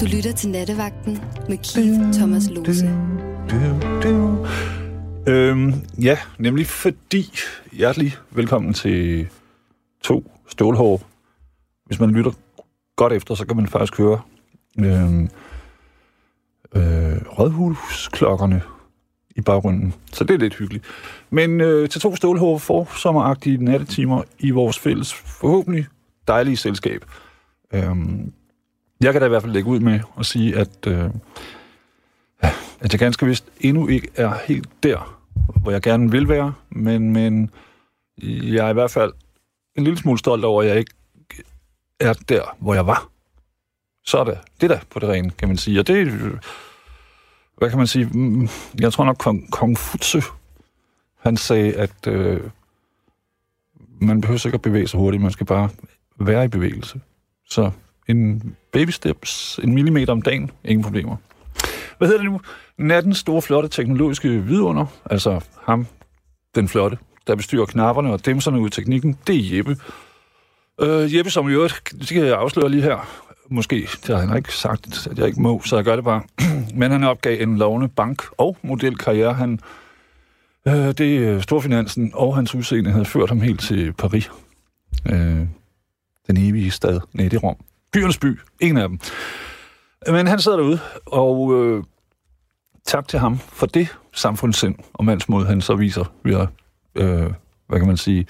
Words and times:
Du 0.00 0.06
lytter 0.06 0.32
til 0.36 0.50
Nattevagten 0.50 1.22
med 1.48 1.58
Keith 1.58 2.18
Thomas 2.18 2.50
Lose. 2.50 2.86
Øhm, 5.28 5.74
ja, 6.02 6.18
nemlig 6.38 6.66
fordi 6.66 7.38
hjertelig 7.72 8.16
velkommen 8.30 8.74
til 8.74 9.28
to 10.02 10.30
stålhår. 10.48 11.02
Hvis 11.86 12.00
man 12.00 12.10
lytter 12.10 12.30
godt 12.96 13.12
efter, 13.12 13.34
så 13.34 13.46
kan 13.46 13.56
man 13.56 13.66
faktisk 13.66 13.98
høre 13.98 14.20
øhm, 14.78 15.22
øh, 16.74 17.16
rådhusklokkerne 17.38 18.62
i 19.36 19.40
baggrunden. 19.40 19.94
Så 20.12 20.24
det 20.24 20.34
er 20.34 20.38
lidt 20.38 20.54
hyggeligt. 20.54 20.84
Men 21.30 21.60
øh, 21.60 21.88
til 21.88 22.00
to 22.00 22.16
stålhår 22.16 22.58
for 22.58 22.88
sommeragtige 22.96 23.64
nattetimer 23.64 24.22
i 24.38 24.50
vores 24.50 24.78
fælles, 24.78 25.14
forhåbentlig 25.14 25.86
dejlige 26.28 26.56
selskab. 26.56 27.04
Øhm, 27.72 28.32
jeg 29.00 29.12
kan 29.12 29.22
da 29.22 29.26
i 29.26 29.28
hvert 29.28 29.42
fald 29.42 29.52
lægge 29.52 29.70
ud 29.70 29.80
med 29.80 30.00
at 30.18 30.26
sige, 30.26 30.56
at, 30.56 30.86
øh, 30.86 31.10
at 32.80 32.92
jeg 32.92 32.98
ganske 32.98 33.26
vist 33.26 33.44
endnu 33.60 33.86
ikke 33.86 34.08
er 34.14 34.34
helt 34.46 34.68
der, 34.82 35.18
hvor 35.62 35.70
jeg 35.70 35.82
gerne 35.82 36.10
vil 36.10 36.28
være, 36.28 36.54
men, 36.70 37.12
men 37.12 37.50
jeg 38.22 38.66
er 38.66 38.70
i 38.70 38.72
hvert 38.72 38.90
fald 38.90 39.12
en 39.76 39.84
lille 39.84 39.98
smule 39.98 40.18
stolt 40.18 40.44
over, 40.44 40.62
at 40.62 40.68
jeg 40.68 40.78
ikke 40.78 40.94
er 42.00 42.12
der, 42.12 42.56
hvor 42.58 42.74
jeg 42.74 42.86
var. 42.86 43.08
Så 44.04 44.18
er 44.18 44.24
det, 44.24 44.38
det 44.60 44.70
der 44.70 44.78
på 44.90 44.98
det 44.98 45.08
rene, 45.08 45.30
kan 45.30 45.48
man 45.48 45.56
sige. 45.56 45.80
Og 45.80 45.86
det, 45.86 46.12
hvad 47.58 47.68
kan 47.68 47.78
man 47.78 47.86
sige, 47.86 48.04
mm, 48.06 48.48
jeg 48.80 48.92
tror 48.92 49.04
nok 49.04 49.16
Kong, 49.16 49.50
Kong 49.50 49.78
Futsu, 49.78 50.20
han 51.18 51.36
sagde, 51.36 51.74
at 51.74 52.06
øh, 52.06 52.40
man 54.00 54.20
behøver 54.20 54.46
ikke 54.46 54.56
at 54.56 54.62
bevæge 54.62 54.88
sig 54.88 55.00
hurtigt, 55.00 55.22
man 55.22 55.32
skal 55.32 55.46
bare 55.46 55.68
være 56.16 56.44
i 56.44 56.48
bevægelse. 56.48 57.00
Så 57.52 57.70
en 58.08 58.42
baby 58.72 58.90
steps, 58.90 59.60
en 59.62 59.74
millimeter 59.74 60.12
om 60.12 60.22
dagen, 60.22 60.50
ingen 60.64 60.84
problemer. 60.84 61.16
Hvad 61.98 62.08
hedder 62.08 62.22
det 62.22 62.30
nu? 62.32 62.40
Nattens 62.78 63.18
store, 63.18 63.42
flotte 63.42 63.68
teknologiske 63.68 64.28
vidunder, 64.28 64.86
altså 65.10 65.40
ham, 65.62 65.86
den 66.54 66.68
flotte, 66.68 66.98
der 67.26 67.34
bestyrer 67.34 67.66
knapperne 67.66 68.12
og 68.12 68.26
dæmserne 68.26 68.60
ud 68.60 68.66
i 68.66 68.70
teknikken, 68.70 69.18
det 69.26 69.36
er 69.36 69.56
Jeppe. 69.56 69.76
Øh, 70.80 71.16
Jeppe, 71.16 71.30
som 71.30 71.48
i 71.48 71.52
øvrigt, 71.52 71.92
det 72.00 72.08
kan 72.08 72.24
jeg 72.24 72.38
afsløre 72.38 72.68
lige 72.68 72.82
her, 72.82 73.08
måske, 73.50 73.88
det 74.06 74.16
har 74.16 74.26
han 74.26 74.36
ikke 74.36 74.54
sagt, 74.54 75.06
at 75.10 75.18
jeg 75.18 75.26
ikke 75.26 75.42
må, 75.42 75.62
så 75.64 75.76
jeg 75.76 75.84
gør 75.84 75.96
det 75.96 76.04
bare. 76.04 76.22
Men 76.80 76.90
han 76.90 77.04
opgav 77.04 77.42
en 77.42 77.58
lovende 77.58 77.88
bank- 77.88 78.24
og 78.38 78.56
modelkarriere. 78.62 79.34
Han, 79.34 79.60
øh, 80.68 80.74
det 80.74 81.42
Storfinansen 81.42 82.10
og 82.14 82.36
hans 82.36 82.54
udseende 82.54 82.90
havde 82.90 83.04
ført 83.04 83.28
ham 83.28 83.40
helt 83.40 83.60
til 83.60 83.92
Paris. 83.92 84.30
Øh, 85.06 85.46
den 86.26 86.36
evige 86.36 86.70
stad 86.70 87.00
nede 87.12 87.36
i 87.36 87.38
Rom. 87.38 87.56
Byernes 87.92 88.18
by, 88.18 88.38
en 88.60 88.76
af 88.76 88.88
dem. 88.88 88.98
Men 90.06 90.26
han 90.26 90.40
sidder 90.40 90.58
derude, 90.58 90.78
og 91.06 91.54
øh, 91.54 91.84
tak 92.84 93.08
til 93.08 93.18
ham 93.18 93.38
for 93.38 93.66
det 93.66 93.96
samfundssind 94.12 94.74
og 94.92 95.04
mandsmod, 95.04 95.46
han 95.46 95.60
så 95.60 95.74
viser 95.74 96.04
ved 96.24 96.34
at, 96.34 96.48
øh, 96.94 97.32
hvad 97.66 97.78
kan 97.78 97.86
man 97.86 97.96
sige, 97.96 98.26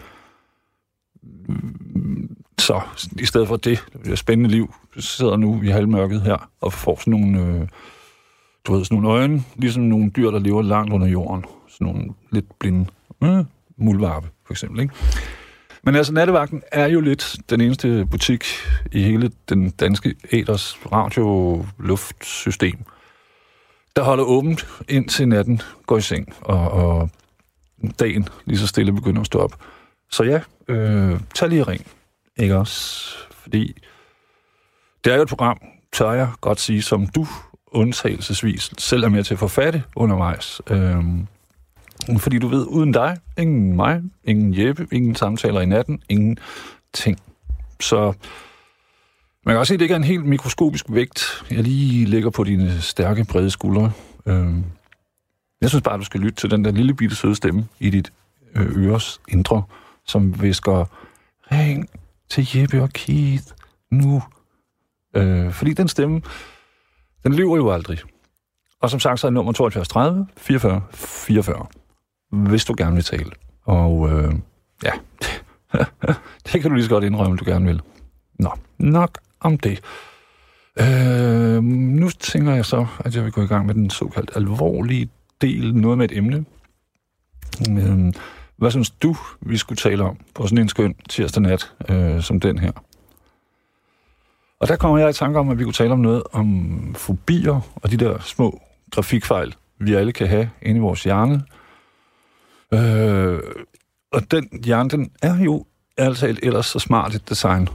mm, 1.22 2.36
så 2.58 2.80
i 3.18 3.24
stedet 3.24 3.48
for 3.48 3.56
det, 3.56 3.84
det 4.04 4.18
spændende 4.18 4.50
liv, 4.50 4.74
sidder 4.98 5.36
nu 5.36 5.62
i 5.62 5.68
halvmørket 5.68 6.22
her 6.22 6.50
og 6.60 6.72
får 6.72 6.98
sådan 7.00 7.10
nogle, 7.10 7.40
øh, 7.40 7.68
du 8.64 8.74
ved, 8.74 8.84
sådan 8.84 8.98
nogle 8.98 9.20
øjne, 9.20 9.44
ligesom 9.56 9.82
nogle 9.82 10.10
dyr, 10.10 10.30
der 10.30 10.38
lever 10.38 10.62
langt 10.62 10.92
under 10.92 11.06
jorden. 11.06 11.44
Sådan 11.68 11.86
nogle 11.86 12.04
lidt 12.30 12.58
blinde 12.58 12.86
mm, 13.20 13.28
øh, 13.28 13.44
muldvarpe, 13.76 14.28
for 14.46 14.52
eksempel, 14.52 14.80
ikke? 14.80 14.94
Men 15.84 15.94
altså, 15.94 16.12
nattevagten 16.12 16.62
er 16.72 16.86
jo 16.86 17.00
lidt 17.00 17.36
den 17.50 17.60
eneste 17.60 18.06
butik 18.06 18.44
i 18.92 19.02
hele 19.02 19.30
den 19.48 19.70
danske 19.70 20.14
æders 20.32 20.78
radio-luftsystem, 20.92 22.78
der 23.96 24.02
holder 24.02 24.24
åbent 24.24 24.66
indtil 24.88 25.28
natten 25.28 25.60
går 25.86 25.98
i 25.98 26.00
seng, 26.00 26.34
og, 26.40 26.70
og 26.70 27.10
dagen 27.98 28.28
lige 28.44 28.58
så 28.58 28.66
stille 28.66 28.92
begynder 28.92 29.20
at 29.20 29.26
stå 29.26 29.38
op. 29.38 29.52
Så 30.10 30.22
ja, 30.22 30.40
øh, 30.68 31.20
tag 31.34 31.48
lige 31.48 31.62
ring, 31.62 31.86
ikke 32.36 32.56
også? 32.56 33.16
Fordi 33.30 33.76
det 35.04 35.12
er 35.12 35.16
jo 35.16 35.22
et 35.22 35.28
program, 35.28 35.60
tør 35.92 36.12
jeg 36.12 36.28
godt 36.40 36.60
sige, 36.60 36.82
som 36.82 37.06
du 37.06 37.26
undtagelsesvis 37.66 38.70
selv 38.78 39.04
er 39.04 39.08
med 39.08 39.24
til 39.24 39.34
at 39.34 39.38
forfatte 39.38 39.82
undervejs. 39.96 40.60
Øh, 40.70 41.04
fordi 42.18 42.38
du 42.38 42.48
ved, 42.48 42.66
uden 42.68 42.92
dig, 42.92 43.18
ingen 43.38 43.76
mig, 43.76 44.02
ingen 44.24 44.58
Jeppe, 44.58 44.86
ingen 44.92 45.14
samtaler 45.14 45.60
i 45.60 45.66
natten, 45.66 46.02
ingen 46.08 46.38
ting. 46.92 47.18
Så 47.80 48.12
man 49.46 49.52
kan 49.52 49.58
også 49.58 49.70
se, 49.70 49.74
at 49.74 49.80
det 49.80 49.84
ikke 49.84 49.92
er 49.92 49.96
en 49.96 50.04
helt 50.04 50.24
mikroskopisk 50.24 50.86
vægt, 50.88 51.44
jeg 51.50 51.62
lige 51.62 52.06
lægger 52.06 52.30
på 52.30 52.44
dine 52.44 52.80
stærke, 52.80 53.24
brede 53.24 53.50
skuldre. 53.50 53.92
Øhm, 54.26 54.64
jeg 55.60 55.68
synes 55.68 55.82
bare, 55.82 55.98
du 55.98 56.04
skal 56.04 56.20
lytte 56.20 56.40
til 56.40 56.50
den 56.50 56.64
der 56.64 56.70
lille 56.70 56.94
bitte 56.94 57.16
søde 57.16 57.34
stemme 57.34 57.68
i 57.80 57.90
dit 57.90 58.12
øh, 58.54 58.86
øres 58.86 59.20
indre, 59.28 59.62
som 60.06 60.42
visker, 60.42 60.84
ring 61.52 61.90
til 62.28 62.48
Jeppe 62.54 62.82
og 62.82 62.90
Keith 62.90 63.44
nu. 63.90 64.22
Øh, 65.16 65.52
fordi 65.52 65.72
den 65.72 65.88
stemme, 65.88 66.22
den 67.24 67.34
lyver 67.34 67.56
jo 67.56 67.70
aldrig. 67.70 67.98
Og 68.80 68.90
som 68.90 69.00
sagt, 69.00 69.20
så 69.20 69.26
er 69.26 69.30
nummer 69.30 69.52
72 69.52 69.88
30 69.88 70.26
44 70.36 70.82
44 70.92 71.66
hvis 72.32 72.64
du 72.64 72.74
gerne 72.78 72.94
vil 72.94 73.04
tale. 73.04 73.30
Og 73.64 74.10
øh, 74.10 74.34
ja, 74.84 74.92
det 76.46 76.60
kan 76.60 76.62
du 76.62 76.74
lige 76.74 76.84
så 76.84 76.90
godt 76.90 77.04
indrømme, 77.04 77.36
du 77.36 77.44
gerne 77.44 77.66
vil. 77.66 77.80
Nå, 78.38 78.50
nok 78.78 79.18
om 79.40 79.58
det. 79.58 79.80
Øh, 80.80 81.62
nu 81.62 82.10
tænker 82.10 82.54
jeg 82.54 82.64
så, 82.64 82.86
at 82.98 83.16
jeg 83.16 83.24
vil 83.24 83.32
gå 83.32 83.42
i 83.42 83.46
gang 83.46 83.66
med 83.66 83.74
den 83.74 83.90
såkaldt 83.90 84.30
alvorlige 84.34 85.08
del, 85.40 85.74
noget 85.74 85.98
med 85.98 86.10
et 86.10 86.16
emne. 86.16 86.44
Øh, 87.70 88.12
hvad 88.56 88.70
synes 88.70 88.90
du, 88.90 89.16
vi 89.40 89.56
skulle 89.56 89.76
tale 89.76 90.04
om 90.04 90.18
på 90.34 90.46
sådan 90.46 90.58
en 90.58 90.68
skøn 90.68 90.94
tirsdag 91.08 91.42
nat 91.42 91.72
øh, 91.88 92.22
som 92.22 92.40
den 92.40 92.58
her? 92.58 92.72
Og 94.60 94.68
der 94.68 94.76
kommer 94.76 94.98
jeg 94.98 95.10
i 95.10 95.12
tanke 95.12 95.38
om, 95.38 95.48
at 95.48 95.58
vi 95.58 95.64
kunne 95.64 95.72
tale 95.72 95.92
om 95.92 95.98
noget 95.98 96.22
om 96.32 96.94
fobier 96.94 97.60
og 97.74 97.90
de 97.90 97.96
der 97.96 98.18
små 98.18 98.60
grafikfejl, 98.90 99.54
vi 99.78 99.94
alle 99.94 100.12
kan 100.12 100.26
have 100.26 100.50
inde 100.62 100.78
i 100.78 100.80
vores 100.80 101.04
hjerne, 101.04 101.42
Øh, 102.74 103.40
og 104.12 104.30
den 104.30 104.48
hjerne, 104.64 104.90
den 104.90 105.10
er 105.22 105.36
jo 105.36 105.66
altså 105.96 106.26
et 106.26 106.38
ellers 106.42 106.66
så 106.66 106.78
smart 106.78 107.14
et 107.14 107.28
design. 107.28 107.68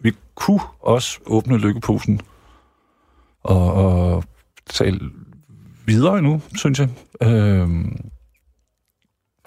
Vi 0.00 0.12
kunne 0.34 0.60
også 0.80 1.18
åbne 1.26 1.58
lykkeposen 1.58 2.20
og, 3.42 3.72
og 3.72 4.24
tale 4.70 5.00
videre 5.86 6.22
nu, 6.22 6.42
synes 6.56 6.78
jeg. 6.78 6.88
Øh, 7.22 7.68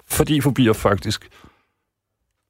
fordi 0.06 0.40
fobier 0.40 0.72
faktisk 0.72 1.28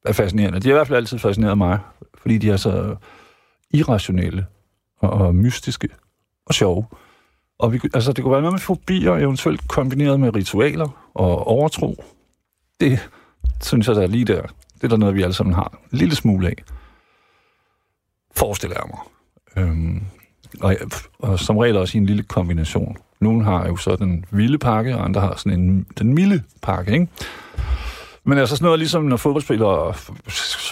er 0.05 0.13
fascinerende. 0.13 0.59
De 0.59 0.67
har 0.67 0.73
i 0.73 0.77
hvert 0.77 0.87
fald 0.87 0.97
altid 0.97 1.19
fascineret 1.19 1.57
mig, 1.57 1.79
fordi 2.17 2.37
de 2.37 2.49
er 2.49 2.57
så 2.57 2.95
irrationelle 3.73 4.45
og, 4.99 5.09
og 5.09 5.35
mystiske 5.35 5.89
og 6.45 6.53
sjove. 6.53 6.85
Og 7.59 7.73
vi, 7.73 7.79
altså, 7.93 8.13
det 8.13 8.23
kunne 8.23 8.31
være 8.31 8.41
noget 8.41 8.53
med 8.53 8.59
fobier, 8.59 9.11
eventuelt 9.11 9.67
kombineret 9.67 10.19
med 10.19 10.35
ritualer 10.35 11.00
og 11.13 11.47
overtro. 11.47 12.03
Det 12.79 13.09
synes 13.61 13.87
jeg, 13.87 13.95
der 13.95 14.01
er 14.01 14.07
lige 14.07 14.25
der. 14.25 14.41
Det 14.75 14.83
er 14.83 14.87
der 14.87 14.97
noget, 14.97 15.15
vi 15.15 15.21
alle 15.21 15.33
sammen 15.33 15.55
har 15.55 15.79
en 15.91 15.97
lille 15.97 16.15
smule 16.15 16.47
af. 16.47 16.55
Forestiller 18.35 18.77
jeg 18.79 18.89
mig. 18.89 18.99
Øhm, 19.63 20.03
og, 20.61 20.75
og 21.19 21.39
som 21.39 21.57
regel 21.57 21.77
også 21.77 21.97
i 21.97 22.01
en 22.01 22.05
lille 22.05 22.23
kombination. 22.23 22.97
Nogle 23.19 23.43
har 23.43 23.67
jo 23.67 23.75
så 23.75 23.95
den 23.95 24.25
vilde 24.31 24.57
pakke, 24.57 24.95
og 24.95 25.05
andre 25.05 25.21
har 25.21 25.35
sådan 25.35 25.59
en, 25.59 25.85
den 25.97 26.13
milde 26.13 26.43
pakke, 26.61 26.93
ikke? 26.93 27.07
Men 28.23 28.37
altså 28.37 28.55
sådan 28.55 28.65
noget 28.65 28.79
ligesom, 28.79 29.03
når 29.03 29.17
fodboldspillere 29.17 29.93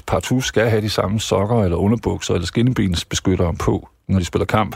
partout 0.08 0.44
skal 0.44 0.70
have 0.70 0.82
de 0.82 0.90
samme 0.90 1.20
sokker, 1.20 1.64
eller 1.64 1.78
underbukser, 1.78 2.34
eller 2.34 2.46
skinnebensbeskyttere 2.46 3.54
på, 3.54 3.90
når 4.08 4.20
de 4.20 4.26
spiller 4.26 4.46
kamp, 4.46 4.76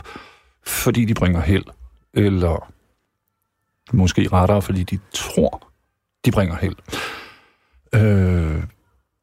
fordi 0.66 1.04
de 1.04 1.14
bringer 1.14 1.40
held 1.40 1.64
eller 2.14 2.72
måske 3.92 4.28
rettere, 4.32 4.62
fordi 4.62 4.82
de 4.82 4.98
tror, 5.12 5.63
de 6.24 6.30
bringer 6.30 6.56
held. 6.56 6.76
Øh, 7.94 8.62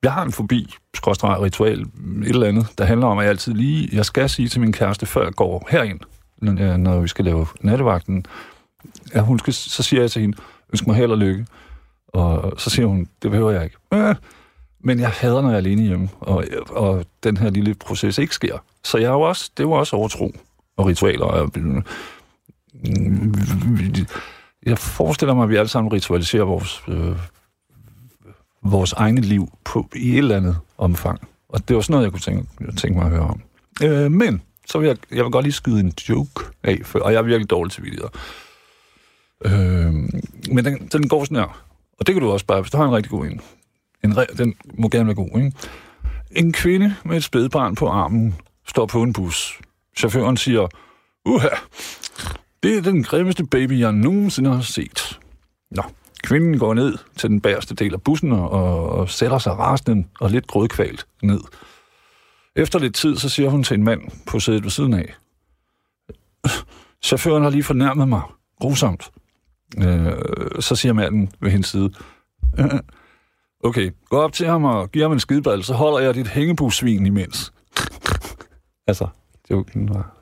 jeg 0.03 0.13
har 0.13 0.23
en 0.23 0.31
fobi, 0.31 0.75
skråstrej 0.95 1.39
ritual, 1.39 1.81
et 1.81 1.87
eller 2.29 2.47
andet, 2.47 2.67
der 2.77 2.85
handler 2.85 3.07
om, 3.07 3.17
at 3.17 3.23
jeg 3.23 3.29
altid 3.29 3.53
lige, 3.53 3.89
jeg 3.93 4.05
skal 4.05 4.29
sige 4.29 4.47
til 4.47 4.61
min 4.61 4.71
kæreste, 4.71 5.05
før 5.05 5.23
jeg 5.23 5.33
går 5.33 5.67
herind, 5.71 5.99
når 6.77 6.99
vi 6.99 7.07
skal 7.07 7.25
lave 7.25 7.47
nattevagten, 7.61 8.25
at 9.11 9.23
hun 9.23 9.39
skal, 9.39 9.53
så 9.53 9.83
siger 9.83 10.01
jeg 10.01 10.11
til 10.11 10.21
hende, 10.21 10.37
ønsk 10.73 10.87
mig 10.87 10.95
held 10.95 11.11
og 11.11 11.17
lykke. 11.17 11.45
Og 12.07 12.53
så 12.57 12.69
siger 12.69 12.85
hun, 12.85 13.07
det 13.21 13.31
behøver 13.31 13.51
jeg 13.51 13.63
ikke. 13.63 13.77
Øh, 13.93 14.15
men 14.83 14.99
jeg 14.99 15.09
hader, 15.09 15.41
når 15.41 15.49
jeg 15.49 15.53
er 15.53 15.57
alene 15.57 15.81
hjemme, 15.81 16.09
og, 16.19 16.45
og 16.69 17.05
den 17.23 17.37
her 17.37 17.49
lille 17.49 17.73
proces 17.73 18.17
ikke 18.17 18.35
sker. 18.35 18.57
Så 18.83 18.97
jeg 18.97 19.07
er 19.07 19.11
jo 19.11 19.21
også, 19.21 19.51
det 19.57 19.67
var 19.67 19.75
også 19.75 19.95
overtro 19.95 20.31
og 20.77 20.85
ritualer. 20.85 21.25
Og, 21.25 21.51
jeg 24.65 24.77
forestiller 24.77 25.33
mig, 25.33 25.43
at 25.43 25.49
vi 25.49 25.55
alle 25.55 25.69
sammen 25.69 25.93
ritualiserer 25.93 26.43
vores, 26.43 26.83
øh, 26.87 27.15
vores 28.63 28.93
egne 28.93 29.21
liv 29.21 29.49
på, 29.63 29.89
i 29.95 30.11
et 30.11 30.17
eller 30.17 30.37
andet 30.37 30.57
omfang. 30.77 31.27
Og 31.49 31.67
det 31.67 31.75
var 31.75 31.81
sådan 31.81 31.93
noget, 31.93 32.03
jeg 32.03 32.11
kunne 32.11 32.19
tænke, 32.19 32.75
tænke 32.77 32.97
mig 32.97 33.05
at 33.05 33.11
høre 33.11 33.27
om. 33.29 33.41
Øh, 33.83 34.11
men, 34.11 34.41
så 34.65 34.79
vil 34.79 34.87
jeg, 34.87 34.97
jeg 35.11 35.23
vil 35.23 35.31
godt 35.31 35.45
lige 35.45 35.53
skyde 35.53 35.79
en 35.79 35.93
joke 36.09 36.43
af, 36.63 36.79
for, 36.83 36.99
og 36.99 37.13
jeg 37.13 37.19
er 37.19 37.23
virkelig 37.23 37.49
dårlig 37.49 37.71
til 37.71 37.83
videoer. 37.83 38.09
Øh, 39.45 39.93
men 40.51 40.65
den, 40.65 40.87
den 40.87 41.09
går 41.09 41.23
sådan 41.23 41.37
her. 41.37 41.65
Og 41.99 42.07
det 42.07 42.15
kan 42.15 42.21
du 42.21 42.31
også 42.31 42.45
bare, 42.45 42.61
hvis 42.61 42.71
du 42.71 42.77
har 42.77 42.85
en 42.85 42.91
rigtig 42.91 43.09
god 43.09 43.25
en. 43.25 43.41
en 44.03 44.15
den 44.37 44.53
må 44.73 44.89
gerne 44.89 45.05
være 45.05 45.15
god, 45.15 45.37
ikke? 45.37 45.51
En 46.31 46.53
kvinde 46.53 46.95
med 47.05 47.17
et 47.17 47.23
spædbarn 47.23 47.75
på 47.75 47.87
armen 47.87 48.35
står 48.67 48.85
på 48.85 49.03
en 49.03 49.13
bus. 49.13 49.59
Chaufføren 49.97 50.37
siger, 50.37 50.67
uha, 51.25 51.47
det 52.63 52.77
er 52.77 52.81
den 52.81 53.03
grimmeste 53.03 53.45
baby, 53.45 53.79
jeg 53.79 53.91
nogensinde 53.91 54.53
har 54.53 54.61
set. 54.61 55.19
Nå, 55.71 55.83
kvinden 56.23 56.59
går 56.59 56.73
ned 56.73 56.97
til 57.17 57.29
den 57.29 57.41
bagerste 57.41 57.75
del 57.75 57.93
af 57.93 58.01
bussen 58.01 58.31
og, 58.31 58.49
og 58.89 59.09
sætter 59.09 59.37
sig 59.37 59.57
rasende 59.59 60.07
og 60.19 60.29
lidt 60.29 60.47
grødkvalt 60.47 61.07
ned. 61.23 61.41
Efter 62.55 62.79
lidt 62.79 62.95
tid, 62.95 63.15
så 63.15 63.29
siger 63.29 63.49
hun 63.49 63.63
til 63.63 63.77
en 63.77 63.83
mand 63.83 64.01
på 64.27 64.39
sædet 64.39 64.63
ved 64.63 64.71
siden 64.71 64.93
af. 64.93 65.13
Chaufføren 67.03 67.43
har 67.43 67.49
lige 67.49 67.63
fornærmet 67.63 68.07
mig. 68.07 68.21
Grusomt. 68.59 69.11
Øh, 69.77 70.13
så 70.59 70.75
siger 70.75 70.93
manden 70.93 71.31
ved 71.39 71.51
hendes 71.51 71.67
side. 71.67 71.93
Okay, 73.63 73.91
gå 74.09 74.17
op 74.17 74.33
til 74.33 74.47
ham 74.47 74.63
og 74.63 74.91
giv 74.91 75.01
ham 75.01 75.11
en 75.11 75.19
skideball, 75.19 75.63
så 75.63 75.73
holder 75.73 75.99
jeg 75.99 76.15
dit 76.15 76.27
hængebusvin 76.27 77.05
imens. 77.05 77.53
altså, 78.87 79.07
det 79.47 79.55
var... 79.55 80.15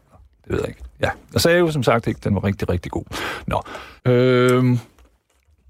Det 0.43 0.51
ved 0.51 0.59
jeg 0.59 0.67
ikke. 0.67 0.81
Ja, 1.01 1.09
jeg 1.33 1.41
sagde 1.41 1.59
jo 1.59 1.71
som 1.71 1.83
sagt 1.83 2.07
ikke, 2.07 2.19
den 2.23 2.35
var 2.35 2.43
rigtig, 2.43 2.69
rigtig 2.69 2.91
god. 2.91 3.03
Nå, 3.47 3.61
øh, 4.05 4.77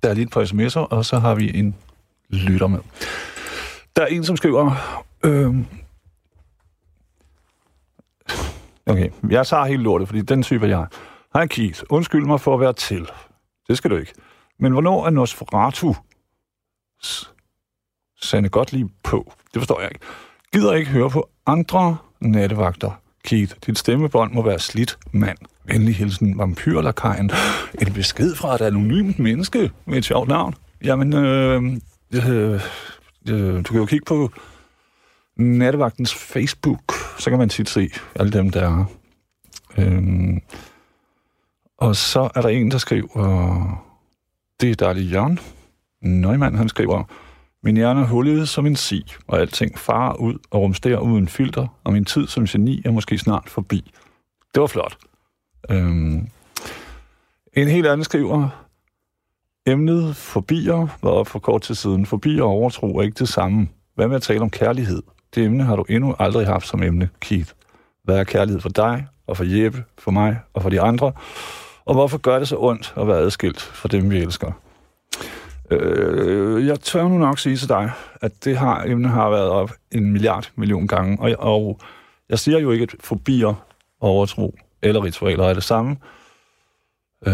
der 0.03 0.09
er 0.09 0.13
lige 0.13 0.23
et 0.23 0.31
par 0.31 0.43
sms'er, 0.43 0.79
og 0.79 1.05
så 1.05 1.19
har 1.19 1.35
vi 1.35 1.57
en 1.57 1.75
lytter 2.29 2.67
med. 2.67 2.79
Der 3.95 4.01
er 4.01 4.05
en, 4.05 4.23
som 4.23 4.37
skriver... 4.37 4.75
Øh, 5.23 5.55
okay, 8.85 9.09
jeg 9.29 9.47
tager 9.47 9.65
helt 9.65 9.81
lortet, 9.81 10.07
fordi 10.07 10.21
den 10.21 10.43
type 10.43 10.65
er 10.65 10.69
jeg. 10.69 10.87
Hej 11.33 11.47
Keith, 11.47 11.83
undskyld 11.89 12.25
mig 12.25 12.41
for 12.41 12.53
at 12.53 12.59
være 12.59 12.73
til. 12.73 13.09
Det 13.67 13.77
skal 13.77 13.91
du 13.91 13.95
ikke. 13.95 14.13
Men 14.59 14.71
hvornår 14.71 15.05
er 15.05 15.09
Nosferatu 15.09 15.95
sande 18.21 18.49
godt 18.49 18.71
lige 18.71 18.89
på? 19.03 19.33
Det 19.53 19.61
forstår 19.61 19.79
jeg 19.81 19.89
ikke. 19.93 20.05
Gider 20.53 20.73
ikke 20.73 20.91
høre 20.91 21.09
på 21.09 21.29
andre 21.45 21.97
nattevagter. 22.19 22.91
Keith, 23.29 23.55
dit 23.65 23.77
stemmebånd 23.77 24.33
må 24.33 24.41
være 24.41 24.59
slidt, 24.59 24.97
mand. 25.11 25.37
Venlig 25.65 25.95
hilsen, 25.95 26.37
vampyrlakajen. 26.37 27.31
En 27.81 27.93
besked 27.93 28.35
fra 28.35 28.55
et 28.55 28.61
anonymt 28.61 29.19
menneske 29.19 29.71
med 29.85 29.97
et 29.97 30.05
sjovt 30.05 30.27
navn. 30.27 30.55
Jamen, 30.83 31.13
øh, 31.13 31.63
øh, 32.13 32.61
øh, 33.29 33.55
du 33.57 33.63
kan 33.63 33.77
jo 33.77 33.85
kigge 33.85 34.05
på 34.05 34.31
nattevagtens 35.37 36.13
Facebook, 36.13 36.93
så 37.19 37.29
kan 37.29 37.39
man 37.39 37.49
tit 37.49 37.69
se 37.69 37.89
alle 38.15 38.31
dem, 38.31 38.49
der 38.49 38.61
er. 38.61 38.85
Øh, 39.77 40.37
og 41.77 41.95
så 41.95 42.29
er 42.35 42.41
der 42.41 42.49
en, 42.49 42.71
der 42.71 42.77
skriver, 42.77 43.85
det 44.61 44.71
er 44.71 44.75
dejligt 44.75 45.11
Jørgen. 45.11 45.39
Nøgmand, 46.01 46.55
han 46.55 46.69
skriver, 46.69 47.03
min 47.63 47.77
hjerne 47.77 48.01
er 48.01 48.05
hullet 48.05 48.49
som 48.49 48.65
en 48.65 48.75
si, 48.75 49.13
og 49.27 49.39
alting 49.39 49.79
farer 49.79 50.15
ud 50.15 50.33
og 50.51 50.61
rumsterer 50.61 50.99
uden 50.99 51.27
filter, 51.27 51.67
og 51.83 51.93
min 51.93 52.05
tid 52.05 52.27
som 52.27 52.45
geni 52.45 52.81
er 52.85 52.91
måske 52.91 53.17
snart 53.17 53.49
forbi. 53.49 53.91
Det 54.53 54.61
var 54.61 54.67
flot. 54.67 54.97
Øhm. 55.69 56.27
En 57.53 57.67
helt 57.67 57.87
anden 57.87 58.03
skriver, 58.03 58.49
emnet 59.67 60.15
forbier 60.15 60.97
var 61.01 61.09
op 61.09 61.27
for 61.27 61.39
kort 61.39 61.61
tid 61.61 61.75
siden. 61.75 62.05
Forbier 62.05 62.43
og 62.43 62.49
overtro 62.49 62.97
er 62.97 63.01
ikke 63.01 63.19
det 63.19 63.29
samme. 63.29 63.67
Hvad 63.95 64.07
med 64.07 64.15
at 64.15 64.21
tale 64.21 64.41
om 64.41 64.49
kærlighed? 64.49 65.01
Det 65.35 65.45
emne 65.45 65.63
har 65.63 65.75
du 65.75 65.85
endnu 65.89 66.15
aldrig 66.19 66.47
haft 66.47 66.67
som 66.67 66.83
emne, 66.83 67.09
Keith. 67.19 67.51
Hvad 68.03 68.19
er 68.19 68.23
kærlighed 68.23 68.61
for 68.61 68.69
dig, 68.69 69.07
og 69.27 69.37
for 69.37 69.43
Jeppe, 69.43 69.83
for 69.97 70.11
mig 70.11 70.39
og 70.53 70.61
for 70.61 70.69
de 70.69 70.81
andre? 70.81 71.11
Og 71.85 71.93
hvorfor 71.93 72.17
gør 72.17 72.39
det 72.39 72.47
så 72.47 72.57
ondt 72.59 72.93
at 72.97 73.07
være 73.07 73.17
adskilt 73.17 73.61
fra 73.61 73.87
dem, 73.87 74.11
vi 74.11 74.17
elsker? 74.17 74.51
Øh, 75.71 76.67
jeg 76.67 76.79
tør 76.79 77.07
nu 77.07 77.17
nok 77.17 77.39
sige 77.39 77.57
til 77.57 77.69
dig, 77.69 77.91
at 78.21 78.45
det 78.45 78.57
har 78.57 78.83
emne 78.83 79.07
har 79.07 79.29
været 79.29 79.49
op 79.49 79.71
en 79.91 80.11
milliard 80.11 80.49
million 80.55 80.87
gange, 80.87 81.19
og, 81.19 81.35
og 81.39 81.79
jeg 82.29 82.39
siger 82.39 82.59
jo 82.59 82.71
ikke, 82.71 82.83
at 82.83 82.95
fobier, 82.99 83.65
overtro 84.01 84.55
eller 84.81 85.03
ritualer 85.03 85.43
er 85.43 85.53
det 85.53 85.63
samme. 85.63 85.97
Øh, 87.27 87.33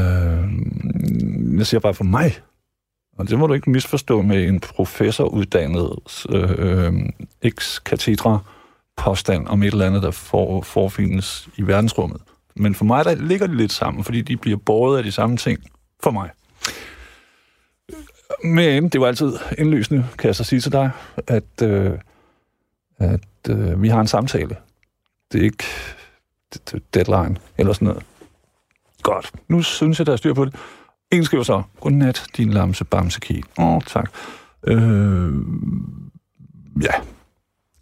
jeg 1.58 1.68
siger 1.68 1.80
bare 1.80 1.94
for 1.94 2.04
mig, 2.04 2.32
og 3.18 3.30
det 3.30 3.40
må 3.40 3.48
du 3.48 3.54
ikke 3.54 3.70
misforstå 3.70 4.22
med 4.22 4.48
en 4.48 4.60
professoruddannet 4.60 5.90
øh, 6.30 6.94
ex-katedra 7.42 8.40
påstand 8.98 9.48
om 9.48 9.64
et 9.64 9.72
eller 9.72 9.88
andet, 9.88 10.04
der 10.04 10.12
for, 10.12 10.62
forfindes 10.62 11.50
i 11.56 11.62
verdensrummet. 11.62 12.22
Men 12.56 12.76
for 12.76 12.86
mig, 12.86 13.06
der 13.06 13.16
ligger 13.16 13.48
de 13.48 13.58
lidt 13.58 13.72
sammen, 13.72 14.04
fordi 14.04 14.22
de 14.22 14.38
bliver 14.38 14.58
båret 14.58 14.98
af 14.98 15.04
de 15.04 15.12
samme 15.12 15.38
ting 15.38 15.60
for 16.04 16.12
mig. 16.12 16.30
Men 18.44 18.90
det 18.90 19.02
var 19.02 19.08
altid 19.08 19.34
indlysende, 19.58 20.06
kan 20.18 20.28
jeg 20.28 20.36
så 20.36 20.44
sige 20.44 20.62
til 20.62 20.72
dig, 20.72 20.92
at, 21.28 21.62
øh, 21.64 22.00
at 22.98 23.50
øh, 23.50 23.82
vi 23.82 23.90
har 23.90 24.02
en 24.02 24.08
samtale. 24.08 24.58
Det 25.32 25.40
er 25.40 25.44
ikke 25.44 25.64
deadline 26.94 27.38
eller 27.58 27.74
sådan 27.74 27.88
noget. 27.88 28.06
Godt. 29.04 29.32
Nu 29.48 29.62
synes 29.62 30.00
jeg, 30.00 30.06
der 30.06 30.14
er 30.14 30.18
styr 30.18 30.34
på 30.34 30.46
det. 30.46 30.56
En 31.12 31.26
skriver 31.26 31.44
så, 31.44 31.64
godnat, 31.80 32.26
din 32.38 32.50
lamse 32.50 32.86
bamseki. 32.86 33.44
Åh, 33.60 33.76
oh, 33.76 33.82
tak. 33.82 34.12
Øh, 34.64 35.34
ja, 36.82 36.94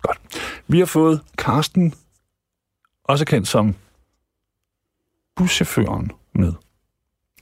godt. 0.02 0.20
Vi 0.68 0.80
har 0.80 0.86
fået 0.86 1.22
Karsten, 1.38 1.94
også 3.04 3.26
kendt 3.26 3.48
som 3.48 3.76
buschaufføren, 5.36 6.12
med. 6.34 6.54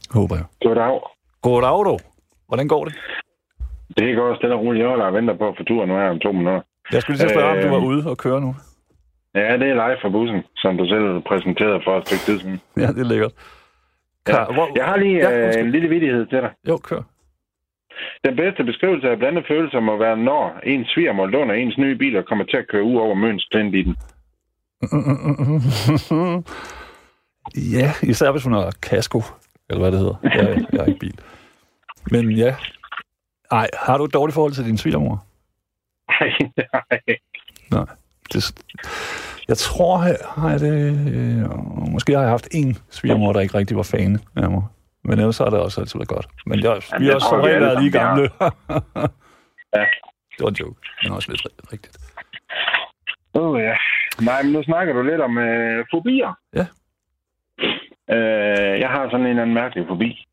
Håber 0.09 0.35
jeg. 0.35 0.45
Goddag. 0.61 0.99
Goddag, 1.41 1.85
du. 1.85 1.99
Hvordan 2.51 2.67
går 2.67 2.85
det? 2.85 2.93
Det 3.97 4.15
går 4.15 4.35
stille 4.35 4.55
og 4.55 4.61
roligt. 4.61 4.85
Jeg 4.85 4.97
der 4.97 5.11
venter 5.11 5.35
på 5.41 5.47
at 5.47 5.55
få 5.57 5.63
turen 5.63 5.89
nu 5.89 5.95
her 5.95 6.09
om 6.09 6.19
to 6.19 6.31
minutter. 6.31 6.61
Jeg 6.93 7.01
skulle 7.01 7.17
lige 7.17 7.29
spørge, 7.29 7.51
øh, 7.51 7.57
om 7.57 7.63
du 7.63 7.69
var 7.75 7.83
ude 7.91 8.03
og 8.11 8.17
køre 8.17 8.41
nu. 8.41 8.55
Ja, 9.35 9.53
det 9.61 9.67
er 9.73 9.77
live 9.83 9.97
fra 10.01 10.09
bussen, 10.09 10.41
som 10.55 10.77
du 10.77 10.85
selv 10.93 11.21
præsenterede 11.29 11.79
for 11.85 11.97
et 11.97 12.07
stykke 12.07 12.23
tid 12.27 12.39
siden. 12.39 12.59
Ja, 12.77 12.87
det 12.95 13.01
er 13.05 13.09
lækkert. 13.13 13.33
Klar, 14.25 14.45
ja. 14.49 14.53
hvor... 14.53 14.65
Jeg 14.75 14.85
har 14.85 14.97
lige 14.97 15.17
ja, 15.29 15.47
øh, 15.47 15.65
en 15.65 15.71
lille 15.71 15.89
vidighed 15.89 16.25
til 16.25 16.39
dig. 16.45 16.51
Jo, 16.69 16.77
kør. 16.77 17.01
Den 18.25 18.35
bedste 18.35 18.63
beskrivelse 18.63 19.09
af 19.09 19.17
blandede 19.17 19.45
følelser 19.47 19.79
må 19.79 19.97
være, 19.97 20.17
når 20.17 20.59
ens 20.63 20.87
svigermor 20.93 21.25
låner 21.25 21.53
ens 21.53 21.77
nye 21.77 21.95
bil 21.95 22.17
og 22.17 22.25
kommer 22.25 22.45
til 22.45 22.57
at 22.57 22.67
køre 22.67 22.83
ud 22.83 22.95
over 22.95 23.15
Møns 23.15 23.47
i 23.53 23.83
den. 23.87 23.95
ja, 27.77 27.87
især 28.03 28.31
hvis 28.31 28.43
hun 28.43 28.53
har 28.53 28.73
kasko, 28.89 29.21
eller 29.69 29.81
hvad 29.81 29.91
det 29.91 29.99
hedder. 29.99 30.15
Jeg, 30.23 30.65
jeg 30.73 30.79
er 30.79 30.85
ikke 30.85 30.99
bil. 30.99 31.19
Men 32.11 32.31
ja. 32.31 32.55
Ej, 33.51 33.67
har 33.79 33.97
du 33.97 34.03
et 34.03 34.13
dårligt 34.13 34.33
forhold 34.33 34.53
til 34.53 34.65
din 34.65 34.77
svigermor? 34.77 35.25
Nej, 36.09 36.31
nej. 36.57 37.17
Nej. 37.71 37.85
Det, 38.33 38.63
jeg 39.47 39.57
tror, 39.57 39.97
har 40.39 40.49
jeg 40.49 40.59
det... 40.59 40.75
Øh, 41.15 41.49
måske 41.91 42.13
har 42.13 42.21
jeg 42.21 42.29
haft 42.29 42.47
en 42.51 42.77
svigermor, 42.89 43.33
der 43.33 43.39
ikke 43.39 43.57
rigtig 43.57 43.77
var 43.77 43.83
fan 43.83 44.19
af 44.35 44.49
mig. 44.51 44.63
Men 45.03 45.19
ellers 45.19 45.37
har 45.37 45.49
det 45.49 45.59
også 45.59 45.81
altid 45.81 45.99
været 45.99 46.07
godt. 46.07 46.27
Men 46.45 46.63
jeg, 46.63 46.81
vi 46.99 47.05
har 47.05 47.15
også 47.15 47.27
som 47.29 47.39
regel 47.39 47.61
været 47.61 47.83
lige 47.83 47.91
gamle. 47.91 48.21
ja. 49.75 49.85
Det 50.35 50.41
var 50.43 50.49
en 50.49 50.55
joke, 50.55 50.79
men 51.03 51.11
også 51.11 51.31
lidt 51.31 51.47
rigtigt. 51.73 51.97
Åh 53.33 53.49
oh, 53.49 53.61
ja. 53.61 53.75
Nej, 54.21 54.43
men 54.43 54.51
nu 54.51 54.63
snakker 54.63 54.93
du 54.93 55.01
lidt 55.01 55.21
om 55.21 55.37
øh, 55.37 55.85
fobier. 55.91 56.33
Ja. 56.55 56.65
Øh, 58.15 58.79
jeg 58.79 58.89
har 58.89 59.05
sådan 59.05 59.19
en 59.19 59.27
eller 59.27 59.41
anden 59.41 59.53
mærkelig 59.55 59.87
fobi. 59.87 60.27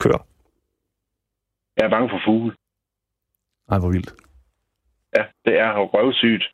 Kør. 0.00 0.26
Jeg 1.76 1.84
er 1.86 1.90
bange 1.90 2.08
for 2.08 2.20
fugle. 2.26 2.52
Ej, 3.70 3.78
hvor 3.78 3.90
vildt. 3.90 4.14
Ja, 5.16 5.22
det 5.44 5.54
er 5.58 5.70
røvsygt. 5.94 6.44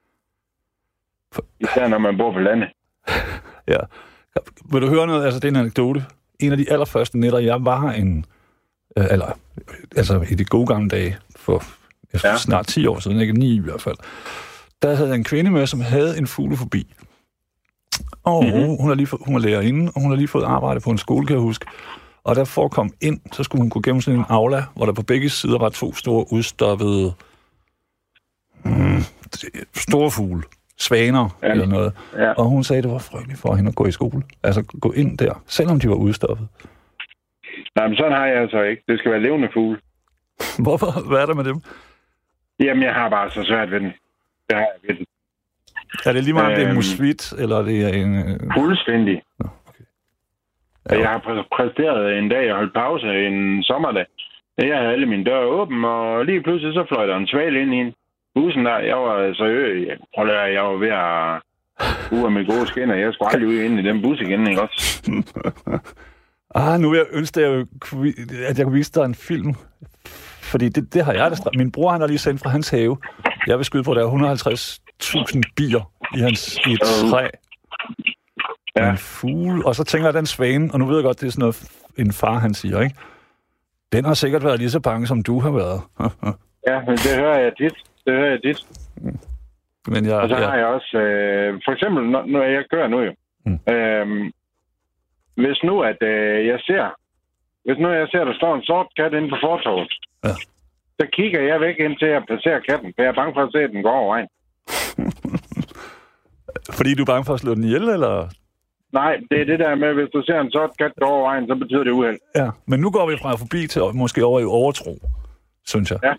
For... 1.33 1.45
Især 1.61 1.89
når 1.89 1.99
man 1.99 2.19
bor 2.19 2.33
på 2.33 2.39
landet. 2.39 2.69
ja. 3.75 3.79
Vil 4.73 4.83
du 4.83 4.89
høre 4.89 5.07
noget? 5.07 5.25
Altså, 5.25 5.41
det 5.41 5.49
er 5.49 5.53
en 5.53 5.57
anekdote. 5.57 6.05
En 6.41 6.53
af 6.53 6.59
de 6.59 6.71
allerførste 6.71 7.19
nætter, 7.19 7.39
jeg 7.39 7.65
var 7.65 7.81
her 7.81 7.93
en... 8.03 8.25
Øh, 8.97 9.05
eller, 9.11 9.39
altså 9.97 10.27
i 10.31 10.35
de 10.35 10.45
gode 10.45 10.67
gamle 10.67 10.89
dage, 10.89 11.17
for 11.37 11.63
ja. 12.25 12.37
snart 12.37 12.67
10 12.67 12.87
år 12.87 12.99
siden, 12.99 13.21
ikke 13.21 13.33
9 13.33 13.57
i 13.57 13.61
hvert 13.61 13.83
fald, 13.83 13.97
der 14.83 14.95
havde 14.95 15.09
jeg 15.09 15.17
en 15.17 15.25
kvinde 15.25 15.51
med, 15.51 15.67
som 15.67 15.81
havde 15.81 16.19
en 16.19 16.27
fuglefobi. 16.27 16.95
Og 18.25 18.45
mm-hmm. 18.45 18.77
hun, 18.81 18.89
har 18.89 18.95
lige 18.95 19.07
fået, 19.07 19.23
hun 19.25 19.35
var 19.35 19.41
lærerinde, 19.41 19.93
og 19.95 20.03
hun 20.03 20.11
har 20.11 20.17
lige 20.17 20.29
fået 20.29 20.45
arbejde 20.45 20.81
på 20.81 20.91
en 20.91 20.99
skole, 20.99 21.27
kan 21.27 21.37
jeg 21.37 21.43
huske. 21.43 21.67
Og 22.27 22.37
der 22.37 22.45
for 22.45 22.65
at 22.65 22.71
komme 22.71 22.91
ind, 23.03 23.21
så 23.33 23.43
skulle 23.43 23.63
hun 23.63 23.71
gå 23.71 23.81
gennem 23.81 24.01
sådan 24.01 24.21
en 24.21 24.27
aula, 24.29 24.63
hvor 24.77 24.87
der 24.87 24.93
på 24.93 25.03
begge 25.03 25.29
sider 25.31 25.59
var 25.59 25.69
to 25.69 25.95
store 25.95 26.25
udstoppede 26.33 27.13
mm, 28.65 29.01
store 29.75 30.11
fugle. 30.11 30.43
Svaner 30.79 31.39
ja. 31.43 31.51
eller 31.51 31.67
noget. 31.67 31.93
Ja. 32.17 32.33
Og 32.33 32.45
hun 32.45 32.65
sagde, 32.65 32.79
at 32.79 32.85
det 32.85 32.93
var 32.93 32.99
frygteligt 32.99 33.41
for 33.41 33.55
hende 33.55 33.69
at 33.69 33.75
gå 33.75 33.87
i 33.87 33.93
skole. 33.93 34.23
Altså 34.43 34.63
gå 34.63 34.93
ind 34.93 35.19
der, 35.19 35.43
selvom 35.47 35.81
de 35.81 35.89
var 35.89 35.95
udstoppet. 35.95 36.49
Nej, 37.77 37.89
men 37.89 37.97
sådan 37.97 38.13
har 38.13 38.27
jeg 38.27 38.37
altså 38.43 38.63
ikke. 38.63 38.83
Det 38.89 38.99
skal 38.99 39.11
være 39.13 39.23
levende 39.23 39.49
fugle. 39.55 39.79
Hvorfor? 40.65 41.09
Hvad 41.09 41.19
er 41.19 41.27
der 41.27 41.35
med 41.35 41.45
dem? 41.45 41.61
Jamen, 42.61 42.83
jeg 42.83 42.95
har 42.95 43.09
bare 43.09 43.31
så 43.31 43.43
svært 43.45 43.71
ved 43.71 43.81
den. 43.81 43.93
Det 44.49 44.55
har 44.57 44.61
jeg 44.61 44.69
virkelig. 44.83 45.07
Er 46.07 46.13
det 46.13 46.25
lige 46.25 46.35
meget, 46.35 46.47
om 46.49 46.55
det 46.55 46.63
er 46.63 46.69
Øhm. 46.69 46.75
musvit, 46.77 47.33
eller 47.33 47.63
det 47.63 47.83
er 47.85 47.89
en... 47.89 48.15
øh, 48.15 48.41
Fuldstændig. 48.59 49.23
Nå. 49.39 49.47
Ja. 50.91 50.99
Jeg 51.01 51.09
har 51.09 51.19
præ- 51.19 51.49
præsteret 51.57 52.19
en 52.19 52.29
dag, 52.29 52.47
jeg 52.47 52.55
holdt 52.55 52.75
pause 52.75 53.07
en 53.27 53.63
sommerdag. 53.63 54.07
Jeg 54.59 54.77
havde 54.79 54.93
alle 54.93 55.07
mine 55.07 55.25
døre 55.25 55.47
åbne, 55.47 55.89
og 55.89 56.25
lige 56.25 56.43
pludselig 56.43 56.75
så 56.75 56.85
fløj 56.89 57.07
der 57.07 57.17
en 57.17 57.27
sval 57.27 57.57
ind 57.57 57.75
i 57.75 57.77
en 57.77 57.93
bussen 58.35 58.65
der. 58.65 58.79
Jeg 58.79 58.97
var 58.97 59.35
seriøs. 59.35 59.99
Prøv 60.15 60.25
at 60.25 60.31
høre, 60.31 60.41
jeg 60.57 60.63
var 60.63 60.77
ved 60.85 60.89
at 60.89 61.43
ude 62.13 62.25
af 62.25 62.33
mit 62.33 62.47
gode 62.47 62.67
skinner. 62.67 62.95
Jeg 62.95 63.13
skulle 63.13 63.33
aldrig 63.33 63.49
ud 63.49 63.61
ind 63.61 63.79
i 63.79 63.83
den 63.83 64.03
bus 64.03 64.21
igen, 64.21 64.47
ikke 64.51 64.63
også? 64.63 64.83
Ah, 66.55 66.81
nu 66.81 66.91
vil 66.91 66.97
jeg 66.97 67.07
ønske, 67.13 67.41
at 67.41 67.51
jeg, 67.53 67.67
at 68.49 68.59
jeg 68.59 68.65
kunne 68.67 68.75
vise 68.77 68.93
dig 68.93 69.05
en 69.05 69.15
film. 69.15 69.55
Fordi 70.43 70.69
det, 70.69 70.95
det 70.95 71.05
har 71.05 71.13
jeg 71.13 71.31
da 71.31 71.37
Min 71.57 71.73
bror, 71.73 71.91
han 71.93 72.01
har 72.01 72.09
lige 72.09 72.19
sendt 72.19 72.41
fra 72.43 72.51
hans 72.51 72.69
have. 72.71 72.97
Jeg 73.47 73.57
vil 73.57 73.65
skyde 73.65 73.83
på, 73.83 73.91
at 73.91 73.97
der 73.97 74.03
er 74.03 74.11
150.000 74.11 75.41
bier 75.57 75.91
i, 76.17 76.19
hans, 76.21 76.59
i 76.67 76.73
et 76.73 76.81
Øh. 76.83 77.11
træ. 77.11 77.29
Ja. 78.77 78.91
En 78.91 78.97
fugle. 78.97 79.67
Og 79.67 79.75
så 79.75 79.85
tænker 79.85 80.07
jeg, 80.07 80.15
den 80.15 80.27
svane, 80.27 80.71
og 80.73 80.79
nu 80.79 80.87
ved 80.87 80.97
jeg 80.97 81.05
godt, 81.05 81.21
det 81.21 81.27
er 81.27 81.31
sådan 81.31 81.41
noget, 81.41 81.69
en 81.99 82.13
far, 82.13 82.39
han 82.39 82.55
siger, 82.55 82.81
ikke? 82.81 82.97
Den 83.93 84.05
har 84.05 84.15
sikkert 84.15 84.45
været 84.45 84.59
lige 84.59 84.71
så 84.71 84.81
bange, 84.81 85.07
som 85.07 85.23
du 85.23 85.41
har 85.41 85.51
været. 85.51 85.81
Ja, 86.69 86.81
men 86.87 86.97
det 86.97 87.13
hører 87.17 87.39
jeg 87.39 87.53
tit. 87.57 87.77
Det 88.05 88.13
hører 88.15 88.31
jeg 88.31 88.41
tit. 88.45 88.59
Men 89.89 90.07
jeg, 90.07 90.15
Og 90.17 90.29
så 90.29 90.35
har 90.35 90.51
jeg, 90.55 90.59
jeg 90.59 90.67
også, 90.67 90.99
øh, 90.99 91.61
for 91.65 91.73
eksempel, 91.73 92.03
når, 92.11 92.27
når 92.27 92.43
jeg 92.43 92.65
kører 92.73 92.89
nu 92.89 93.01
jo. 93.01 93.13
Mm. 93.47 93.53
Mm. 93.67 93.73
Øhm, 93.75 94.33
hvis 95.43 95.59
nu, 95.65 95.81
at 95.91 96.01
øh, 96.03 96.47
jeg 96.47 96.59
ser, 96.69 96.85
hvis 97.65 97.79
nu 97.83 97.89
jeg 97.89 98.09
ser, 98.11 98.21
at 98.21 98.27
der 98.27 98.35
står 98.35 98.55
en 98.55 98.63
sort 98.63 98.87
kat 98.97 99.13
inde 99.13 99.29
på 99.29 99.37
fortovet, 99.47 99.93
Ja. 100.25 100.35
så 101.01 101.05
kigger 101.13 101.41
jeg 101.43 101.61
væk 101.61 101.77
ind 101.79 101.99
til 101.99 102.07
at 102.19 102.23
placere 102.29 102.61
katten, 102.69 102.93
for 102.95 103.03
jeg 103.03 103.09
er 103.11 103.15
bange 103.21 103.35
for 103.35 103.43
at 103.47 103.53
se, 103.53 103.59
at 103.59 103.71
den 103.71 103.83
går 103.83 103.97
over 104.01 104.09
vejen. 104.15 104.29
fordi 106.79 106.95
du 106.95 107.03
er 107.03 107.07
bange 107.13 107.25
for 107.25 107.35
at 107.35 107.41
slå 107.41 107.55
den 107.55 107.65
ihjel, 107.65 107.89
eller? 107.89 108.29
Nej, 108.93 109.17
det 109.31 109.41
er 109.41 109.45
det 109.45 109.59
der 109.59 109.75
med, 109.75 109.95
hvis 109.95 110.09
du 110.15 110.23
ser 110.27 110.41
en 110.41 110.51
sort 110.51 110.71
kat 110.79 110.93
gå 111.01 111.07
over 111.07 111.23
vejen, 111.29 111.47
så 111.49 111.55
betyder 111.55 111.85
det 111.85 111.91
uheld. 111.91 112.19
Ja, 112.37 112.51
men 112.67 112.81
nu 112.81 112.91
går 112.91 113.11
vi 113.11 113.17
fra 113.23 113.35
forbi 113.37 113.67
til 113.67 113.83
måske 113.95 114.25
over 114.25 114.41
i 114.41 114.45
overtro, 114.45 114.99
synes 115.67 115.91
jeg. 115.91 115.99
Ja. 116.03 116.13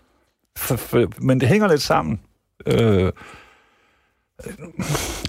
For, 0.58 0.76
for, 0.76 1.22
men 1.26 1.40
det 1.40 1.48
hænger 1.48 1.68
lidt 1.68 1.80
sammen. 1.80 2.20
Øh, 2.66 3.12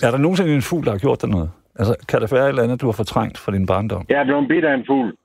er 0.06 0.12
der 0.12 0.18
nogensinde 0.18 0.56
en 0.56 0.62
fugl, 0.62 0.86
der 0.86 0.92
har 0.92 0.98
gjort 0.98 1.22
dig 1.22 1.30
noget? 1.30 1.52
Altså, 1.80 1.96
kan 2.10 2.22
det 2.22 2.32
være 2.32 2.44
et 2.44 2.50
eller 2.50 2.64
andet, 2.64 2.82
du 2.82 2.86
har 2.86 2.92
fortrængt 2.94 3.38
fra 3.38 3.52
din 3.52 3.66
barndom? 3.66 4.06
Jeg 4.10 4.20
er 4.20 4.24
blevet 4.24 4.48
bidt 4.48 4.66
af 4.66 4.74
en 4.74 4.86
fugl. 4.88 5.16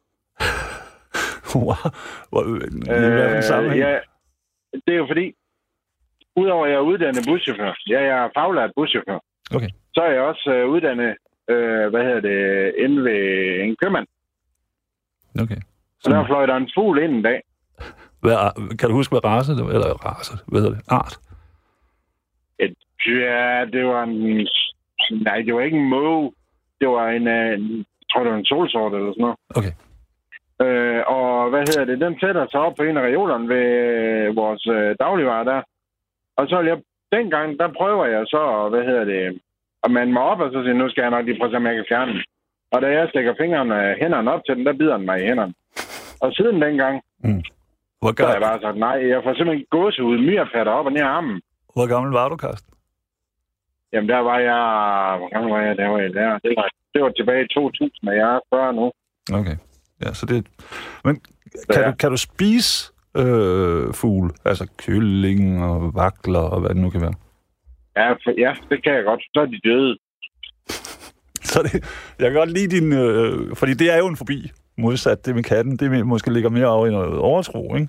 wow. 1.54 1.74
I 2.32 2.60
hvilken 2.60 3.42
sammenhæng? 3.42 3.80
ja, 3.82 3.98
det 4.86 4.92
er 4.94 4.98
jo 4.98 5.06
fordi, 5.06 5.26
udover 6.36 6.64
at 6.66 6.70
jeg 6.70 6.76
er 6.76 6.80
uddannet 6.80 7.24
buschauffør, 7.28 7.72
ja, 7.88 8.00
jeg 8.10 8.24
er 8.24 8.28
faglært 8.38 8.70
buschauffør, 8.76 9.18
Okay. 9.56 9.68
så 9.94 10.00
er 10.00 10.10
jeg 10.12 10.22
også 10.22 10.50
øh, 10.50 10.68
uddannet, 10.68 11.16
øh, 11.48 11.90
hvad 11.90 12.02
hedder 12.06 12.20
det, 12.20 12.74
inde 12.84 13.04
ved 13.04 13.20
en 13.64 13.76
købmand. 13.82 14.06
okay. 15.42 15.60
Så 16.00 16.10
der 16.10 16.26
fløj 16.26 16.46
der 16.46 16.56
en 16.56 16.70
fugl 16.74 16.98
ind 17.02 17.14
en 17.14 17.22
dag. 17.22 17.42
Hvad, 18.20 18.36
kan 18.78 18.88
du 18.88 18.94
huske, 18.94 19.12
hvad 19.12 19.24
race 19.24 19.52
det 19.52 19.64
var? 19.64 19.70
Eller 19.70 20.06
race, 20.06 20.32
hvad 20.46 20.60
hedder 20.60 20.74
det? 20.76 20.84
Art? 20.88 21.18
Et, 22.58 22.74
ja, 23.06 23.64
det 23.72 23.84
var 23.86 24.02
en... 24.02 24.48
Nej, 25.10 25.42
det 25.46 25.54
var 25.54 25.60
ikke 25.60 25.78
en 25.78 25.88
måge. 25.88 26.32
Det 26.80 26.88
var 26.88 27.08
en, 27.08 27.28
øh, 27.28 27.54
en 27.58 27.86
tror, 28.14 28.22
det 28.22 28.32
var 28.32 28.38
en 28.38 28.44
solsort 28.44 28.94
eller 28.94 29.12
sådan 29.12 29.22
noget. 29.26 29.38
Okay. 29.58 29.74
Øh, 30.64 31.02
og 31.06 31.50
hvad 31.50 31.60
hedder 31.68 31.84
det? 31.84 32.00
Den 32.00 32.14
sætter 32.20 32.46
sig 32.50 32.60
op 32.60 32.74
på 32.76 32.82
en 32.82 32.96
af 32.96 33.02
reolerne 33.02 33.48
ved 33.48 33.66
øh, 33.90 34.36
vores 34.36 34.66
øh, 34.66 34.96
dagligvarer 35.00 35.44
der. 35.44 35.62
Og 36.36 36.48
så 36.48 36.56
vil 36.58 36.66
jeg, 36.66 36.78
dengang, 37.12 37.58
der 37.58 37.68
prøver 37.78 38.06
jeg 38.06 38.22
så, 38.26 38.68
hvad 38.68 38.84
hedder 38.84 39.04
det, 39.04 39.40
at 39.84 39.90
man 39.90 40.12
mig 40.12 40.22
op, 40.32 40.40
og 40.44 40.50
så 40.52 40.58
siger, 40.62 40.74
nu 40.74 40.88
skal 40.90 41.02
jeg 41.02 41.10
nok 41.10 41.24
lige 41.26 41.38
prøve 41.38 41.48
at 41.48 41.52
se, 41.52 41.56
om 41.56 41.66
jeg 41.66 41.74
kan 41.76 41.90
fjerne 41.92 42.12
den. 42.12 42.22
Og 42.72 42.78
da 42.82 42.86
jeg 42.96 43.08
stikker 43.12 43.34
fingrene, 43.42 43.94
hænderne 44.02 44.32
op 44.34 44.42
til 44.46 44.56
den, 44.56 44.66
der 44.66 44.72
bider 44.80 44.96
den 44.96 45.06
mig 45.06 45.18
i 45.22 45.26
hænderne. 45.30 45.54
Og 46.24 46.28
siden 46.38 46.62
dengang, 46.66 46.94
Hvor, 48.00 48.12
så 48.18 48.26
har 48.26 48.32
jeg 48.32 48.40
gammel, 48.42 48.48
bare 48.48 48.60
sagt, 48.66 48.78
nej, 48.86 48.96
jeg 49.12 49.20
får 49.24 49.34
simpelthen 49.34 49.66
gåsehud, 49.70 50.18
myrepatter 50.28 50.72
op 50.78 50.86
og 50.88 50.92
ned 50.92 51.00
af 51.08 51.12
armen. 51.18 51.40
hvor 51.74 51.86
gammel 51.92 52.12
var 52.12 52.28
du, 52.28 52.36
Karsten? 52.36 52.70
Jamen, 53.92 54.08
der 54.08 54.18
var 54.30 54.38
jeg... 54.50 54.60
Hvor 55.18 55.28
gammel 55.34 55.50
var 55.54 55.60
jeg? 55.66 55.76
Der 55.76 55.88
var 55.88 55.98
jeg 55.98 56.12
der. 56.14 56.38
Det 56.44 56.50
var, 56.56 56.68
det 56.94 57.02
var 57.02 57.08
tilbage 57.10 57.44
i 57.44 57.48
2000, 57.54 58.08
og 58.08 58.16
jeg 58.16 58.28
er 58.34 58.40
40 58.54 58.72
nu. 58.74 58.92
Okay. 59.40 59.56
Ja, 60.04 60.12
så 60.12 60.26
det... 60.26 60.46
Men 61.04 61.14
kan, 61.72 61.80
Ja. 61.82 61.90
du, 61.90 61.96
kan 61.96 62.10
du 62.10 62.16
spise 62.16 62.92
øh, 63.16 63.94
fugle? 63.94 64.30
Altså 64.44 64.64
kylling 64.78 65.64
og 65.64 65.94
vakler 65.94 66.38
og 66.52 66.60
hvad 66.60 66.68
det 66.70 66.76
nu 66.76 66.90
kan 66.90 67.00
være? 67.00 67.14
Ja, 67.96 68.12
for, 68.12 68.40
ja, 68.40 68.52
det 68.70 68.84
kan 68.84 68.94
jeg 68.94 69.04
godt. 69.04 69.22
Så 69.34 69.40
er 69.40 69.46
de 69.46 69.60
døde. 69.64 69.98
Så 71.50 71.62
det, 71.62 71.72
jeg 72.18 72.30
kan 72.30 72.38
godt 72.38 72.52
lide 72.52 72.80
din... 72.80 72.92
Øh, 72.92 73.56
fordi 73.56 73.74
det 73.74 73.92
er 73.94 73.98
jo 73.98 74.06
en 74.06 74.16
forbi, 74.16 74.50
modsat 74.78 75.26
det 75.26 75.34
med 75.34 75.42
katten. 75.42 75.76
Det 75.76 76.06
måske 76.06 76.32
ligger 76.32 76.50
mere 76.50 76.66
over 76.66 76.86
i 76.86 76.90
noget 76.90 77.18
overtro, 77.18 77.74
ikke? 77.74 77.88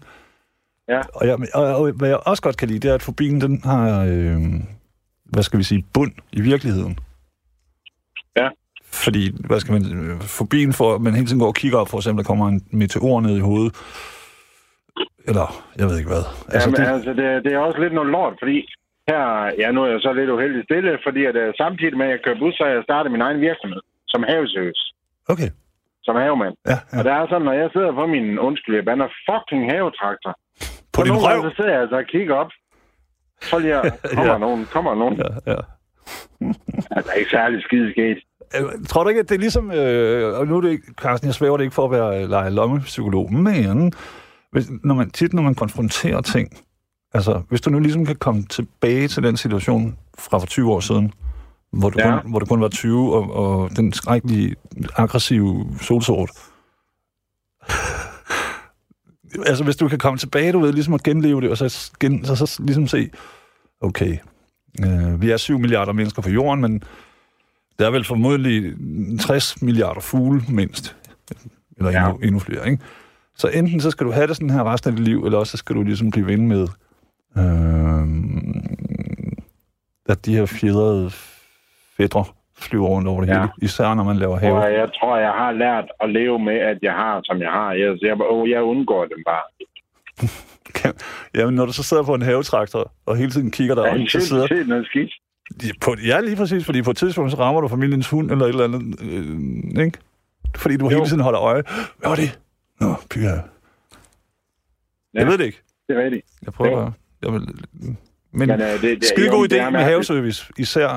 Ja. 0.89 1.01
Og, 1.13 1.27
jeg, 1.27 1.37
og, 1.53 1.75
og 1.75 1.91
hvad 1.91 2.09
jeg 2.09 2.19
også 2.25 2.43
godt 2.43 2.57
kan 2.57 2.67
lide, 2.67 2.79
det 2.79 2.89
er, 2.89 2.95
at 2.95 3.01
fobien, 3.01 3.41
den 3.41 3.61
har... 3.63 4.05
Øh, 4.05 4.41
hvad 5.25 5.43
skal 5.43 5.59
vi 5.59 5.63
sige? 5.63 5.85
Bund 5.93 6.11
i 6.31 6.41
virkeligheden. 6.41 6.97
Ja. 8.37 8.49
Fordi, 8.91 9.31
hvad 9.47 9.59
skal 9.59 9.73
man... 9.73 9.83
øh, 9.95 10.21
Fobien 10.21 10.73
for, 10.73 10.97
man 10.97 11.13
hele 11.13 11.27
tiden 11.27 11.39
går 11.39 11.47
og 11.47 11.55
kigger 11.55 11.77
op, 11.77 11.89
for 11.89 11.97
eksempel, 11.97 12.23
der 12.23 12.27
kommer 12.27 12.47
en 12.47 12.61
meteor 12.71 13.21
ned 13.21 13.37
i 13.37 13.39
hovedet. 13.39 13.73
Eller, 15.27 15.65
jeg 15.77 15.87
ved 15.87 15.97
ikke 15.97 16.09
hvad. 16.09 16.25
Altså, 16.49 16.69
Jamen, 16.69 16.81
det... 16.81 16.93
altså 16.93 17.09
det, 17.09 17.43
det 17.43 17.53
er 17.53 17.59
også 17.59 17.79
lidt 17.79 17.93
noget 17.93 18.09
lort, 18.09 18.33
fordi 18.41 18.67
her, 19.11 19.23
ja, 19.61 19.67
nu 19.71 19.79
er 19.83 19.89
jeg 19.91 20.01
så 20.01 20.11
lidt 20.13 20.29
uheldig 20.29 20.63
stille, 20.63 20.91
fordi 21.05 21.21
at, 21.29 21.35
uh, 21.43 21.53
samtidig 21.61 21.97
med, 21.97 22.05
at 22.05 22.11
jeg 22.11 22.19
kører 22.25 22.39
bus, 22.39 22.53
så 22.57 22.63
har 22.63 22.71
jeg 22.75 22.83
startet 22.89 23.11
min 23.11 23.21
egen 23.27 23.41
virksomhed 23.47 23.81
som 24.13 24.23
havesøs, 24.29 24.79
okay. 25.33 25.49
som 26.07 26.15
havemand. 26.15 26.55
Ja, 26.71 26.77
ja. 26.93 26.97
Og 26.99 27.03
der 27.07 27.13
er 27.13 27.25
sådan, 27.27 27.45
når 27.49 27.53
jeg 27.61 27.69
sidder 27.75 27.91
på 27.99 28.05
min, 28.05 28.39
undskyld, 28.39 28.75
jeg 28.75 28.85
bander 28.85 29.07
fucking 29.29 29.63
havetraktor. 29.71 30.33
På 30.93 31.03
din 31.03 31.17
røv? 31.25 31.39
så 31.49 31.51
sidder 31.55 31.71
jeg 31.71 31.81
altså 31.81 31.97
og 31.97 32.05
kigger 32.05 32.35
op. 32.35 32.51
Så 33.41 33.59
lige, 33.59 33.73
kommer 34.17 34.31
Ja. 34.33 34.37
nogen, 34.37 34.65
kommer 34.75 34.95
nogen. 34.95 35.15
Ja, 35.17 35.51
ja. 35.53 35.59
Altså, 36.91 37.11
ikke 37.19 37.29
særlig 37.29 37.61
skide 37.63 37.91
sket. 37.91 38.17
Øh, 38.55 38.85
Tror 38.89 39.03
du 39.03 39.09
ikke, 39.09 39.21
at 39.21 39.29
det 39.29 39.35
er 39.35 39.39
ligesom... 39.39 39.71
Øh, 39.71 40.39
og 40.39 40.47
nu 40.47 40.57
er 40.57 40.61
det 40.61 40.69
ikke, 40.71 40.87
Carsten, 41.01 41.27
jeg 41.27 41.33
svæver 41.35 41.57
det 41.57 41.63
ikke 41.63 41.75
for 41.75 41.85
at 41.85 41.91
være 41.91 42.23
øh, 42.23 42.29
lege 42.29 42.51
lommepsykolog, 42.51 43.33
men 43.33 43.93
hvis, 44.51 44.65
når 44.83 44.95
man, 44.95 45.09
tit 45.09 45.33
når 45.33 45.41
man 45.41 45.55
konfronterer 45.55 46.21
ting, 46.21 46.47
altså 47.15 47.41
hvis 47.49 47.61
du 47.61 47.69
nu 47.69 47.79
ligesom 47.79 48.05
kan 48.05 48.15
komme 48.15 48.43
tilbage 48.43 49.07
til 49.07 49.23
den 49.23 49.37
situation 49.37 49.97
fra 50.17 50.37
for 50.39 50.45
20 50.47 50.71
år 50.71 50.79
siden, 50.79 51.13
hvor 51.71 51.89
du, 51.89 51.99
Ja. 51.99 52.19
kun, 52.19 52.29
hvor 52.29 52.39
du 52.39 52.45
kun 52.45 52.61
var 52.61 52.67
20, 52.67 53.15
og, 53.15 53.33
og 53.35 53.75
den 53.77 53.93
skrækkelige, 53.93 54.55
aggressive 54.97 55.65
solsort. 55.81 56.29
altså 59.49 59.63
hvis 59.63 59.75
du 59.75 59.87
kan 59.87 59.97
komme 59.99 60.17
tilbage, 60.17 60.51
du 60.51 60.59
ved, 60.59 60.73
ligesom 60.73 60.93
at 60.93 61.03
genleve 61.03 61.41
det, 61.41 61.49
og 61.49 61.57
så, 61.57 61.91
gen, 61.99 62.25
så, 62.25 62.35
så 62.35 62.55
ligesom 62.63 62.87
se, 62.87 63.09
okay, 63.81 64.17
øh, 64.85 65.21
vi 65.21 65.31
er 65.31 65.37
7 65.37 65.59
milliarder 65.59 65.93
mennesker 65.93 66.21
på 66.21 66.29
jorden, 66.29 66.61
men 66.61 66.83
der 67.79 67.85
er 67.87 67.91
vel 67.91 68.03
formodentlig 68.05 68.73
60 69.19 69.61
milliarder 69.61 70.01
fugle 70.01 70.41
mindst. 70.49 70.95
Eller 71.77 71.91
Ja. 71.91 72.05
endnu, 72.09 72.19
endnu 72.23 72.39
flere, 72.39 72.69
ikke? 72.71 72.83
Så 73.37 73.47
enten 73.47 73.81
så 73.81 73.91
skal 73.91 74.05
du 74.07 74.11
have 74.11 74.27
det 74.27 74.35
sådan 74.35 74.49
her 74.49 74.63
resten 74.73 74.89
af 74.91 74.95
dit 74.97 75.05
liv, 75.05 75.25
eller 75.25 75.37
også 75.37 75.51
så 75.51 75.57
skal 75.57 75.75
du 75.75 75.83
ligesom 75.83 76.11
blive 76.11 76.27
ven 76.27 76.47
med, 76.47 76.67
øh, 77.37 78.01
at 80.09 80.25
de 80.25 80.35
her 80.37 80.45
fjedrede 80.45 81.09
fædre 81.97 82.25
flyver 82.57 82.87
rundt 82.87 83.07
over 83.07 83.21
det 83.21 83.27
Ja. 83.29 83.39
hele. 83.39 83.49
Især 83.61 83.93
når 83.93 84.03
man 84.03 84.15
laver 84.17 84.37
have. 84.37 84.53
Og 84.53 84.73
jeg 84.73 84.89
tror, 84.99 85.17
jeg 85.17 85.31
har 85.31 85.51
lært 85.51 85.85
at 86.03 86.09
leve 86.09 86.39
med, 86.39 86.53
at 86.71 86.77
jeg 86.81 86.93
har, 86.93 87.21
som 87.23 87.41
jeg 87.41 87.51
har. 87.51 87.71
Jeg, 87.73 87.97
jeg, 88.01 88.17
jeg 88.49 88.61
undgår 88.63 89.05
dem 89.05 89.23
bare. 89.25 89.43
Jamen, 91.35 91.55
når 91.55 91.65
du 91.65 91.73
så 91.73 91.83
sidder 91.83 92.03
på 92.03 92.13
en 92.13 92.21
havetraktor, 92.21 92.91
og 93.05 93.17
hele 93.17 93.31
tiden 93.31 93.51
kigger 93.51 93.75
derop, 93.75 93.97
Ja, 93.97 94.05
så 94.07 94.19
sidder... 94.19 94.47
det 94.47 94.59
er 94.59 94.65
noget 94.65 94.85
skidt. 94.85 95.11
Ja, 95.63 95.69
På, 95.81 95.95
ja, 96.05 96.19
lige 96.19 96.35
præcis, 96.35 96.65
fordi 96.65 96.81
på 96.81 96.91
et 96.91 96.97
tidspunkt, 96.97 97.31
så 97.31 97.37
rammer 97.37 97.61
du 97.61 97.67
familiens 97.67 98.09
hund 98.09 98.31
eller 98.31 98.45
et 98.45 98.49
eller 98.49 98.63
andet, 98.63 99.01
øh, 99.01 99.85
ikke? 99.85 99.97
Fordi 100.55 100.77
du 100.77 100.85
Jo. 100.85 100.89
hele 100.89 101.05
tiden 101.05 101.19
holder 101.21 101.41
øje. 101.41 101.63
Hvad 101.97 102.09
var 102.09 102.15
det? 102.15 102.39
Nå, 102.81 102.93
pyha. 103.09 103.27
Ja. 103.29 103.41
Jeg 105.13 105.27
ved 105.27 105.37
det 105.37 105.45
ikke. 105.45 105.61
Det 105.87 105.97
er 105.97 106.03
rigtigt. 106.03 106.25
Jeg 106.45 106.53
prøver 106.53 106.81
Jo. 106.81 106.91
Bare. 107.25 107.33
Jeg 107.33 107.33
vil, 107.33 107.97
men 108.39 108.51
øh, 108.51 108.57
det, 108.57 108.81
det, 108.81 109.05
skide 109.05 109.29
god 109.37 109.43
idé 109.51 109.69
med 109.69 109.83
haveservice. 109.89 110.39
Især, 110.57 110.89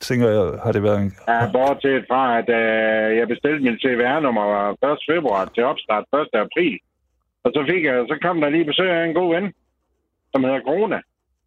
tænker 0.00 0.28
jeg, 0.36 0.44
har 0.64 0.72
det 0.72 0.82
været 0.82 1.00
en... 1.04 1.12
Ja, 1.28 1.40
bortset 1.52 2.04
fra, 2.10 2.22
at 2.38 2.48
øh, 2.60 3.18
jeg 3.18 3.26
bestilte 3.28 3.60
min 3.66 3.78
CVR-nummer 3.82 4.46
1. 4.70 4.76
februar 5.10 5.44
til 5.54 5.62
opstart 5.64 6.04
1. 6.14 6.40
april. 6.46 6.78
Og 7.44 7.50
så 7.54 7.60
fik 7.70 7.82
jeg, 7.84 7.96
så 8.10 8.16
kom 8.22 8.40
der 8.40 8.48
lige 8.48 8.70
besøg 8.70 8.90
af 8.90 9.04
en 9.04 9.14
god 9.20 9.28
ven, 9.34 9.46
som 10.32 10.44
hedder 10.44 10.60
Corona. 10.68 10.98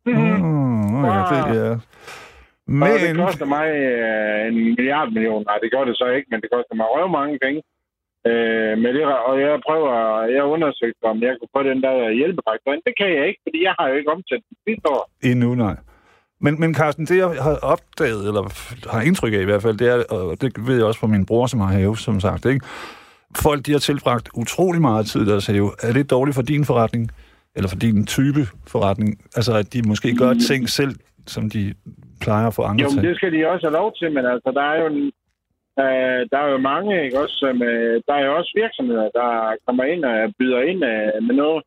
Mm, 0.06 1.06
ja, 1.06 1.20
det, 1.32 1.42
ja. 1.62 1.76
Men... 2.66 2.84
Og 2.84 3.00
det 3.06 3.18
koster 3.26 3.48
mig 3.56 3.68
øh, 3.92 4.48
en 4.48 4.56
milliard 4.68 5.10
million. 5.16 5.44
Nej, 5.50 5.58
det 5.64 5.72
gør 5.74 5.84
det 5.90 5.96
så 5.98 6.08
ikke, 6.18 6.28
men 6.32 6.42
det 6.42 6.50
koster 6.56 6.76
mig 6.76 6.86
røv 6.96 7.08
mange 7.20 7.40
penge. 7.46 7.62
Øh, 8.28 8.74
med 8.84 8.92
det, 8.94 9.04
og 9.30 9.36
jeg 9.42 9.60
prøver, 9.68 9.92
jeg 10.38 10.44
undersøgte, 10.44 11.04
om 11.04 11.22
jeg 11.22 11.34
kunne 11.38 11.54
få 11.58 11.64
den 11.64 11.82
der 11.86 12.12
hjælpepakke. 12.20 12.64
Men 12.66 12.82
det 12.88 12.94
kan 13.00 13.10
jeg 13.18 13.28
ikke, 13.28 13.42
fordi 13.46 13.60
jeg 13.68 13.76
har 13.80 13.88
jo 13.90 13.96
ikke 14.00 14.12
omsat 14.12 14.42
den 14.50 14.58
sidste 14.68 14.88
år. 14.96 15.04
endnu 15.24 15.56
nej. 15.56 15.76
Men, 16.42 16.60
men 16.60 16.76
Carsten, 16.76 17.06
det 17.06 17.18
jeg 17.18 17.30
har 17.48 17.58
opdaget, 17.74 18.28
eller 18.28 18.44
har 18.94 19.02
indtryk 19.02 19.34
af 19.34 19.42
i 19.42 19.50
hvert 19.50 19.62
fald, 19.62 19.78
det 19.78 19.88
er, 19.94 20.04
og 20.16 20.42
det 20.42 20.68
ved 20.68 20.76
jeg 20.76 20.86
også 20.86 21.00
fra 21.00 21.08
min 21.08 21.26
bror, 21.26 21.46
som 21.48 21.60
har 21.60 21.68
have, 21.68 21.98
som 21.98 22.20
sagt, 22.20 22.46
ikke? 22.46 22.66
Folk, 23.44 23.66
de 23.66 23.72
har 23.72 23.80
tilbragt 23.80 24.30
utrolig 24.34 24.82
meget 24.82 25.06
tid 25.06 25.22
i 25.22 25.30
deres 25.32 25.48
have. 25.48 25.72
Er 25.84 25.94
det 25.94 26.12
dårligt 26.12 26.36
for 26.36 26.42
din 26.42 26.66
forretning? 26.66 27.12
Eller 27.56 27.70
for 27.70 27.76
din 27.76 28.06
type 28.06 28.42
forretning? 28.68 29.10
Altså, 29.36 29.58
at 29.58 29.74
de 29.74 29.82
måske 29.88 30.16
gør 30.16 30.34
ting 30.50 30.70
selv, 30.70 30.96
som 31.28 31.50
de 31.50 31.74
plejer 32.22 32.48
at 32.48 32.54
få 32.54 32.62
andre 32.62 32.84
Jo, 32.84 32.90
men 32.96 33.06
det 33.06 33.16
skal 33.16 33.32
de 33.34 33.50
også 33.52 33.68
have 33.68 33.78
lov 33.82 33.94
til, 34.00 34.12
men 34.12 34.26
altså, 34.26 34.52
der 34.58 34.62
er 34.72 34.76
jo, 34.82 34.86
en, 34.94 35.12
øh, 35.84 36.22
der 36.32 36.38
er 36.40 36.50
jo 36.52 36.58
mange, 36.58 37.04
ikke 37.06 37.20
også, 37.20 37.36
som, 37.36 37.62
øh, 37.62 38.02
der 38.08 38.14
er 38.14 38.26
jo 38.26 38.36
også 38.38 38.52
virksomheder, 38.56 39.10
der 39.10 39.56
kommer 39.66 39.84
ind 39.84 40.06
og 40.06 40.34
byder 40.40 40.62
ind 40.62 40.84
øh, 40.86 41.24
med 41.28 41.36
noget. 41.36 41.64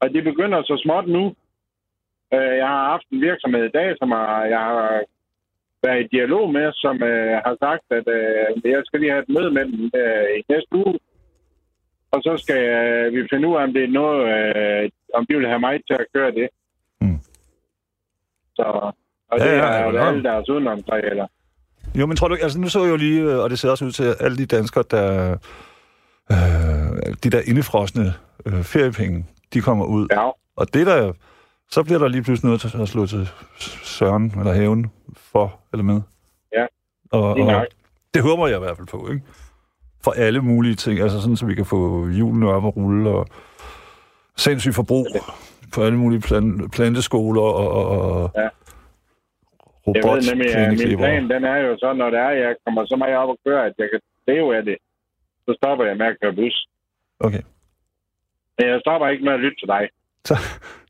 Og 0.00 0.10
det 0.10 0.24
begynder 0.24 0.62
så 0.62 0.80
småt 0.84 1.08
nu. 1.08 1.34
Øh, 2.34 2.56
jeg 2.62 2.68
har 2.68 2.84
haft 2.90 3.06
en 3.12 3.20
virksomhed 3.20 3.64
i 3.64 3.76
dag, 3.78 3.96
som 3.98 4.10
har, 4.10 4.44
jeg 4.44 4.58
har 4.58 5.02
været 5.82 6.04
i 6.04 6.08
dialog 6.16 6.52
med, 6.52 6.72
som 6.72 7.02
øh, 7.02 7.34
har 7.46 7.56
sagt, 7.64 7.84
at 7.98 8.06
øh, 8.18 8.72
jeg 8.72 8.82
skal 8.84 9.00
lige 9.00 9.12
have 9.12 9.22
et 9.22 9.34
møde 9.36 9.50
med 9.50 9.64
dem 9.64 9.90
øh, 10.00 10.26
i 10.38 10.40
næste 10.48 10.72
uge. 10.72 10.98
Og 12.12 12.22
så 12.22 12.32
skal 12.42 12.62
øh, 12.78 13.14
vi 13.14 13.28
finde 13.30 13.48
ud 13.48 13.56
af, 13.56 13.62
om 13.62 13.72
det 13.72 13.84
er 13.84 13.98
noget, 14.00 14.20
øh, 14.32 14.90
om 15.14 15.26
de 15.26 15.36
vil 15.36 15.48
have 15.48 15.60
mig 15.60 15.74
til 15.86 15.96
at 16.00 16.06
køre 16.14 16.30
det. 16.30 16.48
Mm. 17.00 17.18
Så, 18.56 18.92
og 19.30 19.38
Ja, 19.38 19.44
det 19.44 19.58
ja, 19.58 19.64
er 19.64 19.90
jo 19.90 19.98
alle 19.98 20.22
deres 20.22 20.48
udenomsregler. 20.48 21.26
Jo, 21.94 22.06
men 22.06 22.16
tror 22.16 22.28
du 22.28 22.36
altså 22.42 22.58
nu 22.58 22.68
så 22.68 22.82
jeg 22.82 22.90
jo 22.90 22.96
lige, 22.96 23.20
øh, 23.22 23.38
og 23.38 23.50
det 23.50 23.58
ser 23.58 23.70
også 23.70 23.84
ud 23.84 23.92
til, 23.92 24.04
at 24.04 24.16
alle 24.20 24.36
de 24.38 24.46
danskere, 24.46 24.84
der, 24.90 25.36
øh, 26.30 27.12
de 27.24 27.30
der 27.30 27.40
indefrosne 27.44 28.14
øh, 28.46 28.62
feriepenge, 28.64 29.26
de 29.52 29.60
kommer 29.60 29.84
ud. 29.84 30.06
Ja. 30.12 30.28
Og 30.56 30.74
det 30.74 30.86
der, 30.86 31.12
så 31.70 31.82
bliver 31.82 31.98
der 31.98 32.08
lige 32.08 32.22
pludselig 32.22 32.46
noget 32.46 32.60
til 32.60 32.80
at 32.82 32.88
slå 32.88 33.06
til 33.06 33.28
søren 33.82 34.34
eller 34.38 34.52
haven 34.52 34.90
for 35.32 35.60
eller 35.72 35.84
med. 35.84 36.00
Ja, 36.56 36.66
og, 37.10 37.36
og 37.56 37.66
det 38.14 38.22
håber 38.22 38.46
jeg 38.48 38.56
i 38.56 38.60
hvert 38.60 38.76
fald 38.76 38.86
på, 38.86 39.08
ikke? 39.10 39.22
For 40.04 40.10
alle 40.10 40.40
mulige 40.40 40.74
ting, 40.74 41.00
altså 41.00 41.20
sådan, 41.20 41.36
så 41.36 41.46
vi 41.46 41.54
kan 41.54 41.66
få 41.66 42.08
hjulene 42.08 42.48
op 42.52 42.64
og 42.64 42.76
rulle, 42.76 43.10
og 43.10 43.26
sindssygt 44.36 44.74
forbrug 44.74 45.06
på 45.72 45.82
alle 45.82 45.98
mulige 45.98 46.20
plan- 46.20 46.68
planteskoler 46.72 47.42
og, 47.42 47.70
og, 47.70 47.88
og 47.88 48.30
Ja. 48.36 48.48
Jeg 49.86 50.02
ved 50.08 50.20
nemlig, 50.30 50.54
at 50.56 50.68
min 50.78 50.98
plan, 50.98 51.30
den 51.34 51.44
er 51.44 51.58
jo 51.66 51.76
så, 51.78 51.92
når 51.92 52.10
det 52.10 52.18
er, 52.18 52.30
jeg 52.30 52.54
kommer 52.64 52.86
så 52.86 52.96
meget 52.96 53.16
op 53.16 53.28
og 53.28 53.38
køre, 53.46 53.66
at 53.66 53.74
jeg 53.78 53.88
kan 53.92 54.00
leve 54.26 54.56
af 54.56 54.64
det, 54.64 54.76
så 55.46 55.54
stopper 55.60 55.84
jeg 55.84 55.96
med 55.96 56.06
at 56.06 56.16
køre 56.22 56.32
bus. 56.32 56.66
Okay. 57.20 57.42
Men 58.58 58.68
jeg 58.68 58.80
stopper 58.80 59.08
ikke 59.08 59.24
med 59.24 59.32
at 59.32 59.40
lytte 59.40 59.58
til 59.60 59.68
dig. 59.74 59.84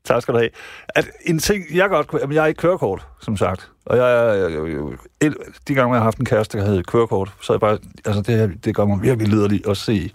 Tak 0.03 0.21
skal 0.21 0.33
du 0.33 0.39
have. 0.39 0.49
At 0.95 1.05
en 1.25 1.39
ting, 1.39 1.63
jeg 1.75 1.89
godt 1.89 2.07
kunne... 2.07 2.33
Jeg 2.33 2.41
har 2.41 2.47
ikke 2.47 2.57
kørekort, 2.57 3.07
som 3.21 3.37
sagt. 3.37 3.71
Og 3.85 3.97
jeg, 3.97 4.37
jeg, 4.39 4.51
jeg, 4.51 4.87
jeg 5.21 5.31
de 5.67 5.73
gange, 5.73 5.93
jeg 5.93 5.99
har 5.99 6.03
haft 6.03 6.17
en 6.17 6.25
kæreste, 6.25 6.57
der 6.57 6.63
havde 6.65 6.83
kørekort, 6.83 7.33
så 7.41 7.53
er 7.53 7.55
jeg 7.55 7.61
bare... 7.61 7.77
Altså, 8.05 8.21
det, 8.21 8.65
det 8.65 8.75
gør 8.75 8.85
mig 8.85 9.01
virkelig 9.01 9.27
liderligt 9.27 9.67
at 9.67 9.77
se... 9.77 10.11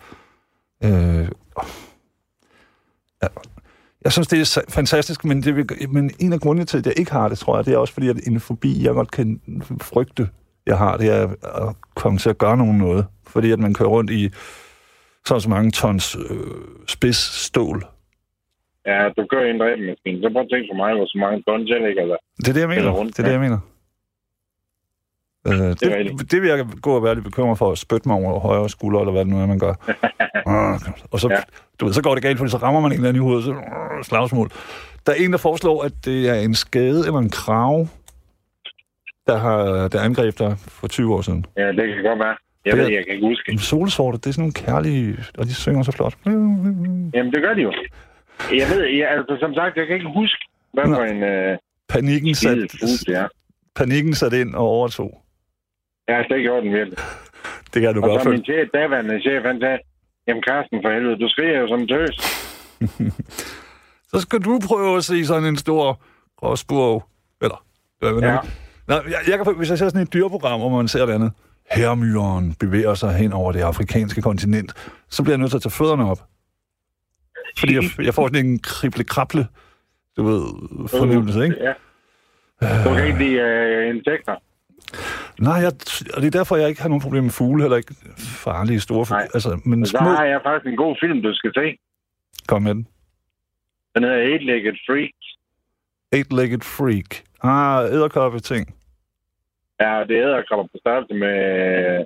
Øh, 0.85 1.29
ja, 3.23 3.29
jeg 4.05 4.13
synes, 4.13 4.29
det 4.29 4.41
er 4.41 4.61
fantastisk, 4.69 5.25
men, 5.25 5.43
det 5.43 5.57
vil, 5.57 5.67
men 5.89 6.11
en 6.21 6.33
af 6.33 6.41
grundene 6.41 6.67
til, 6.67 6.79
at 6.79 6.87
jeg 6.87 6.99
ikke 6.99 7.13
har 7.13 7.29
det, 7.29 7.39
tror 7.39 7.57
jeg, 7.57 7.67
det 7.67 7.75
er 7.75 7.79
også 7.79 7.95
fordi, 7.95 8.09
at 8.09 8.17
en 8.27 8.41
fobi, 8.41 8.85
jeg 8.85 8.95
godt 8.95 9.11
kan 9.11 9.41
frygte, 9.83 10.29
jeg 10.67 10.79
har, 10.79 10.97
det 10.97 11.09
er 11.13 11.23
at 11.69 11.77
komme 11.95 12.19
til 12.19 12.31
at 12.31 12.39
gøre 12.39 12.57
nogen 12.57 12.79
noget. 12.79 13.07
Fordi 13.27 13.51
at 13.51 13.59
man 13.59 13.75
kører 13.75 13.89
rundt 13.89 14.11
i 14.11 14.31
så 15.27 15.41
så 15.41 15.51
mange 15.51 15.71
tons 15.71 16.17
øh, 16.17 16.47
spids 16.87 17.17
stål, 17.17 17.85
Ja, 18.91 18.99
du 19.17 19.23
kører 19.33 19.47
i 19.47 19.51
en 19.51 19.61
dræbemaskine. 19.63 20.19
Så 20.23 20.29
prøv 20.33 20.43
at 20.43 20.51
tænke 20.53 20.69
på 20.73 20.77
mig, 20.83 20.91
hvor 20.97 21.07
så 21.13 21.19
mange 21.25 21.39
tons 21.49 21.69
jeg 21.75 21.81
ligger 21.87 22.05
der. 22.13 22.19
Det 22.43 22.49
er 22.49 22.57
det, 22.57 22.61
jeg 22.67 22.73
mener. 22.75 22.91
Det 23.05 23.19
er 23.19 23.27
det, 23.29 23.37
jeg 23.39 23.45
mener. 23.47 23.61
Øh, 25.49 25.55
det, 25.59 25.81
det, 25.81 26.31
det 26.33 26.43
vil 26.43 26.49
jeg 26.49 26.67
gå 26.83 26.97
og 26.97 27.03
være 27.05 27.15
lidt 27.15 27.25
bekymret 27.25 27.59
for 27.59 27.73
at 27.73 27.79
spytte 27.79 28.09
mig 28.09 28.17
over 28.17 28.41
højre 28.41 28.69
skulder, 28.69 29.01
eller 29.01 29.13
hvad 29.13 29.25
det 29.25 29.33
nu 29.33 29.41
er, 29.43 29.47
man 29.47 29.59
gør. 29.59 29.75
Ah, 30.47 30.81
og 31.11 31.21
så, 31.21 31.29
Ja. 31.31 31.37
du 31.81 31.85
ved, 31.85 31.93
så 31.95 32.03
går 32.03 32.15
det 32.15 32.23
galt, 32.23 32.39
fordi 32.39 32.51
så 32.51 32.57
rammer 32.57 32.81
man 32.81 32.91
en 32.93 32.97
eller 32.97 33.09
anden 33.09 33.23
i 33.23 33.25
hovedet, 33.25 33.45
så 33.45 33.51
uh, 33.51 33.57
slagsmål. 34.03 34.49
Der 35.07 35.13
er 35.13 35.17
en, 35.17 35.33
der 35.33 35.39
foreslår, 35.39 35.83
at 35.85 35.93
det 36.05 36.29
er 36.29 36.35
en 36.35 36.55
skade 36.55 36.99
eller 37.07 37.19
en 37.19 37.31
krav, 37.31 37.87
der 39.27 39.37
har 39.39 39.89
der 39.89 40.01
angreb 40.01 40.39
dig 40.39 40.57
for 40.59 40.87
20 40.89 41.15
år 41.15 41.21
siden. 41.23 41.47
Ja, 41.57 41.69
det 41.69 41.95
kan 41.95 42.05
godt 42.05 42.19
være. 42.19 42.37
Jeg 42.65 42.77
ved, 42.77 42.87
jeg 42.89 43.05
kan 43.07 43.15
ikke 43.15 43.27
huske. 43.27 43.59
Solsorte, 43.59 44.19
det 44.19 44.27
er 44.27 44.33
sådan 44.33 44.43
nogle 44.43 44.53
kærlige, 44.53 45.17
og 45.39 45.45
de 45.47 45.55
synger 45.55 45.83
så 45.83 45.93
flot. 45.93 46.15
Jamen, 46.27 47.33
det 47.33 47.43
gør 47.43 47.55
de 47.55 47.63
jo. 47.63 47.73
Jeg 48.53 48.67
ved, 48.71 48.83
jeg, 48.85 49.09
altså 49.11 49.37
som 49.41 49.55
sagt, 49.55 49.77
jeg 49.77 49.87
kan 49.87 49.95
ikke 49.95 50.11
huske, 50.17 50.39
hvad 50.73 50.85
Nå. 50.85 50.95
for 50.95 51.03
en 51.05 51.23
øh, 51.23 51.59
Panikken 51.89 52.35
sat, 52.35 52.57
det 53.07 53.17
er. 53.17 53.29
panikken 53.77 54.15
sat 54.15 54.33
ind 54.33 54.55
og 54.55 54.67
overtog. 54.67 55.23
Jeg 56.09 56.17
har 56.17 56.25
slet 56.27 56.37
ikke 56.37 56.49
gjort 56.49 56.63
den 56.63 56.73
virkelig. 56.73 56.99
Det 57.75 57.83
kan 57.83 57.95
du 57.95 58.03
Og 58.03 58.09
godt 58.09 58.23
så 58.23 58.31
min 58.31 58.45
chef, 58.45 58.69
daværende 58.75 59.21
chef, 59.21 59.43
han 59.45 59.61
sagde, 59.61 59.79
jamen 60.27 60.43
Carsten 60.49 60.79
for 60.85 60.91
helvede, 60.91 61.19
du 61.19 61.29
skriger 61.29 61.61
jo 61.61 61.69
som 61.69 61.81
en 61.81 61.89
tøs. 61.89 62.17
så 64.11 64.21
skal 64.21 64.39
du 64.41 64.61
prøve 64.69 64.97
at 64.97 65.05
se 65.05 65.25
sådan 65.25 65.45
en 65.45 65.57
stor 65.57 66.01
gråsburg. 66.37 67.05
Eller, 67.43 67.65
hvad 67.99 68.13
ved 68.13 68.21
Ja. 68.23 68.37
Nå, 68.89 68.95
jeg, 68.95 69.21
jeg 69.29 69.39
kan, 69.39 69.57
hvis 69.57 69.71
jeg 69.71 69.79
ser 69.79 69.89
sådan 69.89 70.03
et 70.03 70.13
dyreprogram, 70.13 70.61
hvor 70.61 70.69
man 70.69 70.89
ser 70.89 71.07
det 71.07 71.13
andet, 71.13 71.33
hermyren 71.71 72.55
bevæger 72.61 72.95
sig 72.95 73.15
hen 73.15 73.33
over 73.33 73.53
det 73.53 73.61
afrikanske 73.61 74.23
kontinent, 74.23 74.73
så 75.09 75.23
bliver 75.23 75.33
jeg 75.33 75.39
nødt 75.39 75.51
til 75.51 75.59
at 75.59 75.63
tage 75.63 75.71
fødderne 75.71 76.11
op. 76.11 76.21
Fordi 77.59 77.75
jeg, 77.75 77.83
jeg 78.03 78.15
får 78.15 78.27
sådan 78.27 78.47
en 78.47 78.59
krible-krable, 78.59 79.47
du 80.17 80.23
ved, 80.23 80.43
fornemmelse, 80.89 81.45
ikke? 81.45 81.57
Ja. 81.61 82.85
Du 82.85 82.95
kan 82.95 83.07
ikke 83.07 83.19
lide 83.19 83.41
øh, 83.41 83.97
insekter. 83.97 84.35
Nej, 85.41 85.55
jeg, 85.55 85.73
og 86.15 86.21
det 86.23 86.27
er 86.27 86.31
derfor, 86.39 86.57
jeg 86.57 86.69
ikke 86.69 86.83
har 86.83 86.89
nogen 86.89 87.03
problem 87.03 87.23
med 87.23 87.31
fugle, 87.31 87.63
heller 87.63 87.77
ikke 87.77 87.95
farlige 88.19 88.81
store 88.81 89.07
fugle. 89.07 89.19
Nej. 89.21 89.29
Altså, 89.35 89.61
men 89.65 89.87
Så 89.87 89.91
små, 89.91 90.09
har 90.09 90.25
jeg 90.25 90.41
faktisk 90.45 90.67
en 90.71 90.77
god 90.77 90.97
film, 91.03 91.23
du 91.23 91.35
skal 91.35 91.53
se. 91.55 91.79
kom 92.47 92.63
med 92.63 92.75
den. 92.75 92.87
Den 93.95 94.03
hedder 94.05 94.19
Eight-Legged 94.23 94.77
Freak. 94.87 95.15
Eight-legged 96.17 96.61
freak. 96.63 97.11
Ah, 97.43 97.85
æderkoppe 97.95 98.41
ting. 98.41 98.75
Ja, 99.81 100.05
det 100.09 100.17
er 100.19 100.43
kommer 100.49 100.65
på 100.65 100.77
størrelse 100.81 101.15
med 101.15 102.05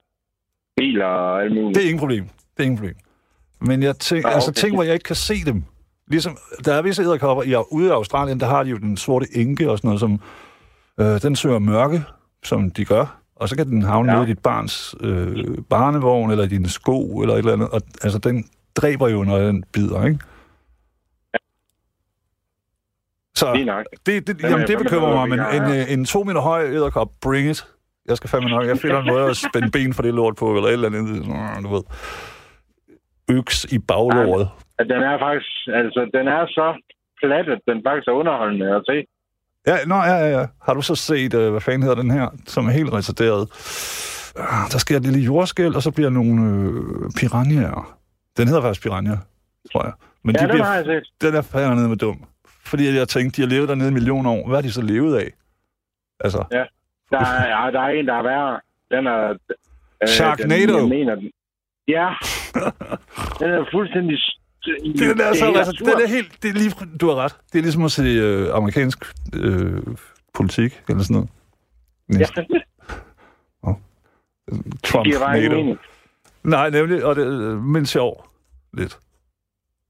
biler 0.76 1.04
og 1.06 1.42
alt 1.42 1.54
muligt. 1.54 1.74
Det 1.74 1.82
er 1.84 1.88
ingen 1.88 1.98
problem. 2.00 2.24
Det 2.24 2.58
er 2.58 2.64
ingen 2.64 2.78
problem. 2.78 2.96
Men 3.60 3.82
jeg 3.82 3.96
tænker, 3.96 4.28
Ah, 4.28 4.34
altså 4.34 4.50
okay. 4.50 4.60
ting, 4.60 4.74
hvor 4.76 4.82
jeg 4.82 4.92
ikke 4.94 5.04
kan 5.04 5.16
se 5.16 5.34
dem. 5.34 5.64
Ligesom, 6.06 6.36
der 6.64 6.74
er 6.74 6.82
visse 6.82 7.02
æderkopper, 7.02 7.42
i, 7.44 7.54
ude 7.70 7.86
i 7.86 7.90
Australien, 7.90 8.40
der 8.40 8.46
har 8.46 8.62
de 8.64 8.70
jo 8.70 8.76
den 8.76 8.96
sorte 8.96 9.26
enke 9.34 9.70
og 9.70 9.78
sådan 9.78 9.88
noget, 9.88 10.00
som 10.00 10.20
øh, 11.00 11.22
den 11.22 11.36
søger 11.36 11.58
mørke, 11.58 12.02
som 12.44 12.70
de 12.70 12.84
gør. 12.84 13.21
Og 13.42 13.48
så 13.48 13.56
kan 13.56 13.66
den 13.66 13.82
havne 13.82 14.12
Ja. 14.12 14.18
nede 14.18 14.30
i 14.30 14.34
dit 14.34 14.42
barns 14.42 14.94
øh, 15.00 15.36
barnevogn, 15.70 16.30
eller 16.30 16.44
i 16.44 16.48
dine 16.48 16.68
sko, 16.68 17.20
eller 17.20 17.34
et 17.34 17.38
eller 17.38 17.52
andet. 17.52 17.68
Og 17.70 17.80
altså, 18.02 18.18
den 18.18 18.44
dræber 18.76 19.08
jo, 19.08 19.22
når 19.24 19.38
den 19.38 19.64
bider, 19.72 20.06
ikke? 20.06 20.18
Så 23.34 23.46
det, 24.06 24.26
det, 24.26 24.42
jamen, 24.42 24.60
jeg 24.60 24.68
det 24.68 24.78
bekymrer 24.78 25.14
mig, 25.14 25.28
men 25.28 25.38
en, 25.38 25.44
har. 25.44 25.74
øh, 25.74 25.92
en 25.92 26.04
to 26.04 26.24
meter 26.24 26.40
høj 26.40 26.62
æderkop, 26.64 27.08
bring 27.22 27.50
it. 27.50 27.60
Jeg 28.08 28.16
skal 28.16 28.30
fandme 28.30 28.50
nok, 28.50 28.66
jeg 28.66 28.78
finder 28.78 29.00
en 29.00 29.06
måde 29.12 29.24
at 29.30 29.36
spænde 29.36 29.70
ben 29.70 29.92
for 29.94 30.02
det 30.02 30.14
lort 30.14 30.36
på, 30.36 30.46
eller 30.56 30.68
et 30.68 30.72
eller 30.72 30.88
andet, 30.88 31.24
du 31.64 31.68
ved. 31.76 31.82
Øks 33.36 33.64
i 33.64 33.78
baglåret. 33.78 34.48
At 34.78 34.86
den 34.92 35.02
er 35.10 35.18
faktisk, 35.26 35.50
altså, 35.80 36.00
den 36.14 36.28
er 36.36 36.46
så 36.58 36.66
plat, 37.22 37.48
at 37.48 37.60
den 37.68 37.78
faktisk 37.86 38.08
er 38.08 38.12
underholdende 38.12 38.76
at 38.76 38.82
se. 38.90 38.96
Ja, 39.66 39.76
nå, 39.86 39.94
ja, 39.94 40.14
ja, 40.14 40.40
ja. 40.40 40.46
Har 40.62 40.74
du 40.74 40.82
så 40.82 40.94
set, 40.94 41.34
uh, 41.34 41.50
hvad 41.50 41.60
fanden 41.60 41.82
hedder 41.82 42.02
den 42.02 42.10
her, 42.10 42.28
som 42.46 42.66
er 42.66 42.70
helt 42.70 42.92
retarderet? 42.92 43.40
Uh, 44.38 44.70
der 44.72 44.78
sker 44.78 44.96
et 44.96 45.02
lille 45.02 45.20
jordskæld, 45.20 45.74
og 45.74 45.82
så 45.82 45.90
bliver 45.90 46.10
nogle 46.10 46.42
øh, 46.42 47.10
piranhaer. 47.16 47.96
Den 48.36 48.48
hedder 48.48 48.62
faktisk 48.62 48.82
piranha, 48.82 49.14
tror 49.72 49.84
jeg. 49.84 49.92
Men 50.24 50.34
Ja, 50.36 50.38
de 50.38 50.42
den 50.46 50.50
bliver, 50.52 50.64
har 50.64 50.74
jeg 50.74 50.84
set. 50.84 51.12
den 51.28 51.34
er 51.34 51.42
fandme 51.42 51.88
med 51.88 51.96
dum. 51.96 52.24
Fordi 52.64 52.96
jeg 52.96 53.08
tænkte, 53.08 53.36
de 53.36 53.48
har 53.48 53.54
levet 53.54 53.68
dernede 53.68 53.88
i 53.90 53.92
millioner 53.92 54.30
år. 54.30 54.46
Hvad 54.48 54.56
har 54.56 54.62
de 54.62 54.72
så 54.72 54.82
levet 54.82 55.16
af? 55.18 55.30
Altså, 56.20 56.44
Der 57.10 57.18
er, 57.18 57.46
ja, 57.64 57.70
der 57.70 57.80
er 57.80 57.88
en, 57.88 58.06
der 58.06 58.14
er 58.14 58.22
værre. 58.22 58.60
Den 58.90 59.06
er... 59.06 59.30
Øh, 60.02 60.08
Sharknado. 60.08 60.72
Den, 60.72 60.80
jeg 60.80 60.88
mener 60.98 61.14
den. 61.14 61.30
Ja. 61.88 62.08
den 63.40 63.50
er 63.50 63.64
fuldstændig... 63.72 64.18
s- 64.64 64.98
Den 65.00 65.20
er, 65.20 65.34
så, 65.34 65.52
altså, 65.56 65.72
den 65.78 65.88
er 66.02 66.08
helt, 66.08 66.42
det 66.42 66.48
er 66.48 66.52
lige, 66.54 66.72
du 67.00 67.08
har 67.08 67.14
ret. 67.16 67.36
Det 67.52 67.58
er 67.58 67.62
ligesom 67.62 67.84
at 67.84 67.92
se 67.92 68.02
øh, 68.02 68.54
amerikansk 68.54 68.98
øh, 69.34 69.82
politik, 70.34 70.82
eller 70.88 71.02
sådan 71.02 71.14
noget. 71.14 71.28
Ja, 72.12 72.18
Næsten. 72.18 72.44
Trump, 74.84 75.04
det 75.04 75.12
giver 75.14 75.32
NATO. 75.32 75.56
mening. 75.56 75.78
Nej, 76.44 76.70
nemlig, 76.70 77.04
og 77.04 77.16
det, 77.16 77.26
øh, 77.26 77.62
men 77.62 77.86
sjov. 77.86 78.28
Lidt. 78.74 78.98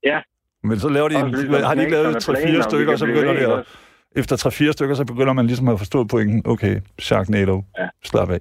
Ja. 0.04 0.20
Men 0.62 0.78
så 0.80 0.88
laver 0.88 1.08
de 1.08 1.14
en, 1.14 1.30
ligesom 1.30 1.54
har 1.64 1.74
de 1.74 1.80
ikke 1.80 1.92
lavet 1.92 2.06
knægterne 2.24 2.36
planer, 2.42 2.54
3-4 2.60 2.64
om 2.64 2.70
stykker, 2.70 2.92
og 2.92 2.98
så 2.98 3.06
begynder 3.06 3.32
det 3.32 3.48
ved, 3.48 3.58
at, 3.58 3.64
efter 4.16 4.66
3-4 4.68 4.72
stykker, 4.72 4.94
så 4.94 5.04
begynder 5.04 5.32
man 5.32 5.46
ligesom 5.46 5.68
at 5.68 5.78
forstå 5.78 6.04
pointen. 6.04 6.42
Okay, 6.46 6.80
Sharknado, 6.98 7.62
Ja. 7.78 7.88
slap 8.04 8.30
af. 8.30 8.40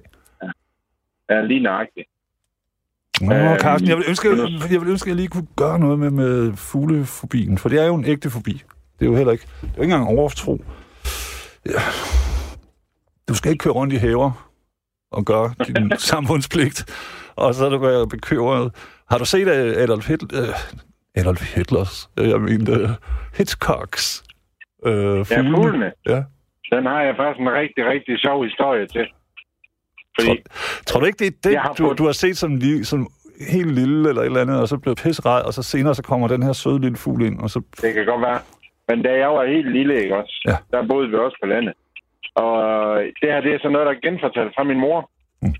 Ja, 1.30 1.40
lige 1.42 1.60
nøjagtigt. 1.62 2.08
Nå, 3.22 3.34
Øhm, 3.34 3.58
Carsten, 3.58 3.88
jeg 3.88 3.96
vil, 3.96 4.04
ønske, 4.08 4.28
kunne 4.28 4.72
jeg 4.72 4.80
vil 4.80 4.88
ønske, 4.90 5.06
at 5.06 5.08
jeg 5.08 5.16
lige 5.16 5.28
kunne 5.28 5.46
gøre 5.56 5.78
noget 5.78 5.98
med, 5.98 6.10
med 6.10 6.52
fuglefobien, 6.56 7.58
for 7.58 7.68
det 7.68 7.80
er 7.82 7.86
jo 7.86 7.94
en 7.94 8.04
ægte 8.04 8.30
fobi. 8.30 8.52
Det 8.98 9.06
er 9.06 9.10
jo 9.10 9.16
heller 9.16 9.32
ikke, 9.32 9.46
det 9.60 9.68
er 9.68 9.72
jo 9.76 9.82
ikke 9.82 9.94
engang 9.94 10.18
overtro. 10.18 10.64
du 13.28 13.34
skal 13.34 13.50
ikke 13.52 13.62
køre 13.62 13.72
rundt 13.74 13.92
i 13.92 13.96
haver 13.96 14.50
og 15.12 15.24
gøre 15.24 15.54
din 15.66 15.92
samfundspligt, 16.12 16.84
og 17.36 17.54
så 17.54 17.64
er 17.66 17.70
du 17.70 17.78
været 17.78 18.08
bekymret. 18.08 18.74
Har 19.10 19.18
du 19.18 19.24
set 19.24 19.48
øh, 19.48 19.82
Adolf 19.82 20.08
Hitler, 20.08 20.42
øh, 20.42 20.54
Adolf 21.16 21.54
Hitlers, 21.56 22.10
øh, 22.18 22.28
jeg 22.28 22.40
mente 22.40 22.88
Hitchcocks 23.36 24.24
øh, 24.86 24.92
Ja, 24.94 25.22
fuglene? 25.22 25.56
fuglene. 25.56 25.92
Ja. 26.06 26.22
Den 26.72 26.86
har 26.86 27.02
jeg 27.02 27.14
faktisk 27.16 27.40
en 27.40 27.52
rigtig, 27.52 27.86
rigtig 27.86 28.18
sjov 28.18 28.44
historie 28.44 28.86
til. 28.86 29.06
Fordi, 30.20 30.42
Tror 30.86 31.00
du 31.00 31.06
ikke, 31.06 31.18
det 31.18 31.26
er 31.26 31.48
det, 31.50 31.58
har 31.58 31.72
du, 31.72 31.84
fået- 31.86 31.98
du 31.98 32.04
har 32.04 32.12
set 32.12 32.36
som, 32.36 32.60
som 32.82 33.08
helt 33.50 33.72
lille 33.74 34.08
eller 34.08 34.22
et 34.22 34.26
eller 34.26 34.40
andet, 34.40 34.60
og 34.60 34.68
så 34.68 34.78
blev 34.78 34.94
pisseræd, 34.94 35.42
og 35.44 35.52
så 35.54 35.62
senere 35.62 35.94
så 35.94 36.02
kommer 36.02 36.28
den 36.28 36.42
her 36.42 36.52
søde 36.52 36.80
lille 36.80 36.96
fugl 36.96 37.22
ind, 37.22 37.40
og 37.40 37.50
så... 37.50 37.62
det 37.82 37.94
kan 37.94 38.06
godt 38.06 38.22
være. 38.22 38.40
Men 38.88 39.02
da 39.02 39.10
jeg 39.18 39.28
var 39.28 39.44
helt 39.46 39.72
lille, 39.72 40.02
ikke 40.02 40.16
også? 40.16 40.34
Ja. 40.46 40.56
Der 40.76 40.86
boede 40.88 41.08
vi 41.08 41.16
også 41.16 41.36
på 41.42 41.46
landet. 41.46 41.74
Og 42.34 42.54
det 43.20 43.28
her, 43.32 43.40
det 43.40 43.54
er 43.54 43.58
sådan 43.58 43.72
noget, 43.72 43.86
der 43.86 43.92
er 43.92 44.00
genfortalt 44.10 44.54
fra 44.56 44.64
min 44.64 44.80
mor. 44.80 45.10
Mm. 45.42 45.54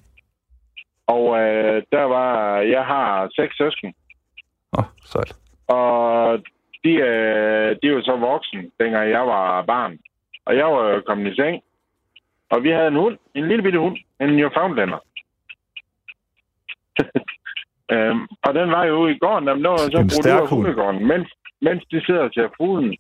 Og 1.07 1.25
øh, 1.41 1.83
der 1.93 2.03
var... 2.03 2.57
Jeg 2.59 2.85
har 2.85 3.29
seks 3.37 3.57
søsken. 3.57 3.95
Åh, 4.79 4.79
oh, 4.79 4.85
sejt. 5.13 5.33
Og 5.67 6.39
de, 6.85 6.91
øh, 6.91 7.69
de 7.83 7.85
er 7.89 7.95
jo 7.97 8.03
så 8.03 8.17
voksen, 8.17 8.61
dengang 8.81 9.11
jeg 9.11 9.21
var 9.27 9.63
barn. 9.63 9.99
Og 10.47 10.57
jeg 10.57 10.67
var 10.67 11.03
kommet 11.07 11.33
i 11.33 11.37
seng. 11.37 11.63
Og 12.53 12.59
vi 12.65 12.71
havde 12.71 12.89
en 12.89 12.97
hund, 13.03 13.17
en 13.35 13.49
lille 13.49 13.63
bitte 13.63 13.79
hund, 13.79 13.97
en 14.21 14.31
Newfoundlander. 14.37 15.01
øhm, 17.95 18.27
og 18.47 18.51
den 18.55 18.71
var 18.71 18.85
jo 18.85 18.95
ude 19.03 19.13
i 19.15 19.19
gården, 19.19 19.47
der 19.49 19.69
var 19.71 19.77
så 19.77 19.99
brugt 20.11 20.27
ud 20.27 20.31
af 20.31 20.49
hund. 20.49 20.49
hundegården, 20.51 21.07
mens, 21.07 21.29
mens 21.67 21.83
de 21.91 22.05
sidder 22.07 22.21
og 22.21 22.31
ser 22.35 22.49
fuglen. 22.57 22.97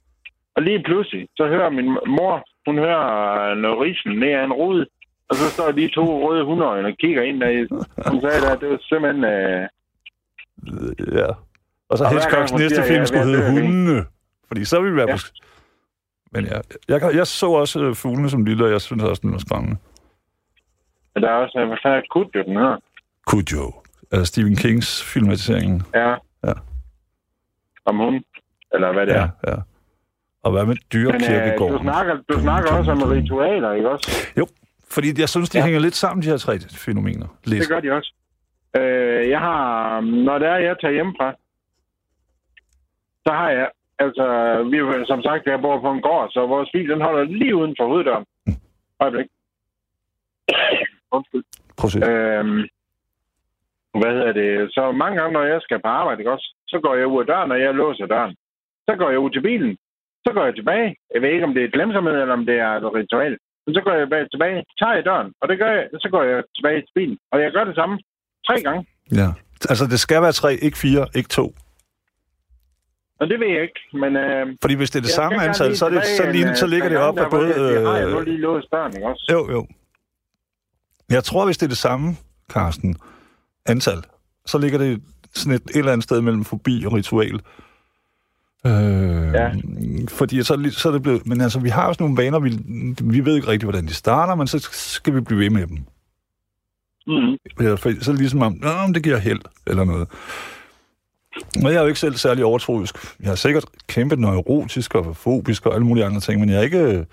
Og 0.57 0.63
lige 0.63 0.83
pludselig, 0.83 1.29
så 1.37 1.47
hører 1.47 1.71
min 1.71 1.89
mor, 2.07 2.45
hun 2.67 2.79
hører 2.79 3.55
noget 3.55 3.81
risen 3.81 4.13
ned 4.19 4.33
ad 4.33 4.45
en 4.45 4.53
rude, 4.53 4.87
og 5.29 5.37
så 5.37 5.51
står 5.51 5.71
de 5.73 5.89
to 5.89 6.05
røde 6.29 6.45
hundeøjne 6.45 6.89
og 6.89 6.95
kigger 6.99 7.23
ind 7.23 7.41
der. 7.41 7.67
Hun 8.11 8.21
sagde, 8.21 8.53
at 8.53 8.61
det 8.61 8.69
var 8.69 8.79
simpelthen... 8.83 9.25
Øh, 9.25 9.69
Øh, 10.69 11.19
Ja. 11.19 11.27
Og 11.89 11.99
så 11.99 12.05
Og 12.05 12.11
Hitchcocks 12.11 12.53
næste 12.53 12.83
film 12.83 13.07
skulle 13.07 13.25
hedde 13.25 13.51
Hundene. 13.51 14.05
Fordi 14.49 14.65
så 14.65 14.81
ville 14.81 14.93
vi 14.93 14.97
være 14.97 15.09
Ja. 15.09 15.17
Men 16.33 16.45
ja, 16.45 16.59
jeg, 16.89 17.01
kan- 17.01 17.17
jeg 17.17 17.27
så 17.27 17.47
også 17.51 17.81
øh, 17.85 17.95
fuglene 17.95 18.31
som 18.31 18.45
lille, 18.45 18.65
og 18.65 18.71
jeg 18.71 18.81
synes 18.81 19.03
også, 19.03 19.21
den 19.23 19.33
var 19.33 19.39
skræmmende. 19.39 19.77
der 21.15 21.29
er 21.31 21.35
også... 21.35 21.65
Hvad 21.67 21.77
fanden 21.83 21.99
er 21.99 22.03
Kudjo, 22.11 22.43
den 22.43 22.57
her? 22.57 22.77
Cujo. 23.27 23.73
Altså 24.13 24.25
Stephen 24.25 24.57
Kings 24.57 25.05
filmatisering. 25.13 25.83
Ja. 25.95 26.11
Ja. 26.47 26.53
Om 27.85 27.97
hun, 27.97 28.25
eller 28.75 28.93
hvad 28.93 29.07
det 29.07 29.17
er. 29.17 29.29
Ja, 29.47 29.51
ja. 29.53 29.57
Og 30.43 30.53
hvad 30.53 30.67
med 30.67 30.75
Men 30.75 30.79
øh, 30.79 30.93
dyrekirkegården? 30.93 31.77
du 31.77 31.83
snakker, 31.83 32.15
du 32.29 32.41
snakker 32.41 32.71
også 32.73 32.91
om 32.93 33.03
ritualer, 33.03 33.73
ikke 33.73 33.91
også? 33.91 34.27
Fordi 34.91 35.21
jeg 35.21 35.29
synes, 35.29 35.51
de 35.51 35.59
Ja. 35.59 35.65
hænger 35.65 35.81
lidt 35.81 35.95
sammen, 35.95 36.23
de 36.23 36.29
her 36.29 36.37
tre 36.37 36.59
fænomener. 36.61 37.27
Det 37.41 37.49
Læs. 37.49 37.69
gør 37.69 37.81
de 37.81 37.93
også. 37.93 38.15
Øh, 38.77 39.29
jeg 39.31 39.41
har, 39.41 40.01
når 40.01 40.39
det 40.39 40.49
er, 40.49 40.57
jeg 40.57 40.77
tager 40.81 40.93
hjemmefra, 40.95 41.33
så 43.27 43.33
har 43.33 43.51
jeg, 43.51 43.69
altså, 44.07 44.27
vi, 44.71 44.79
som 45.07 45.21
sagt, 45.23 45.47
jeg 45.47 45.61
bor 45.61 45.81
på 45.81 45.91
en 45.93 46.03
gård, 46.09 46.31
så 46.31 46.41
vores 46.47 46.71
bil, 46.75 46.89
den 46.89 47.01
holder 47.01 47.25
lige 47.25 47.57
uden 47.57 47.75
for 47.79 47.87
hoveddøren. 47.87 48.27
Øjeblik. 49.01 49.27
Undskyld. 51.13 51.45
Øhm, 52.09 52.61
hvad 54.01 54.13
hedder 54.17 54.33
det? 54.33 54.75
Så 54.75 54.93
mange 54.93 55.17
gange, 55.21 55.33
når 55.33 55.45
jeg 55.45 55.61
skal 55.63 55.81
på 55.83 55.89
arbejde, 55.89 56.21
ikke 56.21 56.33
også, 56.33 56.49
så 56.69 56.81
går 56.85 56.95
jeg 56.95 57.07
ud 57.07 57.21
af 57.21 57.27
døren, 57.27 57.53
og 57.53 57.61
jeg 57.61 57.75
låser 57.75 58.07
døren. 58.07 58.37
Så 58.89 58.93
går 58.97 59.11
jeg 59.11 59.19
ud 59.19 59.31
til 59.31 59.43
bilen. 59.43 59.77
Så 60.27 60.31
går 60.33 60.45
jeg 60.45 60.55
tilbage. 60.55 60.97
Jeg 61.15 61.23
ved 61.23 61.29
ikke, 61.29 61.45
om 61.45 61.55
det 61.55 61.65
er 61.65 61.75
glemsomhed, 61.77 62.13
eller 62.21 62.35
om 62.35 62.47
det 62.47 62.57
er 62.59 62.71
et 62.71 62.95
ritual. 62.95 63.37
Men 63.67 63.75
så 63.75 63.81
går 63.81 63.93
jeg 63.93 64.09
bag- 64.11 64.31
tilbage, 64.31 64.65
tager 64.79 64.95
jeg 64.95 65.05
døren, 65.05 65.33
og 65.41 65.49
det 65.49 65.59
gør 65.59 65.71
jeg, 65.77 65.89
så 65.93 66.09
går 66.11 66.23
jeg 66.23 66.43
tilbage 66.57 66.81
til 66.81 66.93
bilen. 66.95 67.19
Og 67.33 67.41
jeg 67.43 67.53
gør 67.53 67.65
det 67.65 67.75
samme 67.75 67.99
tre 68.47 68.63
gange. 68.63 68.87
Ja. 69.21 69.29
Altså, 69.71 69.85
det 69.87 70.01
skal 70.01 70.23
være 70.23 70.33
tre, 70.33 70.55
ikke 70.55 70.79
fire, 70.79 71.07
ikke 71.15 71.29
to. 71.29 71.55
Og 73.23 73.29
det 73.29 73.41
ved 73.41 73.47
jeg 73.57 73.63
ikke, 73.63 73.81
men... 74.03 74.17
Øh, 74.17 74.47
Fordi 74.63 74.75
hvis 74.75 74.91
det 74.91 74.99
er 74.99 75.03
det 75.03 75.11
samme 75.11 75.43
antal, 75.43 75.67
gerne 75.67 75.77
så, 75.77 75.85
er 75.87 75.91
det, 75.91 75.99
lige 75.99 76.17
så, 76.17 76.33
lige, 76.33 76.49
en, 76.51 76.57
så 76.57 76.65
øh, 76.67 76.71
ligger 76.71 76.89
det 76.89 76.99
op 76.99 77.19
af 77.19 77.31
både... 77.31 77.47
Jeg, 77.49 77.75
jeg 77.75 77.89
har 77.91 77.97
jeg 77.97 78.11
nu 78.11 78.19
Øh, 78.21 78.25
lige 78.27 78.39
låst 78.39 78.67
døren, 78.73 78.97
ikke 78.97 79.09
også? 79.09 79.29
jo, 79.33 79.51
jo. 79.53 79.67
Jeg 81.11 81.25
tror, 81.25 81.45
hvis 81.45 81.59
det 81.59 81.67
er 81.67 81.69
det 81.69 81.79
samme, 81.79 82.17
Carsten, 82.53 82.97
antal, 83.67 83.99
så 84.47 84.59
ligger 84.59 84.79
det 84.79 85.03
sådan 85.35 85.53
et, 85.55 85.63
et 85.71 85.77
eller 85.77 85.93
andet 85.93 86.05
sted 86.05 86.21
mellem 86.21 86.45
fobi 86.45 86.85
og 86.87 86.93
ritual. 86.93 87.41
Øh, 88.67 89.33
Ja. 89.35 89.51
Fordi 90.09 90.43
så, 90.43 90.53
det 90.57 90.63
lige- 90.63 90.73
så 90.73 90.89
er 90.89 90.93
det 90.93 91.03
blevet... 91.03 91.27
Men 91.27 91.41
altså, 91.41 91.61
vi 91.61 91.69
har 91.69 91.93
sådan 91.93 92.05
nogle 92.05 92.23
vaner, 92.23 92.39
vi, 92.39 92.59
vi 93.19 93.25
ved 93.25 93.37
ikke 93.37 93.49
rigtig, 93.49 93.67
hvordan 93.67 93.87
de 93.87 93.95
starter, 93.95 94.35
men 94.35 94.47
så 94.47 94.59
skal 94.73 95.15
vi 95.15 95.21
blive 95.21 95.41
ved 95.41 95.51
med 95.51 95.67
dem. 95.67 95.77
Mm. 97.07 97.77
For- 97.77 98.03
Så 98.05 98.11
det 98.13 98.19
ligesom 98.21 98.43
om, 98.43 98.53
Nå, 98.61 98.69
men 98.87 98.95
det 98.95 99.03
giver 99.03 99.17
held, 99.19 99.41
eller 99.67 99.85
noget. 99.85 100.09
Og 101.65 101.73
jeg 101.73 101.75
er 101.75 101.81
jo 101.81 101.87
ikke 101.87 102.01
selv 102.01 102.15
særlig 102.17 102.45
overtroisk. 102.45 102.97
Jeg 103.21 103.31
er 103.31 103.35
sikkert 103.35 103.65
kæmpe 103.87 104.17
neurotisk 104.17 104.95
og 104.95 105.17
fobisk 105.17 105.67
og 105.67 105.75
alle 105.75 105.87
mulige 105.87 106.05
andre 106.05 106.21
ting, 106.21 106.41
men 106.41 106.49
jeg 106.49 106.59
er 106.59 106.63
ikke 106.63 106.79
øh, 106.79 107.05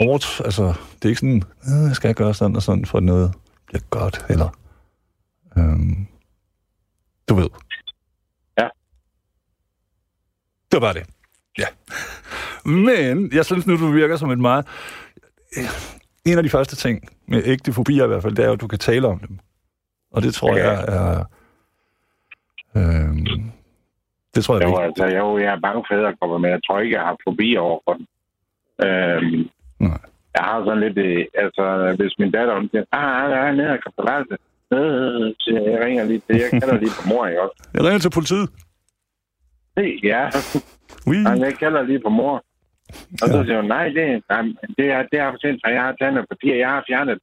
overt... 0.00 0.40
Altså, 0.44 0.62
det 0.94 1.04
er 1.04 1.08
ikke 1.08 1.20
sådan, 1.20 1.42
øh, 1.64 1.88
jeg 1.88 1.96
skal 1.96 2.14
gøre 2.14 2.34
sådan 2.34 2.56
og 2.56 2.62
sådan, 2.62 2.86
for 2.86 3.00
noget 3.00 3.34
bliver 3.66 3.82
godt, 3.90 4.26
eller... 4.28 4.48
Øhm, 5.58 6.06
du 7.28 7.34
ved. 7.34 7.48
Ja. 8.58 8.68
Det 10.72 10.80
var 10.80 10.92
det. 10.92 11.02
Ja. 11.58 11.66
Men 12.64 13.32
jeg 13.32 13.44
synes 13.44 13.66
nu, 13.66 13.76
du 13.76 13.90
virker 13.90 14.16
som 14.16 14.30
et 14.30 14.38
meget... 14.38 14.66
En 16.24 16.36
af 16.38 16.42
de 16.42 16.50
første 16.50 16.76
ting 16.76 17.08
med 17.28 17.42
ægte 17.44 17.72
fobier 17.72 18.04
i 18.04 18.06
hvert 18.06 18.22
fald, 18.22 18.36
det 18.36 18.42
er 18.42 18.46
jo, 18.46 18.52
at 18.52 18.60
du 18.60 18.66
kan 18.66 18.78
tale 18.78 19.08
om 19.08 19.18
dem. 19.18 19.38
Og 20.12 20.22
det 20.22 20.34
tror 20.34 20.56
Ja. 20.56 20.70
jeg 20.70 20.84
er... 20.88 21.24
Øhm, 22.78 23.26
det 24.34 24.44
tror 24.44 24.54
jeg 24.54 24.64
Jo, 24.64 24.68
vigtigt. 24.68 24.86
altså, 24.86 25.06
jo, 25.18 25.38
jeg 25.38 25.50
er 25.56 25.60
bange 25.66 25.84
for 25.88 25.94
æderkopper, 25.94 26.38
men 26.38 26.50
jeg 26.50 26.60
tror 26.66 26.80
ikke, 26.80 26.96
jeg 26.96 27.04
har 27.08 27.16
fobi 27.28 27.56
over 27.56 27.78
for 27.86 27.92
den. 27.98 28.06
Øhm, 28.86 29.48
Nej. 29.80 30.00
jeg 30.36 30.42
har 30.48 30.64
sådan 30.64 30.80
lidt, 30.86 30.98
øh, 30.98 31.24
altså, 31.44 31.94
hvis 31.98 32.14
min 32.18 32.30
datter, 32.30 32.54
hun 32.54 32.68
siger, 32.70 32.84
ah, 32.92 33.30
der 33.30 33.36
er 33.36 33.50
en 33.52 33.60
æderkop 33.60 33.92
på 33.98 34.04
værelset. 34.08 34.38
Øh, 34.76 35.34
så 35.42 35.50
jeg 35.70 35.80
ringer 35.86 36.04
lige 36.04 36.22
til, 36.26 36.36
jeg 36.42 36.50
kalder 36.62 36.78
lige 36.84 36.94
på 37.02 37.08
mor, 37.08 37.26
ikke 37.26 37.42
også? 37.42 37.56
Jeg 37.74 37.82
ringer 37.84 37.98
til 37.98 38.10
politiet. 38.18 38.48
Ja, 40.12 40.22
Oui. 41.06 41.16
Jeg 41.46 41.54
kalder 41.54 41.82
lige 41.82 42.00
på 42.00 42.08
mor. 42.08 42.44
Og 43.22 43.28
så 43.28 43.36
Ja. 43.38 43.44
siger 43.44 43.56
hun, 43.60 43.68
nej, 43.68 43.88
det, 43.88 44.22
nej, 44.30 44.42
det, 44.78 44.86
er, 44.96 45.02
det 45.10 45.18
er 45.20 45.30
for 45.30 45.38
sent, 45.40 45.60
for 45.64 45.70
jeg 45.70 45.82
har 45.82 45.94
taget 46.00 46.14
noget 46.14 46.28
papir, 46.28 46.54
jeg 46.54 46.68
har 46.68 46.84
fjernet. 46.88 47.18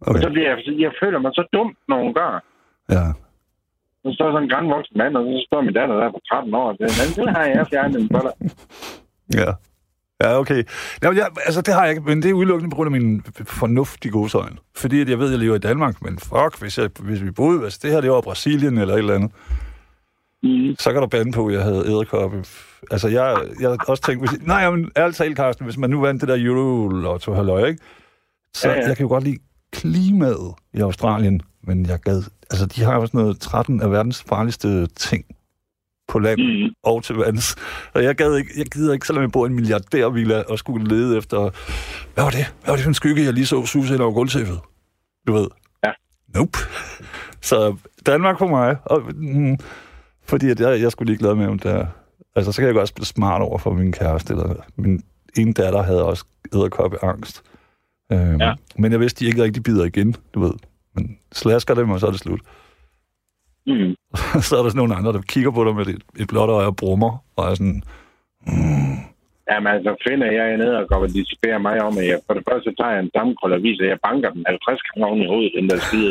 Okay. 0.00 0.14
Og 0.18 0.22
så 0.22 0.30
bliver 0.30 0.48
jeg, 0.50 0.58
jeg 0.80 0.92
føler 1.02 1.18
mig 1.18 1.30
så 1.34 1.44
dum, 1.52 1.76
når 1.88 1.98
hun 2.02 2.14
gør. 2.14 2.42
Ja. 2.90 3.04
Så 4.04 4.12
står 4.14 4.26
sådan 4.32 4.42
en 4.42 4.50
grænvoksen 4.50 4.98
mand, 4.98 5.16
og 5.16 5.22
så 5.24 5.46
står 5.48 5.60
min 5.62 5.74
datter 5.74 5.94
der 5.96 6.10
på 6.10 6.20
13 6.28 6.54
år, 6.54 6.68
og 6.70 6.76
siger, 6.78 7.24
det 7.24 7.36
har 7.36 7.44
jeg 7.44 7.66
fjernet 7.70 8.08
for 8.12 8.20
dig. 8.26 8.34
Ja. 9.40 9.50
Ja, 10.22 10.38
okay. 10.38 10.62
Jamen, 11.02 11.18
jeg, 11.18 11.26
altså, 11.46 11.60
det 11.62 11.74
har 11.74 11.82
jeg 11.82 11.90
ikke, 11.90 12.02
men 12.02 12.22
det 12.22 12.30
er 12.30 12.34
udelukkende 12.34 12.70
på 12.70 12.76
grund 12.76 12.94
af 12.94 13.00
min 13.00 13.22
fornuftige 13.44 14.12
godsøjne. 14.12 14.56
Fordi 14.76 15.00
at 15.00 15.08
jeg 15.08 15.18
ved, 15.18 15.26
at 15.26 15.32
jeg 15.32 15.38
lever 15.40 15.54
i 15.54 15.58
Danmark, 15.58 16.02
men 16.02 16.18
fuck, 16.18 16.60
hvis, 16.60 16.78
jeg, 16.78 16.90
hvis 17.00 17.22
vi 17.24 17.30
boede, 17.30 17.64
altså 17.64 17.78
det 17.82 17.90
her, 17.90 18.00
det 18.00 18.10
var 18.10 18.20
Brasilien 18.20 18.78
eller 18.78 18.94
et 18.94 18.98
eller 18.98 19.14
andet, 19.14 19.30
Mm. 20.42 20.76
så 20.78 20.92
kan 20.92 21.00
du 21.00 21.06
bande 21.06 21.32
på, 21.32 21.46
at 21.46 21.54
jeg 21.54 21.62
havde 21.62 21.86
æderkoppe. 21.86 22.44
Altså, 22.90 23.08
jeg, 23.08 23.36
jeg 23.60 23.68
har 23.70 23.84
også 23.88 24.02
tænkt, 24.02 24.28
hvis, 24.28 24.46
nej, 24.46 24.70
men 24.70 24.90
ærligt 24.96 25.16
talt, 25.16 25.36
Carsten, 25.36 25.64
hvis 25.64 25.76
man 25.78 25.90
nu 25.90 26.00
vandt 26.00 26.20
det 26.20 26.28
der 26.28 26.36
Euro-lotto, 26.38 27.32
halløj, 27.34 27.64
ikke? 27.66 27.82
Så 28.54 28.68
ja. 28.68 28.74
ja. 28.74 28.88
jeg 28.88 28.96
kan 28.96 29.04
jo 29.04 29.08
godt 29.08 29.24
lide 29.24 29.38
klimaet 29.72 30.54
i 30.74 30.80
Australien, 30.80 31.40
men 31.66 31.86
jeg 31.86 31.98
gad, 32.00 32.22
altså, 32.50 32.66
de 32.66 32.82
har 32.82 32.94
jo 32.94 33.06
sådan 33.06 33.20
noget 33.20 33.40
13 33.40 33.82
af 33.82 33.90
verdens 33.90 34.22
farligste 34.28 34.86
ting 34.86 35.24
på 36.08 36.18
land 36.18 36.40
Mm. 36.40 36.74
og 36.82 37.04
til 37.04 37.14
vands. 37.16 37.56
Og 37.94 38.04
jeg, 38.04 38.14
gad 38.14 38.36
ikke, 38.36 38.50
jeg 38.56 38.66
gider 38.66 38.92
ikke, 38.92 39.06
selvom 39.06 39.22
jeg 39.22 39.32
bor 39.32 39.46
i 39.46 39.48
en 39.48 39.54
milliardærvilla, 39.54 40.42
og 40.42 40.58
skulle 40.58 40.88
lede 40.88 41.18
efter... 41.18 41.38
Hvad 42.14 42.24
var 42.24 42.30
det? 42.30 42.46
Hvad 42.62 42.72
var 42.72 42.74
det 42.76 42.82
for 42.82 42.90
en 42.90 42.94
skygge, 42.94 43.24
jeg 43.24 43.32
lige 43.32 43.46
så 43.46 43.66
sus 43.66 43.90
ind 43.90 44.00
over 44.00 44.12
gulvtæppet? 44.12 44.58
Du 45.26 45.32
ved? 45.32 45.46
Ja. 45.86 45.90
Nope. 46.34 46.58
Så 47.40 47.76
Danmark 48.06 48.38
for 48.38 48.46
mig. 48.48 48.76
Og, 48.84 49.02
mm, 49.14 49.56
fordi 50.24 50.50
at 50.50 50.60
jeg, 50.60 50.80
jeg 50.80 50.92
skulle 50.92 51.12
lige 51.12 51.18
glad 51.18 51.34
med, 51.34 51.46
om 51.46 51.58
der... 51.58 51.86
Altså, 52.36 52.52
så 52.52 52.56
kan 52.60 52.66
jeg 52.66 52.74
godt 52.74 52.88
spille 52.88 53.06
smart 53.06 53.42
over 53.42 53.58
for 53.58 53.72
min 53.72 53.92
kæreste. 53.92 54.32
Eller, 54.32 54.54
min 54.76 55.02
ene 55.38 55.52
datter 55.52 55.82
havde 55.82 56.04
også 56.04 56.24
æderkoppe 56.54 57.04
angst. 57.04 57.42
Øhm, 58.12 58.40
Ja. 58.40 58.54
Men 58.78 58.92
jeg 58.92 59.00
vidste, 59.00 59.24
de 59.24 59.28
ikke 59.28 59.42
rigtig 59.42 59.62
bider 59.62 59.84
igen, 59.84 60.16
du 60.34 60.40
ved. 60.40 60.52
Men 60.94 61.18
slasker 61.32 61.74
dem, 61.74 61.90
og 61.90 62.00
så 62.00 62.06
er 62.06 62.10
det 62.10 62.20
slut. 62.20 62.40
Mm. 63.66 63.94
så 64.46 64.56
er 64.58 64.62
der 64.62 64.70
sådan 64.70 64.76
nogle 64.76 64.94
andre, 64.94 65.12
der 65.12 65.22
kigger 65.22 65.50
på 65.50 65.64
dig 65.64 65.74
med 65.74 65.86
et, 65.86 66.02
et 66.18 66.28
blåt 66.28 66.50
øje 66.50 66.66
og 66.66 66.76
brummer, 66.76 67.24
og 67.36 67.50
er 67.50 67.54
sådan, 67.54 67.82
Jamen 69.50 69.70
altså, 69.74 69.90
finder 70.08 70.28
jeg 70.38 70.54
en 70.54 70.60
æderkop, 70.60 71.02
og 71.02 71.08
de 71.08 71.24
beder 71.42 71.58
mig 71.58 71.76
om, 71.88 71.98
at 71.98 72.06
jeg 72.12 72.18
for 72.26 72.34
det 72.34 72.44
første 72.50 72.74
tager 72.78 72.94
jeg 72.94 73.02
en 73.02 73.10
sammenkrøl 73.16 73.52
og 73.52 73.62
viser, 73.62 73.84
at 73.84 73.90
jeg 73.94 74.00
banker 74.06 74.30
den 74.30 74.44
50 74.46 74.82
gange 74.82 75.06
oven 75.08 75.22
i 75.22 75.26
hovedet, 75.32 75.52
den 75.58 75.70
der 75.70 75.78
skide 75.86 76.10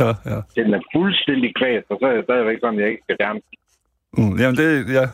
ja, 0.00 0.10
ja. 0.30 0.38
Den 0.58 0.74
er 0.74 0.82
fuldstændig 0.96 1.50
kvæst, 1.60 1.86
og 1.92 1.96
så 2.00 2.04
er 2.10 2.14
jeg 2.18 2.24
stadigvæk 2.28 2.58
sådan, 2.60 2.78
at 2.78 2.82
jeg 2.82 2.90
ikke 2.92 3.04
skal 3.06 3.18
den. 3.24 3.36
Mm, 4.18 4.34
jamen 4.40 4.56
det, 4.60 4.68
ja. 4.98 5.06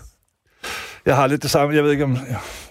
Jeg 1.08 1.16
har 1.16 1.26
lidt 1.26 1.42
det 1.42 1.50
samme, 1.50 1.74
jeg 1.76 1.84
ved 1.84 1.92
ikke 1.92 2.04
om, 2.04 2.16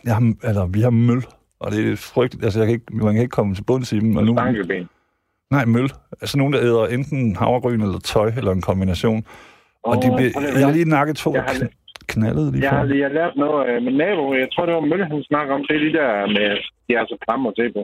jeg 0.08 0.14
har, 0.18 0.24
eller 0.50 0.66
vi 0.76 0.82
har 0.82 0.90
møl 0.90 1.24
Og 1.60 1.72
det 1.72 1.92
er 1.92 1.96
frygteligt. 1.96 2.44
Altså, 2.46 2.60
jeg 2.60 2.68
kan 2.68 2.74
ikke, 2.74 3.06
man 3.06 3.14
kan 3.14 3.22
ikke 3.22 3.38
komme 3.40 3.56
til 3.56 3.64
bunds 3.64 3.92
i 3.92 4.00
dem. 4.00 4.16
Og 4.18 4.24
nu, 4.24 4.34
Stankeben. 4.34 4.90
Nej, 5.52 5.66
møl. 5.66 5.90
Altså, 6.22 6.38
nogen, 6.38 6.54
der 6.54 6.62
æder 6.62 6.86
enten 6.88 7.36
havregryn 7.36 7.82
eller 7.82 8.00
tøj, 8.00 8.32
eller 8.38 8.52
en 8.52 8.62
kombination. 8.62 9.26
Og 9.84 9.96
de 10.04 10.08
at 10.26 10.60
jeg 10.60 10.66
har 10.68 10.74
lige 10.74 10.90
nakket 10.90 11.16
to 11.18 11.34
Jeg 11.34 11.44
og 11.44 11.50
har 11.50 11.54
kn- 11.60 11.74
knaldet 12.08 12.52
lige 12.54 12.64
Jeg 12.64 12.72
har 12.72 12.84
lige 12.84 13.10
lært 13.10 13.36
noget 13.36 13.70
af 13.72 13.82
min 13.82 13.94
nabo. 13.98 14.34
Jeg 14.34 14.48
tror, 14.54 14.66
det 14.66 14.76
var 14.76 14.82
Mølle, 14.82 15.06
han 15.06 15.24
snakker 15.24 15.56
om. 15.56 15.62
Det 15.68 15.76
er 15.76 15.80
de 15.80 15.94
der 16.00 16.28
med, 16.28 16.58
de 16.88 16.94
er 17.00 17.06
så 17.12 17.18
klamme 17.26 17.50
at 17.50 17.54
se 17.60 17.66
på. 17.78 17.82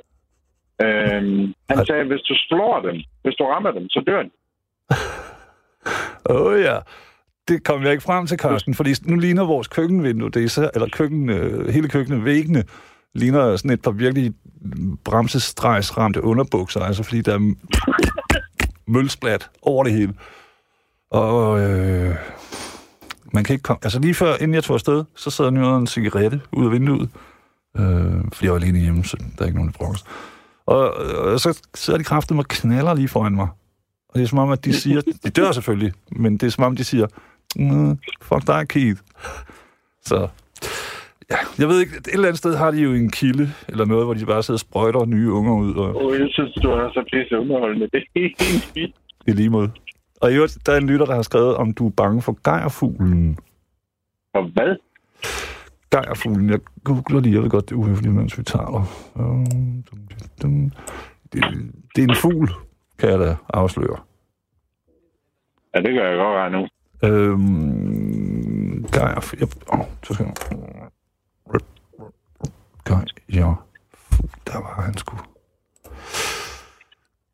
Øhm, 0.86 1.54
han 1.69 1.78
Ej. 1.80 1.86
sagde, 1.86 2.04
hvis 2.12 2.21
du 2.30 2.34
slår 2.47 2.82
dem, 2.88 2.95
hvis 3.23 3.36
du 3.39 3.43
rammer 3.45 3.71
dem, 3.71 3.89
så 3.89 4.04
dør 4.08 4.21
de. 4.23 4.30
Åh 6.30 6.45
oh, 6.45 6.62
ja. 6.62 6.78
Det 7.47 7.63
kom 7.63 7.84
jeg 7.84 7.91
ikke 7.91 8.04
frem 8.04 8.26
til, 8.28 8.39
Carsten, 8.39 8.73
fordi 8.73 8.89
nu 9.06 9.15
ligner 9.15 9.45
vores 9.45 9.67
køkkenvindue, 9.67 10.30
det 10.32 10.43
er 10.43 10.47
så, 10.49 10.69
eller 10.73 10.88
køkken, 10.88 11.30
øh, 11.30 11.67
hele 11.67 11.89
køkkenet, 11.89 12.26
væggene, 12.26 12.63
ligner 13.15 13.56
sådan 13.56 13.71
et 13.71 13.82
par 13.82 13.91
virkelig 13.91 14.34
bremsestregsramte 15.04 16.23
underbukser, 16.23 16.80
altså 16.80 17.04
fordi 17.04 17.21
der 17.21 17.34
er 17.34 17.54
mølsplat 18.88 19.49
over 19.62 19.84
det 19.84 19.93
hele. 19.93 20.13
Og 21.12 21.62
øh, 21.62 22.15
man 23.34 23.43
kan 23.43 23.54
ikke 23.54 23.63
komme... 23.63 23.80
Altså 23.84 23.99
lige 23.99 24.13
før, 24.13 24.36
inden 24.36 24.54
jeg 24.54 24.63
tog 24.63 24.73
afsted, 24.73 25.04
så 25.15 25.30
sad 25.30 25.45
jeg 25.45 25.54
med 25.54 25.78
en 25.78 25.88
cigarette 25.88 26.41
ud 26.52 26.65
af 26.65 26.71
vinduet. 26.71 27.10
Øh, 27.78 28.21
fordi 28.34 28.45
jeg 28.45 28.52
var 28.52 28.60
alene 28.60 28.80
hjemme, 28.80 29.04
så 29.04 29.17
der 29.38 29.41
er 29.41 29.45
ikke 29.45 29.58
nogen, 29.58 29.69
i 29.69 29.73
frokost. 29.78 30.06
Og, 30.65 30.93
og 30.93 31.39
så 31.39 31.62
sidder 31.76 31.97
de 31.97 32.04
kraftigt 32.04 32.39
og 32.39 32.47
knaller 32.47 32.93
lige 32.93 33.08
foran 33.08 33.36
mig. 33.36 33.47
Og 34.10 34.15
det 34.15 34.23
er 34.23 34.28
som 34.28 34.39
om, 34.39 34.52
at 34.52 34.65
de 34.65 34.73
siger... 34.73 35.02
De 35.23 35.30
dør 35.30 35.52
selvfølgelig, 35.52 35.93
men 36.12 36.38
det 36.38 36.47
er 36.47 36.52
som 36.52 36.63
om, 36.63 36.76
de 36.76 36.84
siger... 36.84 37.08
Mm, 37.56 37.97
fuck 38.21 38.47
dig, 38.47 38.67
Keith. 38.67 39.02
Så... 40.06 40.28
Ja, 41.34 41.38
jeg 41.60 41.67
ved 41.67 41.80
ikke, 41.80 41.96
et 41.98 42.08
eller 42.13 42.28
andet 42.28 42.38
sted 42.38 42.56
har 42.56 42.72
de 42.72 42.78
jo 42.78 42.93
en 42.93 43.12
kilde, 43.12 43.48
eller 43.69 43.86
noget, 43.86 44.06
hvor 44.06 44.13
de 44.13 44.26
bare 44.26 44.43
sidder 44.43 44.56
og 44.56 44.60
sprøjter 44.60 45.06
nye 45.06 45.32
unger 45.32 45.54
ud, 45.54 45.76
og 45.76 45.96
Og 45.96 46.13
jeg 46.19 46.28
synes, 46.32 46.54
du 46.54 46.69
er 46.69 46.89
så 46.89 47.04
pisse 47.12 47.39
underholdende. 47.39 47.89
Er 47.93 48.88
i 49.28 49.32
lige 49.32 49.50
måde. 49.50 49.72
Og 50.22 50.32
i 50.32 50.36
øvrigt, 50.36 50.58
der 50.65 50.74
er 50.74 50.78
en 50.78 50.88
lytter, 50.88 51.06
der 51.06 51.15
har 51.15 51.22
skrevet, 51.22 51.56
om 51.56 51.74
du 51.74 51.88
er 51.88 51.91
bange 51.98 52.22
for 52.22 52.38
gejerfuglen. 52.43 53.38
Og 54.34 54.43
hvad? 54.54 54.76
Gejerfuglen, 55.91 56.50
jeg 56.50 56.60
googler 56.84 57.19
lige, 57.19 57.34
jeg 57.36 57.43
ved 57.43 57.50
godt, 57.50 57.69
det 57.69 57.76
er 57.76 57.80
uhøfligt, 57.80 58.15
mens 58.15 58.38
vi 58.38 58.43
taler. 58.43 58.84
Det, 60.41 60.74
det 61.96 62.04
er 62.04 62.08
en 62.10 62.15
fugl, 62.15 62.50
kan 63.00 63.10
jeg 63.10 63.19
da 63.19 63.36
afsløre. 63.54 63.98
Ja, 65.76 65.82
det 65.82 65.93
gør 65.93 66.08
jeg 66.10 66.17
godt 66.17 66.38
regne 66.38 66.58
nu. 66.58 66.67
Øhm, 67.04 68.86
Gejer... 68.93 69.36
Jeg, 69.39 69.48
åh, 69.74 69.86
så 70.04 70.13
skal 70.13 70.26
jeg... 70.26 70.83
Gejer... 72.86 73.67
Der 74.48 74.58
var 74.58 74.82
han 74.82 74.98
sgu. 74.98 75.17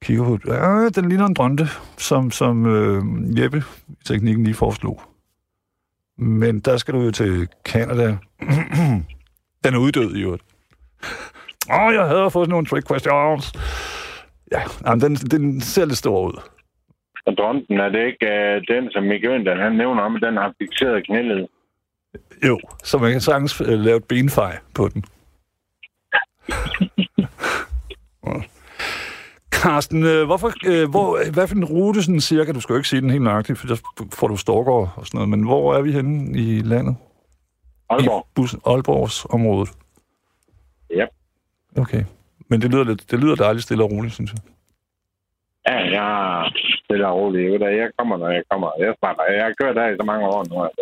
Kigger 0.02 0.24
på... 0.24 0.40
Ja, 0.48 0.90
den 0.90 1.10
ligner 1.10 1.26
en 1.26 1.34
dronte, 1.34 1.66
som, 1.98 2.32
som 2.32 2.66
øh, 2.66 3.04
Jeppe 3.40 3.64
i 3.88 3.94
teknikken 4.06 4.44
lige 4.44 4.56
foreslog. 4.56 5.02
Men 6.18 6.60
der 6.60 6.78
skal 6.78 6.94
du 6.94 7.02
jo 7.02 7.12
til 7.12 7.48
Canada. 7.66 8.18
den 9.64 9.74
er 9.74 9.78
uddød 9.78 10.16
i 10.16 10.22
øvrigt. 10.22 10.44
Åh, 11.72 11.82
oh, 11.82 11.94
jeg 11.94 12.06
havde 12.06 12.32
fået 12.32 12.46
sådan 12.46 12.50
nogle 12.50 12.66
trick 12.66 12.88
questions. 12.88 13.54
Ja, 14.52 14.62
jamen, 14.86 15.02
den, 15.02 15.16
den 15.16 15.62
ser 15.62 15.86
lidt 15.86 15.98
stor 15.98 16.28
ud. 16.28 16.42
Og 17.26 17.34
dronten, 17.38 17.80
er 17.80 17.90
det 17.90 18.06
ikke 18.06 18.26
uh, 18.26 18.76
den, 18.76 18.92
som 18.92 19.04
Mikke 19.04 19.30
Øndal, 19.30 19.60
han 19.60 19.72
nævner 19.72 20.04
om, 20.04 20.16
at 20.16 20.22
den 20.22 20.38
har 20.38 20.54
fixeret 20.62 21.06
knælet? 21.06 21.48
Jo, 22.48 22.60
så 22.84 22.98
man 22.98 23.12
kan 23.12 23.22
sagtens 23.22 23.62
øh, 23.62 23.80
lave 23.80 23.98
et 23.98 24.04
benfej 24.04 24.58
på 24.76 24.88
den. 24.88 25.04
Ja. 26.14 26.20
Carsten, 29.52 30.04
øh, 30.04 30.26
hvorfor, 30.26 30.52
øh, 30.68 30.90
hvor, 30.90 31.32
hvad 31.34 31.48
for 31.48 31.56
en 31.56 31.66
rute 31.66 32.04
sådan 32.04 32.20
cirka, 32.20 32.52
du 32.52 32.62
skal 32.62 32.74
jo 32.74 32.78
ikke 32.78 32.90
sige 32.90 33.02
den 33.02 33.10
helt 33.10 33.24
nøjagtigt, 33.24 33.60
for 33.60 33.68
der 33.68 33.76
får 34.14 34.28
du 34.28 34.38
stalker 34.38 34.72
og 34.72 35.06
sådan 35.06 35.18
noget, 35.18 35.30
men 35.30 35.44
hvor 35.44 35.76
er 35.76 35.82
vi 35.82 35.92
henne 35.92 36.40
i 36.40 36.62
landet? 36.62 36.96
Aalborg. 37.90 38.26
I 38.28 38.32
bus, 38.36 38.56
Aalborgs 38.66 39.26
området? 39.30 39.70
Ja. 40.96 41.06
Okay. 41.78 42.04
Men 42.50 42.62
det 42.62 42.72
lyder, 42.72 42.84
lidt, 42.84 43.12
det 43.12 43.20
lyder 43.20 43.36
dejligt 43.36 43.64
stille 43.64 43.84
og 43.84 43.92
roligt, 43.92 44.14
synes 44.14 44.32
jeg. 44.34 44.42
Ja, 45.68 45.78
er 45.98 46.52
stille 46.84 47.08
og 47.08 47.16
roligt. 47.16 47.62
Jeg 47.62 47.90
kommer, 47.98 48.18
når 48.18 48.30
jeg 48.30 48.44
kommer. 48.52 48.70
Jeg 48.80 48.94
starter. 48.98 49.24
Jeg 49.24 49.44
har 49.44 49.54
kørt 49.62 49.76
der 49.76 49.88
i 49.88 49.96
så 50.00 50.06
mange 50.06 50.28
år 50.28 50.46
nu. 50.50 50.64
Altså. 50.64 50.82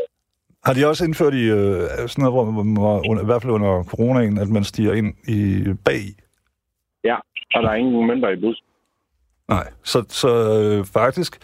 Har 0.65 0.73
de 0.73 0.87
også 0.87 1.05
indført 1.05 1.33
i 1.33 1.43
øh, 1.43 1.81
sådan 2.07 2.23
noget, 2.23 2.33
hvor, 2.33 2.45
hvor, 2.51 2.63
hvor 2.63 3.09
under, 3.09 3.23
i 3.23 3.25
hvert 3.25 3.41
fald 3.41 3.53
under 3.53 3.83
coronaen, 3.83 4.37
at 4.37 4.49
man 4.49 4.63
stiger 4.63 4.93
ind 4.93 5.13
i 5.27 5.63
bag 5.85 6.03
Ja, 7.03 7.15
og 7.53 7.63
der 7.63 7.69
er 7.69 7.75
ingen 7.75 8.07
mønter 8.07 8.29
i 8.29 8.39
bus. 8.39 8.63
Nej, 9.47 9.67
så, 9.83 10.05
så 10.09 10.29
øh, 10.61 10.85
faktisk... 10.85 11.39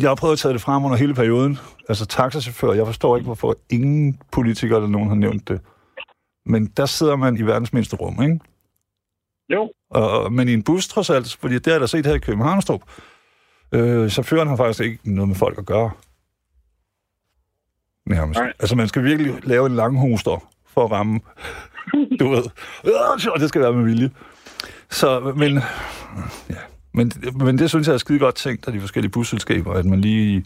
Jeg 0.00 0.10
har 0.10 0.14
prøvet 0.14 0.32
at 0.32 0.38
tage 0.38 0.52
det 0.52 0.60
frem 0.60 0.84
under 0.84 0.96
hele 0.96 1.14
perioden. 1.14 1.58
Altså 1.88 2.06
taxachauffør, 2.06 2.72
jeg 2.72 2.86
forstår 2.86 3.16
ikke, 3.16 3.24
hvorfor 3.24 3.56
ingen 3.70 4.20
politikere 4.32 4.78
eller 4.78 4.88
nogen 4.88 5.08
har 5.08 5.16
nævnt 5.16 5.48
det. 5.48 5.60
Men 6.46 6.66
der 6.66 6.86
sidder 6.86 7.16
man 7.16 7.36
i 7.36 7.42
verdens 7.42 7.72
mindste 7.72 7.96
rum, 7.96 8.22
ikke? 8.22 8.40
Jo, 9.48 9.72
Og, 9.90 10.32
men 10.32 10.48
i 10.48 10.52
en 10.52 10.62
bus 10.62 10.88
trods 10.88 11.10
alt, 11.10 11.36
fordi 11.40 11.54
det 11.54 11.66
har 11.66 11.72
jeg 11.72 11.80
da 11.80 11.86
set 11.86 12.06
her 12.06 12.14
i 12.14 12.18
Københavnstrup. 12.18 12.82
Øh, 13.72 14.08
chaufføren 14.10 14.48
har 14.48 14.56
faktisk 14.56 14.80
ikke 14.80 15.14
noget 15.14 15.28
med 15.28 15.36
folk 15.36 15.58
at 15.58 15.66
gøre. 15.66 15.90
Nærmest. 18.06 18.40
Nej. 18.40 18.52
Altså 18.60 18.76
man 18.76 18.88
skal 18.88 19.04
virkelig 19.04 19.46
lave 19.46 19.66
en 19.66 19.74
lang 19.74 19.98
hoster 19.98 20.50
for 20.66 20.84
at 20.84 20.90
ramme. 20.90 21.20
Du 22.20 22.28
ved. 22.28 22.44
Øh, 22.86 23.32
Og 23.34 23.40
det 23.40 23.48
skal 23.48 23.60
være 23.60 23.72
med 23.72 23.84
vilje. 23.84 24.10
Så, 24.90 25.20
men, 25.36 25.52
ja. 26.50 26.54
men, 26.94 27.12
men 27.44 27.58
det 27.58 27.68
synes 27.70 27.86
jeg 27.88 27.94
er 27.94 27.98
skide 27.98 28.18
godt 28.18 28.34
tænkt 28.34 28.66
af 28.66 28.72
de 28.72 28.80
forskellige 28.80 29.10
busselskaber, 29.12 29.72
at 29.72 29.84
man 29.84 30.00
lige 30.00 30.44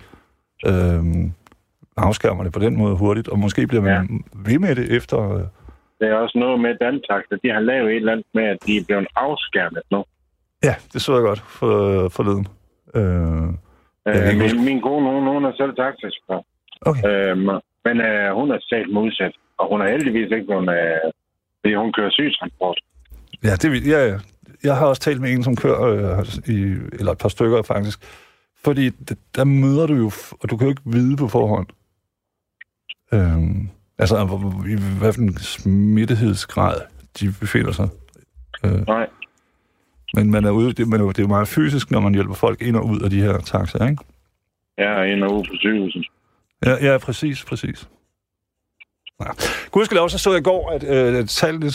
øh, 0.67 1.03
afskærmer 1.97 2.45
det 2.45 2.53
på 2.53 2.59
den 2.59 2.77
måde 2.77 2.97
hurtigt, 2.97 3.29
og 3.29 3.39
måske 3.39 3.67
bliver 3.67 3.83
man 3.83 3.93
ja. 4.11 4.41
ved 4.51 4.59
med 4.59 4.75
det 4.75 4.91
efter... 4.97 5.35
Øh, 5.35 5.43
det 6.01 6.09
er 6.09 6.15
også 6.15 6.39
noget 6.39 6.61
med 6.61 6.75
Dantaxa. 6.81 7.35
De 7.45 7.49
har 7.53 7.61
lavet 7.61 7.91
et 7.91 7.97
eller 7.97 8.13
andet 8.13 8.27
med, 8.35 8.45
at 8.45 8.59
de 8.67 8.77
er 8.77 8.85
blevet 8.87 9.07
afskærmet 9.17 9.83
nu. 9.91 10.05
ja, 10.65 10.75
det 10.93 11.03
så 11.03 11.13
jeg 11.15 11.23
godt 11.23 11.41
for, 11.41 12.09
forleden. 12.09 12.47
Øh, 12.95 13.03
Jeg 14.07 14.15
kan 14.15 14.23
Øh, 14.23 14.29
ikke 14.31 14.43
huske- 14.43 14.57
min, 14.57 14.65
min 14.65 14.81
kone, 14.83 15.07
hun, 15.15 15.27
hun 15.35 15.45
er 15.45 15.53
selv 15.57 15.73
taxachauffør. 15.77 16.41
okay. 16.91 17.03
Øhm, 17.09 17.49
men 17.87 17.97
øh, 18.09 18.35
hun 18.39 18.51
er 18.51 18.59
selv 18.73 18.93
modsat. 18.93 19.33
Og 19.59 19.69
hun 19.71 19.81
er 19.83 19.89
heldigvis 19.95 20.31
ikke 20.37 20.51
nogen... 20.53 20.69
Øh, 20.69 20.99
fordi 21.67 21.75
hun 21.75 21.93
kører 21.93 22.11
sygetransport. 22.11 22.81
Ja, 23.45 23.55
det 23.63 23.71
vil, 23.71 23.87
ja, 23.87 24.07
ja. 24.07 24.19
Jeg 24.65 24.77
har 24.77 24.87
også 24.87 25.03
talt 25.03 25.21
med 25.21 25.33
en, 25.33 25.43
som 25.43 25.57
kører, 25.57 25.83
øh, 25.83 26.27
i, 26.55 26.61
eller 26.93 27.13
et 27.13 27.19
par 27.19 27.29
stykker 27.29 27.63
faktisk. 27.63 27.99
Fordi 28.65 28.91
der 29.37 29.45
møder 29.45 29.87
du 29.87 29.95
jo, 29.95 30.11
og 30.41 30.51
du 30.51 30.57
kan 30.57 30.67
jo 30.67 30.71
ikke 30.71 30.83
vide 30.85 31.17
på 31.17 31.29
forhånd. 31.29 31.67
Øhm, 33.13 33.69
altså, 33.99 34.17
i 34.69 34.99
hvad 34.99 35.13
for 35.13 35.21
en 35.21 35.39
smittighedsgrad 35.39 36.81
de 37.21 37.27
befinder 37.41 37.73
sig. 37.73 37.89
Øh, 38.65 38.87
Nej. 38.87 39.07
men 40.15 40.31
man 40.31 40.45
er 40.45 40.51
ude, 40.51 40.73
det, 40.73 40.89
man 40.89 41.01
er, 41.01 41.07
det 41.07 41.19
er 41.19 41.23
jo 41.23 41.29
meget 41.29 41.49
fysisk, 41.49 41.91
når 41.91 42.01
man 42.01 42.15
hjælper 42.15 42.35
folk 42.35 42.63
ind 42.63 42.77
og 42.77 42.87
ud 42.87 43.01
af 43.01 43.11
de 43.11 43.21
her 43.21 43.39
taxaer, 43.39 43.89
ikke? 43.89 44.03
Jeg 44.79 45.01
er 45.01 45.03
en 45.03 45.23
uge 45.23 45.45
på 45.49 45.55
sygehuset. 45.55 46.07
Ja, 46.67 46.75
ja 46.87 46.99
præcis, 46.99 47.45
præcis. 47.45 47.89
Ja. 49.21 49.31
Gudskelov, 49.71 50.09
så 50.09 50.19
så 50.19 50.31
jeg 50.31 50.41
i 50.41 50.43
går, 50.43 50.71
at 50.71 50.85
øh, 50.85 51.27
tallene 51.27 51.71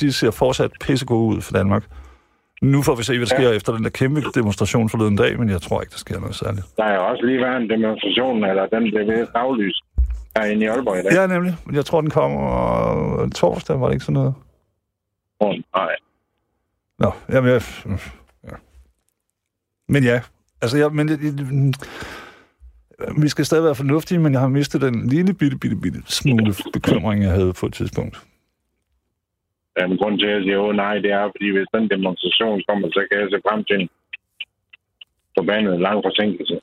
de 0.00 0.12
ser 0.12 0.30
fortsat 0.30 0.70
pissegode 0.80 1.36
ud 1.36 1.40
for 1.40 1.52
Danmark. 1.52 1.84
Nu 2.62 2.82
får 2.82 2.94
vi 2.94 3.02
se, 3.02 3.12
hvad 3.18 3.26
der 3.26 3.34
sker 3.34 3.48
ja. 3.48 3.56
efter 3.56 3.72
den 3.72 3.84
der 3.84 3.90
kæmpe 3.90 4.22
demonstration 4.34 4.88
forleden 4.90 5.16
dag, 5.16 5.38
men 5.38 5.48
jeg 5.48 5.62
tror 5.62 5.80
ikke, 5.80 5.90
der 5.90 5.98
sker 5.98 6.20
noget 6.20 6.34
særligt. 6.34 6.66
Der 6.76 6.84
er 6.84 6.98
også 6.98 7.26
lige 7.26 7.40
været 7.40 7.56
en 7.62 7.70
demonstration, 7.70 8.44
eller 8.44 8.66
den 8.66 8.82
blev 8.90 9.06
ved 9.06 9.26
aflyst 9.34 9.82
herinde 10.36 10.64
i 10.64 10.68
Aalborg 10.68 10.98
i 10.98 11.02
dag. 11.02 11.12
Ja, 11.12 11.26
nemlig. 11.26 11.56
Men 11.66 11.74
jeg 11.74 11.84
tror, 11.84 12.00
den 12.00 12.10
kommer 12.10 13.22
øh, 13.22 13.30
torsdag, 13.30 13.80
var 13.80 13.86
det 13.86 13.94
ikke 13.94 14.04
sådan 14.04 14.14
noget? 14.14 14.34
Oh, 15.40 15.54
nej. 15.76 15.96
Nå, 16.98 17.12
jamen 17.32 17.50
jeg... 17.52 17.62
Ja. 18.44 18.56
Men 19.88 20.04
ja, 20.04 20.20
altså 20.62 20.78
jeg, 20.78 20.92
men, 20.92 21.08
jeg, 21.08 21.18
vi 23.22 23.28
skal 23.28 23.44
stadig 23.44 23.64
være 23.64 23.74
fornuftige, 23.74 24.18
men 24.18 24.32
jeg 24.32 24.40
har 24.40 24.48
mistet 24.48 24.80
den 24.80 25.08
lille 25.08 25.34
bitte, 25.34 25.58
bitte, 25.58 25.76
bitte 25.76 26.02
smule 26.06 26.54
bekymring, 26.76 27.22
jeg 27.22 27.32
havde 27.32 27.52
på 27.60 27.66
et 27.66 27.74
tidspunkt. 27.74 28.16
Jamen, 29.78 29.98
grunden 29.98 30.20
til, 30.20 30.26
at 30.26 30.34
jeg 30.34 30.42
siger, 30.42 30.58
oh, 30.58 30.74
nej, 30.76 30.94
det 30.94 31.10
er, 31.12 31.24
fordi 31.34 31.50
hvis 31.50 31.66
den 31.74 31.90
demonstration 31.90 32.62
kommer, 32.68 32.88
så 32.88 33.06
kan 33.10 33.20
jeg 33.20 33.28
se 33.30 33.40
frem 33.48 33.64
til 33.64 33.76
en 33.80 33.88
forbandet 35.38 35.80
lang 35.80 35.98
forsinkelse. 36.06 36.60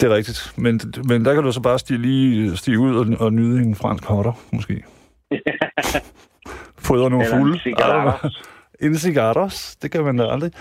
Det 0.00 0.10
er 0.10 0.14
rigtigt. 0.16 0.52
Men, 0.56 0.80
men 1.08 1.24
der 1.24 1.34
kan 1.34 1.42
du 1.42 1.52
så 1.52 1.62
bare 1.62 1.78
stige, 1.78 1.98
lige 1.98 2.56
stige 2.56 2.78
ud 2.78 2.96
og, 2.96 3.26
og 3.26 3.32
nyde 3.32 3.62
en 3.62 3.74
fransk 3.74 4.04
hotter, 4.04 4.32
måske. 4.52 4.84
Fodre 6.86 7.10
nogle 7.10 7.24
Eller 7.24 7.36
en 7.36 7.42
fulde. 7.42 7.58
cigaretter. 7.60 8.28
En 8.86 8.96
cigaretter. 8.98 9.76
Det 9.82 9.92
kan 9.92 10.04
man 10.04 10.16
da 10.16 10.24
aldrig. 10.32 10.52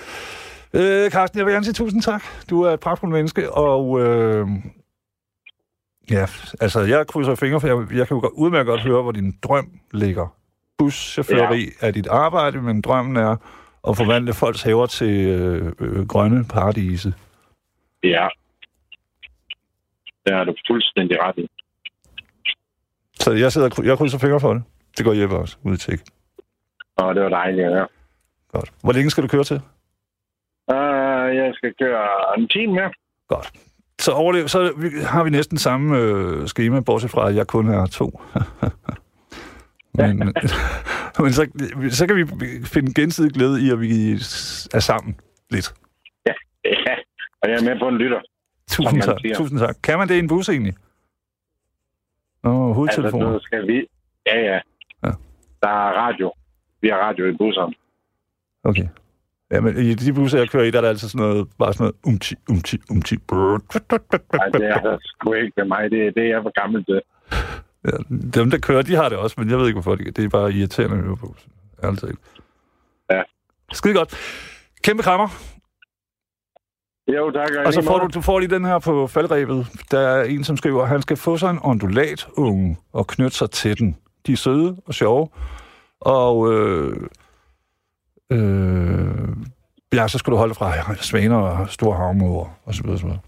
Øh, 0.73 1.11
Carsten, 1.11 1.37
jeg 1.37 1.45
vil 1.45 1.53
gerne 1.53 1.65
sige 1.65 1.73
tusind 1.73 2.01
tak. 2.01 2.23
Du 2.49 2.61
er 2.61 2.71
et 2.71 2.79
pragtfuldt 2.79 3.13
menneske, 3.13 3.51
og... 3.53 4.01
Øh, 4.01 4.47
ja, 6.11 6.25
altså, 6.61 6.79
jeg 6.79 7.07
krydser 7.07 7.35
fingre, 7.35 7.61
for 7.61 7.67
jeg, 7.67 7.97
jeg 7.97 8.07
kan 8.07 8.17
jo 8.17 8.31
udmærket 8.33 8.67
godt 8.67 8.81
høre, 8.81 9.01
hvor 9.01 9.11
din 9.11 9.37
drøm 9.43 9.79
ligger. 9.93 10.35
buschaufføri 10.77 11.61
ja. 11.81 11.87
er 11.87 11.91
dit 11.91 12.07
arbejde, 12.07 12.61
men 12.61 12.81
drømmen 12.81 13.17
er 13.17 13.35
at 13.87 13.97
forvandle 13.97 14.33
folks 14.33 14.61
haver 14.61 14.85
til 14.85 15.27
øh, 15.27 15.73
øh, 15.79 16.07
grønne 16.07 16.45
paradise. 16.45 17.13
Ja. 18.03 18.27
Det 20.25 20.33
er 20.33 20.43
du 20.43 20.55
fuldstændig 20.67 21.17
ret 21.21 21.37
i. 21.37 21.49
Så 23.13 23.31
jeg 23.31 23.51
sidder 23.51 23.81
jeg 23.83 23.97
krydser 23.97 24.17
fingre 24.17 24.39
for 24.39 24.53
det. 24.53 24.63
Det 24.97 25.05
går 25.05 25.13
Jeppe 25.13 25.35
også 25.35 25.57
ud 25.63 25.77
til. 25.77 26.01
Og 26.97 27.15
det 27.15 27.23
var 27.23 27.29
dejligt 27.29 27.65
at 27.67 27.73
høre. 27.73 27.87
Godt. 28.51 28.71
Hvor 28.83 28.93
længe 28.93 29.09
skal 29.09 29.23
du 29.23 29.27
køre 29.27 29.43
til? 29.43 29.61
Jeg 31.21 31.53
skal 31.53 31.73
køre 31.81 32.07
en 32.37 32.47
time 32.47 32.73
mere. 32.73 32.91
Godt. 33.27 33.51
Så, 33.99 34.11
overlev, 34.11 34.47
så 34.47 34.73
har 35.05 35.23
vi 35.23 35.29
næsten 35.29 35.57
samme 35.57 35.97
øh, 35.97 36.47
schema, 36.47 36.79
bortset 36.79 37.11
fra, 37.11 37.29
at 37.29 37.35
jeg 37.35 37.47
kun 37.47 37.69
er 37.69 37.85
to. 37.85 38.21
men 39.97 40.17
men 41.23 41.33
så, 41.33 41.47
så 41.89 42.07
kan 42.07 42.15
vi 42.15 42.25
finde 42.65 42.93
gensidig 42.93 43.31
glæde 43.31 43.61
i, 43.61 43.69
at 43.71 43.79
vi 43.79 44.11
er 44.73 44.79
sammen 44.79 45.19
lidt. 45.49 45.73
Ja, 46.25 46.33
og 47.41 47.49
jeg 47.49 47.57
er 47.57 47.63
med 47.63 47.79
på 47.79 47.87
en 47.87 47.97
lytter. 47.97 48.21
Tusind 48.69 49.01
tak. 49.01 49.19
siger. 49.21 49.35
Tusind 49.35 49.59
tak. 49.59 49.75
Kan 49.83 49.97
man 49.97 50.07
det 50.07 50.15
i 50.15 50.19
en 50.19 50.27
bus 50.27 50.49
egentlig? 50.49 50.73
Åh, 52.43 52.77
oh, 52.77 52.87
Altså, 52.87 53.39
skal 53.41 53.67
vi... 53.67 53.87
Ja, 54.25 54.39
ja. 54.39 54.59
Ja. 55.03 55.11
Der 55.61 55.69
er 55.69 55.91
radio. 56.03 56.33
Vi 56.81 56.87
har 56.89 56.97
radio 56.97 57.25
i 57.25 57.37
busserne. 57.37 57.73
Okay. 58.63 58.87
Ja, 59.51 59.61
men 59.61 59.77
i 59.77 59.93
de 59.93 60.13
busser, 60.13 60.37
jeg 60.37 60.49
kører 60.49 60.63
i, 60.63 60.71
der 60.71 60.77
er 60.77 60.81
der 60.81 60.89
altid 60.89 61.09
sådan 61.09 61.27
noget, 61.27 61.47
bare 61.59 61.73
sådan 61.73 61.83
noget 61.83 61.95
umti, 62.05 62.35
umti, 62.49 62.77
umti. 62.89 63.15
Nej, 63.31 64.47
det 64.53 64.63
er 64.63 64.79
der 64.81 64.97
sgu 65.01 65.33
ikke 65.33 65.53
med 65.57 65.65
mig. 65.65 65.91
Det, 65.91 66.15
det 66.15 66.31
er 66.31 66.41
for 66.41 66.61
gammel 66.61 66.85
til. 66.85 67.01
Ja, 67.85 68.15
dem, 68.39 68.51
der 68.51 68.57
kører, 68.57 68.81
de 68.81 68.95
har 68.95 69.09
det 69.09 69.17
også, 69.17 69.35
men 69.37 69.49
jeg 69.49 69.57
ved 69.57 69.67
ikke, 69.67 69.75
hvorfor. 69.75 69.95
De, 69.95 70.03
det 70.11 70.25
er 70.25 70.29
bare 70.29 70.53
irriterende 70.53 70.97
at 70.97 71.03
høre 71.03 71.17
på. 71.17 71.35
Ærligt 71.83 72.01
talt. 72.01 72.19
Ja. 73.11 73.21
Skide 73.73 73.93
godt. 73.93 74.15
Kæmpe 74.83 75.03
krammer. 75.03 75.27
Jo, 77.07 77.31
tak. 77.31 77.49
Og 77.65 77.73
så 77.73 77.81
får 77.81 77.99
du, 77.99 78.07
du 78.13 78.21
får 78.21 78.39
lige 78.39 78.49
den 78.49 78.65
her 78.65 78.79
på 78.79 79.07
faldrebet. 79.07 79.67
Der 79.91 79.99
er 79.99 80.23
en, 80.23 80.43
som 80.43 80.57
skriver, 80.57 80.81
at 80.83 80.89
han 80.89 81.01
skal 81.01 81.17
få 81.17 81.37
sig 81.37 81.49
en 81.49 81.59
ondulat 81.63 82.27
unge 82.37 82.77
og 82.93 83.07
knytte 83.07 83.37
sig 83.37 83.51
til 83.51 83.79
den. 83.79 83.97
De 84.27 84.31
er 84.31 84.37
søde 84.37 84.77
og 84.85 84.93
sjove. 84.93 85.29
Og 86.01 86.53
øh, 86.53 86.97
øh, 88.31 89.29
ja, 89.93 90.07
så 90.07 90.17
skal 90.17 90.31
du 90.31 90.37
holde 90.37 90.55
fra 90.55 90.95
svaner 90.95 91.35
og 91.35 91.69
store 91.69 91.97
havmåger 91.97 92.57
og 92.65 92.73
så 92.73 92.83
videre. 92.83 92.95
Og, 92.95 92.99
så 92.99 93.05
videre. 93.05 93.19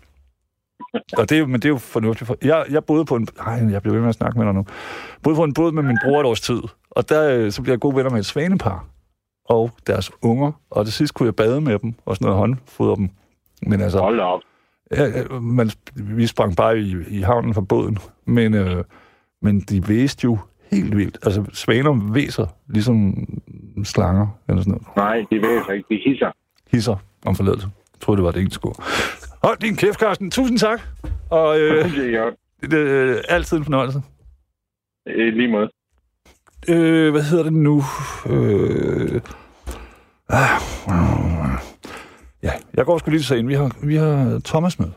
og 1.18 1.30
det 1.30 1.40
er, 1.40 1.46
men 1.46 1.56
det 1.56 1.66
er 1.66 1.70
jo 1.70 1.78
fornuftigt. 1.78 2.28
For, 2.28 2.38
jeg, 2.42 2.66
jeg 2.70 2.86
boede 2.86 3.06
på 3.06 3.16
en... 3.16 3.28
Ej, 3.40 3.54
jeg 3.72 3.82
bliver 3.82 3.94
ved 3.94 4.02
med 4.02 4.10
at 4.10 4.16
snakke 4.16 4.40
med 4.40 4.46
dig 4.46 4.54
nu. 4.54 4.66
boede 5.24 5.36
på 5.36 5.44
en 5.44 5.54
båd 5.54 5.72
med 5.72 5.84
min 5.84 5.98
bror 6.04 6.20
et 6.20 6.26
års 6.26 6.42
tid. 6.42 6.62
Og 6.92 7.10
der 7.10 7.38
øh, 7.38 7.52
så 7.52 7.62
blev 7.62 7.74
jeg 7.74 7.80
gode 7.80 7.96
venner 7.96 8.12
med 8.12 8.20
et 8.20 8.26
svanepar 8.26 8.86
og 9.46 9.72
deres 9.88 10.12
unger. 10.22 10.52
Og 10.70 10.86
til 10.86 10.94
sidst 10.94 11.14
kunne 11.14 11.26
jeg 11.26 11.36
bade 11.36 11.62
med 11.62 11.80
dem 11.80 11.94
og 12.06 12.16
sådan 12.16 12.26
noget 12.26 12.40
håndfodre 12.40 12.96
dem. 12.96 13.10
Men 13.68 13.82
altså, 13.82 14.00
Hold 14.00 14.20
op. 14.20 14.40
Ja, 14.96 15.24
man, 15.42 15.72
vi 15.96 16.28
sprang 16.28 16.56
bare 16.56 16.80
i, 16.80 16.96
i 17.08 17.22
havnen 17.22 17.54
fra 17.54 17.62
båden, 17.62 17.98
men, 18.26 18.54
øh, 18.54 18.84
men 19.42 19.60
de 19.60 19.88
væste 19.88 20.26
jo 20.26 20.38
helt 20.72 20.98
vildt. 20.98 21.18
Altså, 21.24 21.46
svaner 21.54 22.14
væser 22.14 22.46
ligesom 22.68 23.14
slanger, 23.84 24.28
eller 24.50 24.62
sådan 24.62 24.72
noget. 24.72 24.96
Nej, 24.96 25.26
de 25.32 25.42
sig 25.66 25.76
ikke. 25.76 25.88
De 25.90 26.10
hisser. 26.10 26.32
Hisser 26.72 26.96
om 27.26 27.36
forladelse. 27.36 27.68
Jeg 27.94 28.02
troede, 28.02 28.18
det 28.18 28.26
var 28.26 28.32
det 28.32 28.40
engelske 28.40 28.66
ord. 28.66 28.84
Hold 29.44 29.58
din 29.58 29.76
kæft, 29.76 30.00
Carsten. 30.00 30.32
Tusind 30.32 30.58
tak. 30.58 30.82
Og 31.30 31.60
øh, 31.60 31.86
Det 31.96 32.14
er 32.14 32.22
er 32.72 33.22
altid 33.30 33.58
en 33.58 33.64
fornøjelse. 33.64 34.02
I 35.06 35.12
lige 35.12 35.48
måde. 35.52 35.70
Øh, 36.70 37.12
hvad 37.12 37.24
hedder 37.24 37.44
det 37.44 37.54
nu? 37.54 37.84
Øh, 38.30 39.22
ah, 40.30 40.62
øh, 40.90 41.60
ja, 42.44 42.52
jeg 42.74 42.86
går 42.86 42.98
sgu 42.98 43.10
lige 43.12 43.20
til 43.20 43.28
sagen. 43.28 43.48
Vi 43.48 43.54
har, 43.54 43.86
vi 43.88 43.96
har 43.96 44.42
Thomas 44.46 44.80
med. 44.80 44.88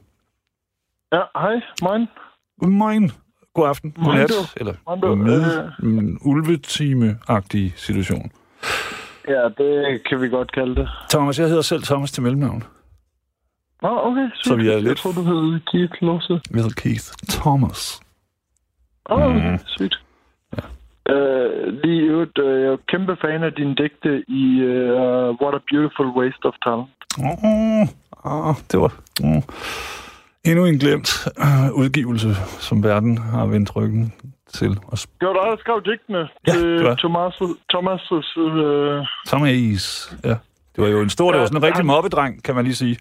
Ja, 1.13 1.21
hej, 1.37 1.55
morgen. 1.83 2.09
Godmorgen. 2.61 3.13
God 3.55 3.69
aften. 3.69 3.91
God 4.05 4.15
nat. 4.15 4.31
Eller 4.57 4.75
med 5.83 5.99
en 6.03 6.19
ulvetime-agtig 6.21 7.73
situation. 7.77 8.31
Ja, 9.29 9.43
det 9.59 10.01
kan 10.09 10.21
vi 10.21 10.29
godt 10.29 10.53
kalde 10.53 10.75
det. 10.77 10.89
Thomas, 11.11 11.39
jeg 11.39 11.49
hedder 11.49 11.63
selv 11.63 11.83
Thomas 11.83 12.13
til 12.13 12.23
mellemnavn. 12.23 12.63
Nå, 13.83 14.01
okay, 14.05 14.29
sygt. 14.35 14.47
Så 14.47 14.55
vi 14.57 14.69
er 14.69 14.73
Jeg 14.73 14.83
lidt- 14.83 14.99
tror, 14.99 15.13
du 15.13 15.23
hed 15.23 15.61
Keith 15.73 15.93
Lose. 16.03 16.33
Jeg 16.33 16.41
hedder 16.63 16.75
Keith 16.83 17.05
Thomas. 17.29 18.01
Åh, 19.11 19.19
oh, 19.19 19.25
okay, 19.37 19.49
Mhm. 19.51 19.59
sygt. 19.67 20.01
Uh, 21.11 21.17
lige 21.85 21.97
i 22.05 22.09
øvrigt, 22.09 22.39
uh, 22.39 22.47
jeg 22.63 22.73
er 22.73 22.77
kæmpe 22.89 23.17
fan 23.21 23.43
af 23.43 23.53
dine 23.53 23.75
digte 23.75 24.25
i 24.29 24.45
uh, 24.63 25.41
What 25.41 25.55
a 25.55 25.59
Beautiful 25.71 26.07
Waste 26.19 26.45
of 26.45 26.55
Talent. 26.65 26.91
Åh, 27.19 28.49
oh, 28.49 28.55
det 28.73 28.81
var 28.81 28.93
oh. 29.25 29.43
Endnu 30.45 30.65
en 30.67 30.79
glemt 30.79 31.11
uh, 31.47 31.79
udgivelse, 31.81 32.35
som 32.67 32.83
verden 32.85 33.19
har 33.19 33.47
vendt 33.47 33.77
ryggen 33.77 34.13
til. 34.53 34.71
Og 34.87 34.93
sp- 35.03 35.17
Det 35.21 35.29
var 35.29 35.35
dig, 35.41 35.47
der 35.53 35.57
skrev 35.65 35.83
digtene 35.91 36.23
Ja, 36.47 36.53
til 36.53 36.85
var. 36.85 36.95
Thomas, 36.95 37.35
Thomas' 37.73 38.39
uh, 38.41 39.07
Thomas, 39.31 39.83
ja. 40.25 40.37
Det 40.77 40.79
var 40.85 40.89
jo 40.89 41.01
en 41.01 41.11
stor, 41.11 41.31
det 41.33 41.41
var 41.41 41.47
sådan 41.47 41.61
en 41.63 41.67
rigtig 41.69 41.87
mobbedreng, 41.87 42.43
kan 42.45 42.55
man 42.55 42.65
lige 42.65 42.75
sige. 42.75 42.97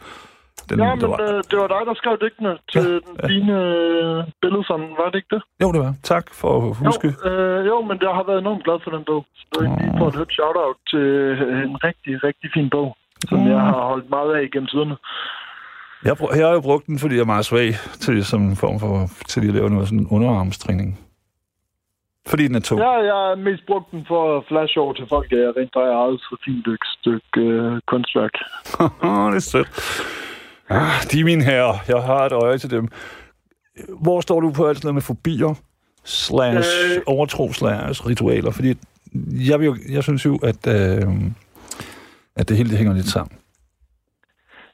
Den, 0.69 0.79
Ja, 0.79 0.85
der 0.85 0.95
men 0.95 1.01
var, 1.01 1.19
uh, 1.21 1.41
det 1.51 1.55
var 1.63 1.67
dig, 1.75 1.81
der 1.89 1.93
skrev 2.01 2.15
digtene 2.25 2.53
til 2.73 2.81
Ja, 2.81 2.93
den 3.05 3.13
fine 3.29 3.53
uh, 3.53 4.23
billedsamling, 4.41 4.91
var 5.01 5.07
det 5.09 5.15
ikke 5.21 5.35
det? 5.35 5.41
Jo, 5.63 5.67
det 5.75 5.79
var. 5.85 5.93
Tak 6.03 6.25
for 6.39 6.49
at 6.57 6.61
huske. 6.85 7.07
Jo, 7.25 7.29
øh, 7.29 7.59
jo, 7.71 7.75
men 7.89 7.97
jeg 8.05 8.13
har 8.17 8.23
været 8.29 8.39
enormt 8.45 8.63
glad 8.67 8.77
for 8.83 8.91
den 8.95 9.03
bog. 9.09 9.21
Så 9.39 9.43
det 9.53 9.59
er 9.67 9.77
lige 9.81 9.93
for 9.99 10.07
et 10.07 10.15
højt 10.19 10.33
shout-out 10.37 10.77
til 10.91 11.05
en 11.67 11.75
rigtig, 11.87 12.13
rigtig 12.27 12.47
fin 12.55 12.69
bog, 12.75 12.89
som 13.29 13.37
Mm. 13.39 13.47
jeg 13.53 13.59
har 13.71 13.81
holdt 13.91 14.09
meget 14.17 14.31
af 14.37 14.43
gennem 14.53 14.67
tiderne. 14.73 14.95
Jeg, 16.05 16.13
br- 16.19 16.35
jeg 16.37 16.45
har 16.47 16.53
jo 16.53 16.61
brugt 16.61 16.87
den, 16.87 16.99
fordi 16.99 17.15
jeg 17.15 17.21
er 17.21 17.25
meget 17.25 17.45
svag 17.45 17.73
til 17.99 18.25
som 18.25 18.41
en 18.49 18.55
form 18.55 18.79
for, 18.79 19.09
til 19.27 19.47
at 19.47 19.53
lave 19.53 19.69
noget 19.69 19.87
sådan 19.87 20.07
underarmstræning. 20.09 20.99
Fordi 22.27 22.47
den 22.47 22.55
er 22.55 22.59
tung. 22.59 22.81
Ja, 22.81 22.91
jeg 22.91 23.13
har 23.13 23.35
mest 23.35 23.63
brugt 23.67 23.91
den 23.91 24.05
for 24.07 24.37
at 24.37 24.43
flash 24.47 24.73
over 24.77 24.93
til 24.93 25.05
folk, 25.09 25.31
at 25.31 25.39
jeg 25.39 25.53
rent 25.57 25.71
har 25.73 26.05
eget 26.05 26.19
så 26.19 26.35
fint 26.45 26.67
et 26.67 26.79
stykke 26.99 27.41
øh, 27.41 27.81
kunstværk. 27.87 28.31
Det 29.31 29.35
er 29.35 29.39
sødt. 29.39 29.67
Ah, 30.69 31.03
de 31.11 31.19
er 31.19 31.23
mine 31.23 31.43
herrer. 31.43 31.75
Jeg 31.87 32.01
har 32.03 32.25
et 32.25 32.31
øje 32.31 32.57
til 32.57 32.69
dem. 32.69 32.87
Hvor 34.01 34.21
står 34.21 34.39
du 34.39 34.51
på 34.51 34.67
alt 34.67 34.77
sådan 34.77 34.87
noget 34.87 34.95
med 34.95 35.01
fobier, 35.01 35.53
slash. 36.03 36.69
Øh. 36.95 37.01
overtro, 37.05 37.53
slash, 37.53 38.07
ritualer? 38.07 38.51
Fordi 38.51 38.73
jeg, 39.49 39.59
vil 39.59 39.65
jo, 39.65 39.75
jeg 39.89 40.03
synes 40.03 40.25
jo, 40.25 40.39
at, 40.43 40.67
øh, 40.67 41.07
at 42.35 42.49
det 42.49 42.57
hele 42.57 42.69
det 42.69 42.77
hænger 42.77 42.93
lidt 42.93 43.07
sammen. 43.07 43.37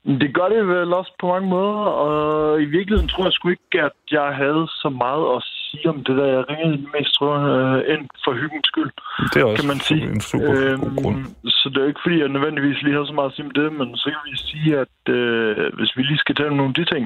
Det 0.05 0.33
gør 0.33 0.47
det 0.49 0.67
vel 0.67 0.93
også 0.93 1.13
på 1.19 1.27
mange 1.27 1.49
måder, 1.49 1.79
og 2.05 2.61
i 2.61 2.65
virkeligheden 2.65 3.09
tror 3.09 3.23
jeg 3.23 3.33
sgu 3.33 3.49
ikke, 3.49 3.81
at 3.87 3.97
jeg 4.11 4.35
havde 4.35 4.67
så 4.67 4.89
meget 4.89 5.35
at 5.35 5.43
sige 5.69 5.89
om 5.89 6.03
det 6.03 6.17
der. 6.17 6.25
Jeg 6.25 6.49
ringede 6.49 6.77
mest, 6.93 7.13
tror 7.13 7.31
jeg, 7.37 7.45
øh, 7.55 7.93
ind 7.93 8.03
for 8.23 8.33
hyggens 8.41 8.67
skyld. 8.71 8.91
Det 9.33 9.41
er 9.41 9.45
også 9.45 9.61
kan 9.61 9.71
man 9.73 9.79
sige. 9.89 10.03
en 10.03 10.21
super 10.21 10.53
øhm... 10.55 10.79
god 10.79 11.03
grund. 11.03 11.19
så 11.59 11.65
det 11.69 11.77
er 11.77 11.81
jo 11.81 11.91
ikke, 11.91 12.05
fordi 12.05 12.19
jeg 12.19 12.29
nødvendigvis 12.35 12.81
lige 12.81 12.95
har 12.97 13.05
så 13.05 13.13
meget 13.13 13.29
at 13.29 13.35
sige 13.35 13.45
om 13.45 13.55
det, 13.59 13.67
men 13.79 13.87
så 14.01 14.07
kan 14.13 14.21
vi 14.31 14.37
sige, 14.49 14.69
at 14.83 14.99
øh, 15.17 15.73
hvis 15.77 15.91
vi 15.97 16.01
lige 16.03 16.23
skal 16.23 16.35
tale 16.35 16.51
om 16.53 16.57
nogle 16.57 16.73
af 16.73 16.79
de 16.79 16.85
ting, 16.93 17.03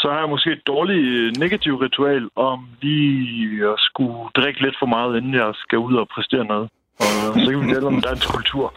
så 0.00 0.04
har 0.12 0.20
jeg 0.22 0.28
måske 0.34 0.50
et 0.52 0.66
dårligt 0.66 1.06
øh, 1.16 1.32
negativt 1.44 1.82
ritual 1.86 2.24
om 2.36 2.58
lige 2.82 3.68
at 3.72 3.78
skulle 3.88 4.20
drikke 4.38 4.60
lidt 4.62 4.76
for 4.78 4.86
meget, 4.86 5.16
inden 5.18 5.34
jeg 5.34 5.50
skal 5.54 5.78
ud 5.78 5.94
og 6.02 6.08
præstere 6.14 6.44
noget. 6.44 6.68
Og 6.98 7.06
så 7.34 7.50
kan 7.50 7.60
vi 7.68 7.72
tale 7.74 7.86
om 7.86 8.00
dansk 8.00 8.28
kultur. 8.28 8.74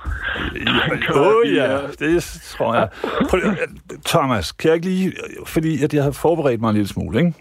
Åh 1.16 1.28
oh, 1.28 1.54
ja, 1.54 1.82
det 2.00 2.24
tror 2.58 2.76
jeg. 2.76 2.90
Prøv, 3.30 3.40
lige- 3.40 3.58
Thomas, 4.06 4.52
kan 4.52 4.68
jeg 4.68 4.76
ikke 4.76 4.88
lige... 4.88 5.14
Fordi 5.46 5.84
at 5.84 5.94
jeg 5.94 6.04
har 6.04 6.12
forberedt 6.12 6.62
mig 6.62 6.70
en 6.70 6.76
lille 6.76 6.88
smule, 6.88 7.20
ikke? 7.20 7.34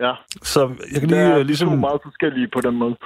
Ja, 0.00 0.12
Så 0.42 0.60
jeg 0.92 1.00
kan 1.00 1.08
det 1.08 1.08
lige 1.10 1.20
er 1.20 1.38
øh, 1.38 1.46
ligesom... 1.46 1.68
to 1.68 1.76
meget 1.76 2.00
forskellige 2.02 2.48
på 2.52 2.60
den 2.60 2.74
måde. 2.76 2.96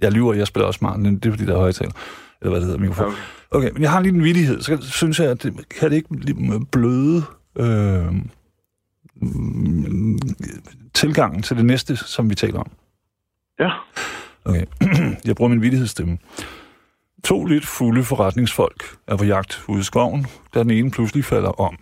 Jeg 0.00 0.12
lyver, 0.12 0.34
jeg 0.34 0.46
spiller 0.46 0.66
også 0.66 0.78
smart, 0.78 1.00
men 1.00 1.14
det 1.18 1.26
er 1.26 1.30
fordi, 1.32 1.44
der 1.46 1.54
er 1.54 1.58
højtaler. 1.58 1.92
Eller 2.40 2.50
hvad 2.50 2.60
det 2.60 2.66
hedder, 2.66 2.80
mikrofon. 2.80 3.06
Okay. 3.06 3.16
okay, 3.50 3.70
men 3.72 3.82
jeg 3.82 3.90
har 3.90 4.00
lige 4.00 4.14
en 4.14 4.24
vittighed. 4.24 4.60
Så 4.62 4.78
synes 4.90 5.20
jeg, 5.20 5.30
at 5.30 5.42
det, 5.42 5.68
kan 5.68 5.90
det 5.90 5.96
ikke 5.96 6.60
bløde 6.72 7.22
øh, 7.58 8.14
mm, 9.14 10.18
tilgangen 10.94 11.42
til 11.42 11.56
det 11.56 11.64
næste, 11.64 11.96
som 11.96 12.30
vi 12.30 12.34
taler 12.34 12.58
om? 12.60 12.70
Ja. 13.60 13.70
Okay, 14.44 14.64
jeg 15.26 15.36
bruger 15.36 15.48
min 15.48 15.62
vittighedsstemme. 15.62 16.18
To 17.24 17.44
lidt 17.44 17.66
fulde 17.66 18.04
forretningsfolk 18.04 18.84
er 19.06 19.16
på 19.16 19.24
jagt 19.24 19.64
ude 19.68 19.80
i 19.80 19.82
skoven, 19.82 20.26
da 20.54 20.62
den 20.62 20.70
ene 20.70 20.90
pludselig 20.90 21.24
falder 21.24 21.60
om. 21.60 21.76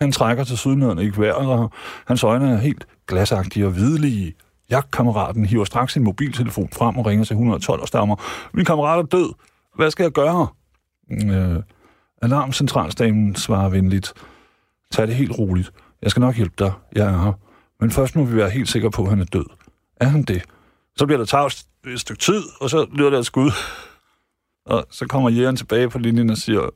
Han 0.00 0.12
trækker 0.12 0.44
til 0.44 0.58
sydnøderne 0.58 1.02
ikke 1.02 1.18
vejret, 1.20 1.48
og 1.48 1.70
hans 2.06 2.24
øjne 2.24 2.50
er 2.50 2.56
helt 2.56 2.86
glasagtige 3.06 3.66
og 3.66 3.72
hvidlige. 3.72 4.34
Jagtkammeraten 4.70 5.44
hiver 5.44 5.64
straks 5.64 5.92
sin 5.92 6.02
mobiltelefon 6.02 6.68
frem 6.72 6.98
og 6.98 7.06
ringer 7.06 7.24
til 7.24 7.34
112 7.34 7.80
og 7.80 7.88
stammer. 7.88 8.16
Min 8.54 8.64
kammerat 8.64 8.98
er 8.98 9.02
død. 9.02 9.32
Hvad 9.76 9.90
skal 9.90 10.02
jeg 10.02 10.12
gøre? 10.12 10.46
Øh, 11.10 11.62
alarmcentralstamen 12.22 13.36
svarer 13.36 13.68
venligt. 13.68 14.12
Tag 14.90 15.06
det 15.06 15.14
helt 15.14 15.38
roligt. 15.38 15.72
Jeg 16.02 16.10
skal 16.10 16.20
nok 16.20 16.36
hjælpe 16.36 16.54
dig. 16.58 16.72
Jeg 16.96 17.06
er 17.06 17.22
her. 17.22 17.32
Men 17.80 17.90
først 17.90 18.16
må 18.16 18.24
vi 18.24 18.36
være 18.36 18.50
helt 18.50 18.68
sikre 18.68 18.90
på, 18.90 19.02
at 19.02 19.08
han 19.08 19.20
er 19.20 19.24
død. 19.24 19.46
Er 20.00 20.06
han 20.06 20.22
det? 20.22 20.42
Så 20.96 21.06
bliver 21.06 21.18
der 21.18 21.24
tavst 21.24 21.68
et 21.86 22.00
stykke 22.00 22.20
tid, 22.20 22.42
og 22.60 22.70
så 22.70 22.86
lyder 22.92 23.10
der 23.10 23.18
et 23.18 23.26
skud. 23.26 23.50
Og 24.66 24.86
så 24.90 25.06
kommer 25.06 25.30
jægeren 25.30 25.56
tilbage 25.56 25.90
på 25.90 25.98
linjen 25.98 26.30
og 26.30 26.36
siger, 26.36 26.70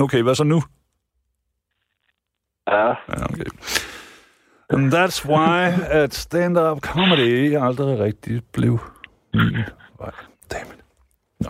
okay, 0.00 0.22
hvad 0.22 0.34
så 0.34 0.44
nu? 0.44 0.62
Ja. 2.68 2.86
Ja, 2.86 3.24
okay. 3.24 3.44
And 4.70 4.94
that's 4.94 5.28
why 5.28 5.72
at 6.00 6.14
stand-up 6.14 6.80
comedy 6.80 7.56
aldrig 7.56 7.98
rigtig 7.98 8.42
blev 8.52 8.78
min 9.34 9.56
vej. 9.98 10.10
Dammit. 10.52 10.80
Nå. 11.40 11.48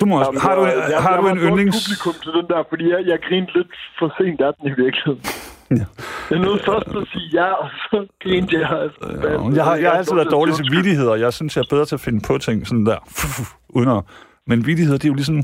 Du 0.00 0.06
må 0.06 0.18
også, 0.18 0.28
Jamen, 0.28 0.40
har 0.40 0.54
du, 0.54 0.64
jeg, 0.64 1.02
har 1.02 1.14
jeg 1.14 1.22
du 1.22 1.28
en 1.28 1.38
yndlings... 1.38 1.76
publikum 1.76 2.14
til 2.22 2.32
den 2.32 2.46
der, 2.48 2.64
fordi 2.68 2.90
jeg, 2.90 3.00
jeg 3.06 3.18
grinede 3.28 3.52
lidt 3.58 3.72
for 3.98 4.14
sent 4.18 4.40
af 4.40 4.54
den 4.54 4.66
i 4.72 4.74
virkeligheden. 4.82 5.22
Ja. 5.70 5.84
Jeg 6.30 6.38
nåede 6.38 6.60
først 6.66 6.86
at 6.86 7.08
sige 7.12 7.28
ja, 7.32 7.52
og 7.52 7.70
så 7.70 8.06
grinede 8.22 8.68
jeg. 8.68 8.90
Ja, 9.02 9.54
jeg 9.54 9.64
har, 9.64 9.76
jeg 9.76 9.90
har 9.90 9.98
altid 9.98 10.14
været 10.14 10.30
dårlig 10.30 10.54
til 10.54 10.66
vittigheder. 10.70 11.14
Jeg 11.14 11.32
synes, 11.32 11.56
jeg 11.56 11.62
er 11.62 11.66
bedre 11.70 11.84
til 11.84 11.94
at 11.94 12.00
finde 12.00 12.20
på 12.26 12.38
ting 12.38 12.66
sådan 12.66 12.86
der. 12.86 12.98
Uden 13.76 13.88
at... 13.88 14.04
Men 14.46 14.66
vittigheder, 14.66 14.98
det 14.98 15.04
er 15.04 15.08
jo 15.08 15.14
ligesom... 15.14 15.34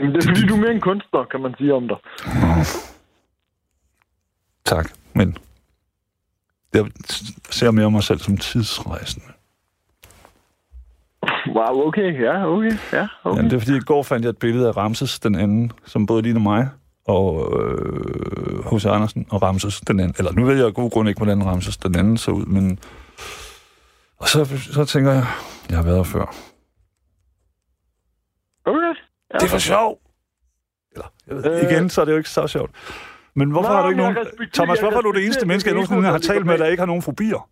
Men 0.00 0.14
det 0.14 0.16
er 0.16 0.28
fordi, 0.28 0.46
du 0.46 0.54
er 0.54 0.60
mere 0.60 0.72
en 0.72 0.80
kunstner, 0.80 1.24
kan 1.24 1.40
man 1.40 1.54
sige 1.58 1.74
om 1.74 1.88
dig. 1.88 1.96
Tak, 4.64 4.90
men... 5.14 5.36
Jeg 6.74 6.84
ser 7.50 7.70
mere 7.70 7.90
mig 7.90 8.02
selv 8.02 8.18
som 8.18 8.36
tidsrejsende. 8.36 9.26
Wow, 11.54 11.86
okay, 11.86 12.22
ja, 12.22 12.46
okay, 12.46 12.72
ja, 12.92 13.06
okay. 13.24 13.42
Ja, 13.42 13.48
det 13.48 13.52
er 13.52 13.58
fordi, 13.58 13.76
i 13.76 13.80
går 13.80 14.02
fandt 14.02 14.24
jeg 14.24 14.30
et 14.30 14.38
billede 14.38 14.68
af 14.68 14.76
Ramses 14.76 15.20
den 15.20 15.34
anden, 15.34 15.72
som 15.84 16.06
både 16.06 16.22
ligner 16.22 16.40
mig 16.40 16.68
og 17.08 17.52
øh, 17.60 18.64
H.C. 18.64 18.86
Andersen 18.86 19.26
og 19.30 19.42
Ramses 19.42 19.80
den 19.80 20.00
anden. 20.00 20.14
Eller 20.18 20.32
nu 20.32 20.44
ved 20.44 20.56
jeg 20.56 20.66
af 20.66 20.74
god 20.74 20.90
grund 20.90 21.08
ikke, 21.08 21.18
hvordan 21.18 21.46
Ramses 21.46 21.76
den 21.76 21.98
anden 21.98 22.16
så 22.16 22.30
ud, 22.30 22.44
men... 22.46 22.78
Og 24.18 24.28
så, 24.28 24.44
så 24.72 24.84
tænker 24.84 25.12
jeg, 25.12 25.24
jeg 25.70 25.76
har 25.76 25.84
været 25.84 25.96
her 25.96 26.04
før. 26.04 26.26
Okay. 28.66 28.94
Ja. 29.32 29.38
Det 29.38 29.44
er 29.46 29.48
for 29.48 29.58
sjov! 29.58 29.98
Eller, 30.92 31.06
jeg 31.26 31.36
ved, 31.36 31.44
Øh. 31.44 31.70
igen, 31.72 31.90
så 31.90 32.00
er 32.00 32.04
det 32.04 32.12
jo 32.12 32.16
ikke 32.16 32.30
så 32.30 32.46
sjovt. 32.46 32.70
Men 33.34 33.50
hvorfor 33.50 33.68
Nå, 33.68 33.74
har 33.74 33.82
du 33.82 33.88
ikke 33.88 34.02
nogen... 34.02 34.16
Thomas, 34.54 34.80
hvorfor 34.80 34.98
er 34.98 35.02
du 35.02 35.12
det 35.12 35.24
eneste 35.24 35.46
menneske, 35.46 35.68
jeg 35.68 35.74
nogensinde 35.74 36.02
har 36.02 36.18
talt 36.18 36.46
med, 36.46 36.58
der 36.58 36.66
ikke 36.66 36.80
har 36.80 36.86
nogen 36.86 37.02
fobier? 37.02 37.48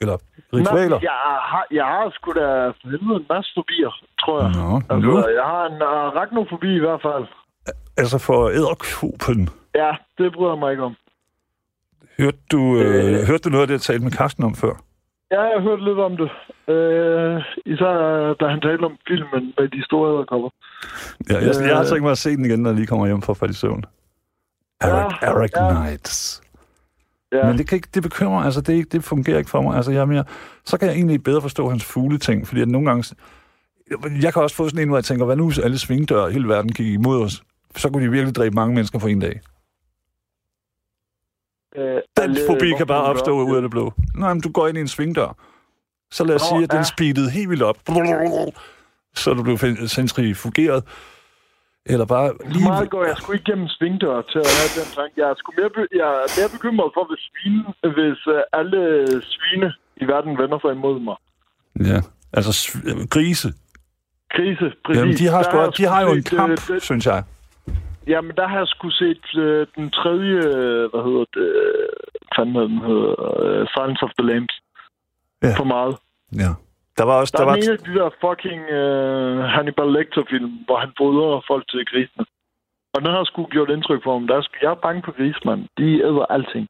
Eller 0.00 0.16
ritualer? 0.54 0.98
Nej, 0.98 1.08
jeg, 1.10 1.18
har, 1.52 1.64
jeg 1.70 1.84
har 1.84 2.10
sgu 2.16 2.32
da 2.32 2.46
for 2.68 2.84
helvede 2.90 3.16
en 3.20 3.26
masse 3.34 3.50
fobier, 3.58 3.92
tror 4.22 4.36
jeg. 4.42 4.50
Nå, 4.60 4.68
Altså, 4.90 5.06
nu? 5.08 5.12
jeg 5.40 5.46
har 5.54 5.64
en 5.72 5.82
arachnofobi 5.82 6.70
i 6.76 6.82
hvert 6.86 7.02
fald. 7.08 7.26
Altså 7.96 8.18
for 8.18 8.48
æderkopen. 8.48 9.48
Ja, 9.74 9.90
det 10.18 10.32
bryder 10.32 10.52
jeg 10.52 10.58
mig 10.58 10.70
ikke 10.70 10.82
om. 10.82 10.94
Hørte 12.18 12.38
du, 12.52 12.76
øh, 12.78 13.26
hørte 13.26 13.38
du 13.44 13.48
noget 13.48 13.62
af 13.62 13.66
det, 13.68 13.74
jeg 13.74 13.80
talte 13.80 14.04
med 14.04 14.12
Karsten 14.12 14.44
om 14.44 14.54
før? 14.54 14.74
Ja, 15.30 15.40
jeg 15.40 15.60
har 15.60 15.62
hørt 15.68 15.82
lidt 15.84 15.98
om 15.98 16.16
det. 16.16 16.30
Øh, 16.74 17.42
især 17.66 17.94
da 18.40 18.46
han 18.48 18.60
talte 18.60 18.84
om 18.84 18.96
filmen 19.08 19.54
med 19.58 19.68
de 19.68 19.84
store 19.84 20.14
æderkopper. 20.14 20.48
Ja, 21.30 21.34
jeg, 21.38 21.54
jeg 21.68 21.76
har 21.76 21.82
Øh. 21.82 21.88
tænkt 21.88 22.02
mig 22.02 22.10
at 22.10 22.18
se 22.18 22.36
den 22.36 22.44
igen, 22.44 22.58
når 22.62 22.70
jeg 22.70 22.76
lige 22.76 22.86
kommer 22.86 23.06
hjem 23.06 23.22
fra 23.22 23.32
falde 23.34 23.50
i 23.52 23.54
søvn. 23.54 23.84
Eric, 24.80 25.12
Ja, 25.22 25.26
Eric 25.28 25.50
ja. 25.56 25.70
Knights. 25.70 26.42
Ja, 27.32 27.46
Men 27.46 27.58
det, 27.58 27.68
kan 27.68 27.76
ikke, 27.76 27.88
det 27.94 28.02
bekymrer 28.02 28.42
altså 28.44 28.60
det, 28.60 28.72
ikke- 28.72 28.88
det 28.92 29.04
fungerer 29.04 29.38
ikke 29.38 29.50
for 29.50 29.62
mig. 29.62 29.76
Altså 29.76 29.92
jeg 29.92 30.00
er 30.00 30.04
mere, 30.04 30.24
så 30.64 30.78
kan 30.78 30.88
jeg 30.88 30.94
egentlig 30.96 31.22
bedre 31.24 31.40
forstå 31.42 31.68
hans 31.68 31.84
fugleting, 31.84 32.46
fordi 32.48 32.60
at 32.60 32.68
nogle 32.68 32.88
gange... 32.88 33.14
Jeg 34.22 34.32
kan 34.32 34.42
også 34.42 34.56
få 34.56 34.68
sådan 34.68 34.82
en, 34.82 34.88
hvor 34.88 34.96
jeg 34.96 35.04
tænker, 35.04 35.24
hvad 35.24 35.36
nu 35.36 35.46
hvis 35.46 35.58
alle 35.58 35.78
svingdøre 35.78 36.30
i 36.30 36.32
hele 36.32 36.48
verden 36.48 36.72
gik 36.72 36.86
imod 36.86 37.22
os? 37.24 37.42
Så 37.76 37.90
kunne 37.90 38.04
de 38.06 38.10
virkelig 38.10 38.34
dræbe 38.34 38.54
mange 38.54 38.74
mennesker 38.74 38.98
på 38.98 39.06
en 39.06 39.20
dag. 39.20 39.40
øh, 41.76 41.82
Den 41.84 42.02
alle- 42.18 42.40
fobi 42.46 42.72
kan 42.78 42.86
bare 42.86 43.02
opstå 43.02 43.36
gør 43.36 43.44
ud 43.52 43.56
af 43.56 43.62
det 43.62 43.70
blå. 43.70 43.92
Nej, 44.16 44.32
men 44.34 44.42
du 44.42 44.52
går 44.52 44.68
ind 44.68 44.78
i 44.78 44.80
en 44.80 44.88
svingdør. 44.88 45.36
Så 46.10 46.24
lad 46.24 46.34
os 46.34 46.42
Nå, 46.42 46.56
sige, 46.56 46.62
at 46.64 46.70
den 46.70 46.78
ja. 46.78 46.82
speedede 46.84 47.30
helt 47.30 47.50
vildt 47.50 47.62
op. 47.62 47.78
Så 49.14 49.34
du 49.34 49.42
blev 49.42 49.58
centrifugeret. 49.88 50.84
Eller 51.86 52.04
bare 52.06 52.28
Så 52.28 52.48
lige... 52.52 52.64
meget 52.64 52.90
går 52.90 53.04
jeg 53.04 53.16
sgu 53.16 53.32
ikke 53.32 53.44
gennem 53.52 53.68
svingdør 53.68 54.22
til 54.32 54.38
at 54.38 54.50
have 54.60 54.70
den 54.84 54.88
tanke. 54.96 55.14
Jeg 55.20 55.30
er, 55.30 55.34
sgu 55.36 55.52
mere, 55.58 55.70
be- 55.76 55.92
jeg 56.00 56.08
er 56.24 56.40
mere 56.40 56.50
bekymret 56.56 56.90
for, 56.96 57.04
hvis, 57.10 57.22
svine, 57.30 57.62
hvis 57.96 58.20
uh, 58.26 58.40
alle 58.60 58.80
svine 59.34 59.72
i 59.96 60.04
verden 60.12 60.38
vender 60.38 60.58
sig 60.64 60.72
imod 60.78 61.00
mig. 61.08 61.16
Ja, 61.90 62.00
altså 62.32 62.50
sv- 62.62 63.06
grise. 63.06 63.48
Krise, 64.36 64.66
præcis. 64.84 64.98
Jamen, 65.00 65.14
de 65.16 65.26
har, 65.28 65.42
sgu, 65.42 65.56
de 65.78 65.84
har 65.92 66.00
jo 66.02 66.10
en 66.12 66.22
kamp, 66.22 66.50
øh, 66.52 66.56
det- 66.74 66.82
synes 66.82 67.06
jeg. 67.06 67.24
Jamen, 68.06 68.32
der 68.36 68.46
har 68.48 68.58
jeg 68.58 68.66
sgu 68.68 68.90
set 68.90 69.26
øh, 69.36 69.66
den 69.76 69.90
tredje, 69.90 70.36
øh, 70.56 70.90
hvad 70.90 71.02
hedder 71.08 71.24
det, 71.36 71.48
øh, 71.64 71.88
fanden 72.36 72.54
hedder 72.54 72.68
den 72.68 72.82
hedder, 72.90 73.14
øh, 73.42 73.66
Silence 73.74 74.02
of 74.06 74.10
the 74.18 74.26
Lambs. 74.30 74.54
Ja. 75.42 75.54
For 75.60 75.64
meget. 75.64 75.94
Ja. 76.42 76.50
Der 76.98 77.04
var 77.04 77.16
også... 77.20 77.32
Der, 77.32 77.38
Der 77.38 77.44
er 77.44 77.50
var, 77.50 77.56
en 77.56 77.70
af 77.76 77.78
de 77.78 77.94
der 77.98 78.10
fucking 78.24 78.62
øh, 78.78 79.38
Hannibal 79.54 79.90
Lecter-film, 79.96 80.50
hvor 80.66 80.78
han 80.84 80.90
fodrer 80.98 81.40
folk 81.50 81.64
til 81.70 81.80
grisene. 81.90 82.24
Og 82.94 82.98
den 83.04 83.10
har 83.10 83.24
sgu 83.24 83.46
gjort 83.46 83.70
indtryk 83.70 84.02
på 84.04 84.12
ham. 84.12 84.26
Der 84.26 84.36
er, 84.36 84.42
sgu- 84.42 84.62
jeg 84.62 84.70
er 84.70 84.80
bange 84.86 85.02
på 85.02 85.12
gris, 85.12 85.38
mand. 85.44 85.60
De 85.78 85.88
æder 86.08 86.26
alting. 86.36 86.66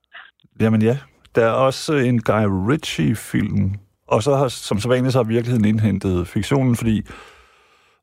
jamen 0.60 0.82
ja. 0.82 0.96
Der 1.34 1.44
er 1.46 1.50
også 1.68 1.92
en 1.94 2.18
Guy 2.22 2.46
Ritchie-film. 2.70 3.74
Og 4.06 4.22
så 4.22 4.34
har, 4.34 4.48
som 4.48 4.78
så 4.78 4.88
vanligt, 4.88 5.12
så 5.12 5.18
har 5.18 5.24
virkeligheden 5.24 5.64
indhentet 5.64 6.28
fiktionen, 6.28 6.76
fordi... 6.76 7.02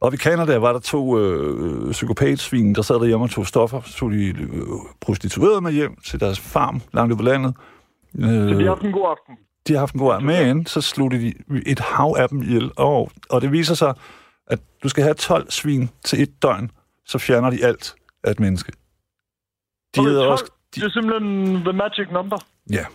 Og 0.01 0.13
i 0.13 0.17
Canada 0.17 0.57
var 0.57 0.73
der 0.73 0.79
to 0.79 1.19
øh, 1.19 1.91
psykopatsvin, 1.91 2.75
der 2.75 2.81
sad 2.81 2.95
derhjemme 2.95 3.25
og 3.25 3.29
tog 3.29 3.47
stoffer. 3.47 3.81
Så 3.85 3.93
tog 3.97 4.11
de 4.11 4.25
øh, 4.27 4.37
prostituerede 5.01 5.61
med 5.61 5.71
hjem 5.71 5.95
til 6.05 6.19
deres 6.19 6.39
farm 6.39 6.81
langt 6.93 7.11
ude 7.11 7.17
på 7.17 7.23
landet. 7.23 7.53
Øh, 8.19 8.23
Så 8.25 8.29
de 8.33 8.63
har 8.63 8.67
haft 8.67 8.81
en 8.81 8.91
god 8.91 9.07
aften. 9.09 9.35
de 9.67 9.73
har 9.73 9.79
haft 9.79 9.93
en 9.93 9.99
god 9.99 10.13
aften. 10.13 10.27
Men 10.27 10.65
så 10.65 10.81
sluttede 10.81 11.23
de 11.23 11.33
et 11.65 11.79
hav 11.79 12.15
af 12.19 12.29
dem 12.29 12.41
ihjel. 12.41 12.71
Og, 12.75 13.11
og 13.29 13.41
det 13.41 13.51
viser 13.51 13.75
sig, 13.75 13.93
at 14.47 14.59
du 14.83 14.89
skal 14.89 15.03
have 15.03 15.13
12 15.13 15.51
svin 15.51 15.89
til 16.05 16.21
et 16.21 16.41
døgn, 16.43 16.71
så 17.05 17.17
fjerner 17.17 17.49
de 17.49 17.65
alt 17.65 17.95
af 18.23 18.31
et 18.31 18.39
menneske. 18.39 18.71
De 19.95 19.99
Okay, 19.99 20.09
hedder 20.09 20.21
12. 20.23 20.31
også... 20.31 20.45
Det 20.75 20.83
er 20.83 20.89
simpelthen 20.89 21.55
the 21.63 21.73
magic 21.73 22.07
number. 22.13 22.37
Ja. 22.71 22.85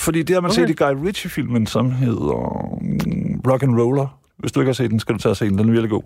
Fordi 0.00 0.22
det 0.22 0.34
har 0.34 0.40
man 0.40 0.50
okay. 0.50 0.62
Okay. 0.62 0.68
set 0.74 0.80
i 0.80 0.84
Guy 0.84 1.06
Ritchie-filmen, 1.06 1.66
som 1.66 1.90
hedder 1.90 2.68
mm, 2.80 3.40
Rock 3.50 3.62
and 3.62 3.80
Roller. 3.80 4.20
Hvis 4.38 4.52
du 4.52 4.60
ikke 4.60 4.68
har 4.68 4.74
set 4.74 4.90
den, 4.90 5.00
skal 5.00 5.14
du 5.14 5.18
tage 5.18 5.30
og 5.32 5.36
se 5.36 5.44
den. 5.48 5.58
Den 5.58 5.68
er 5.68 5.72
virkelig 5.72 5.90
god. 5.90 6.02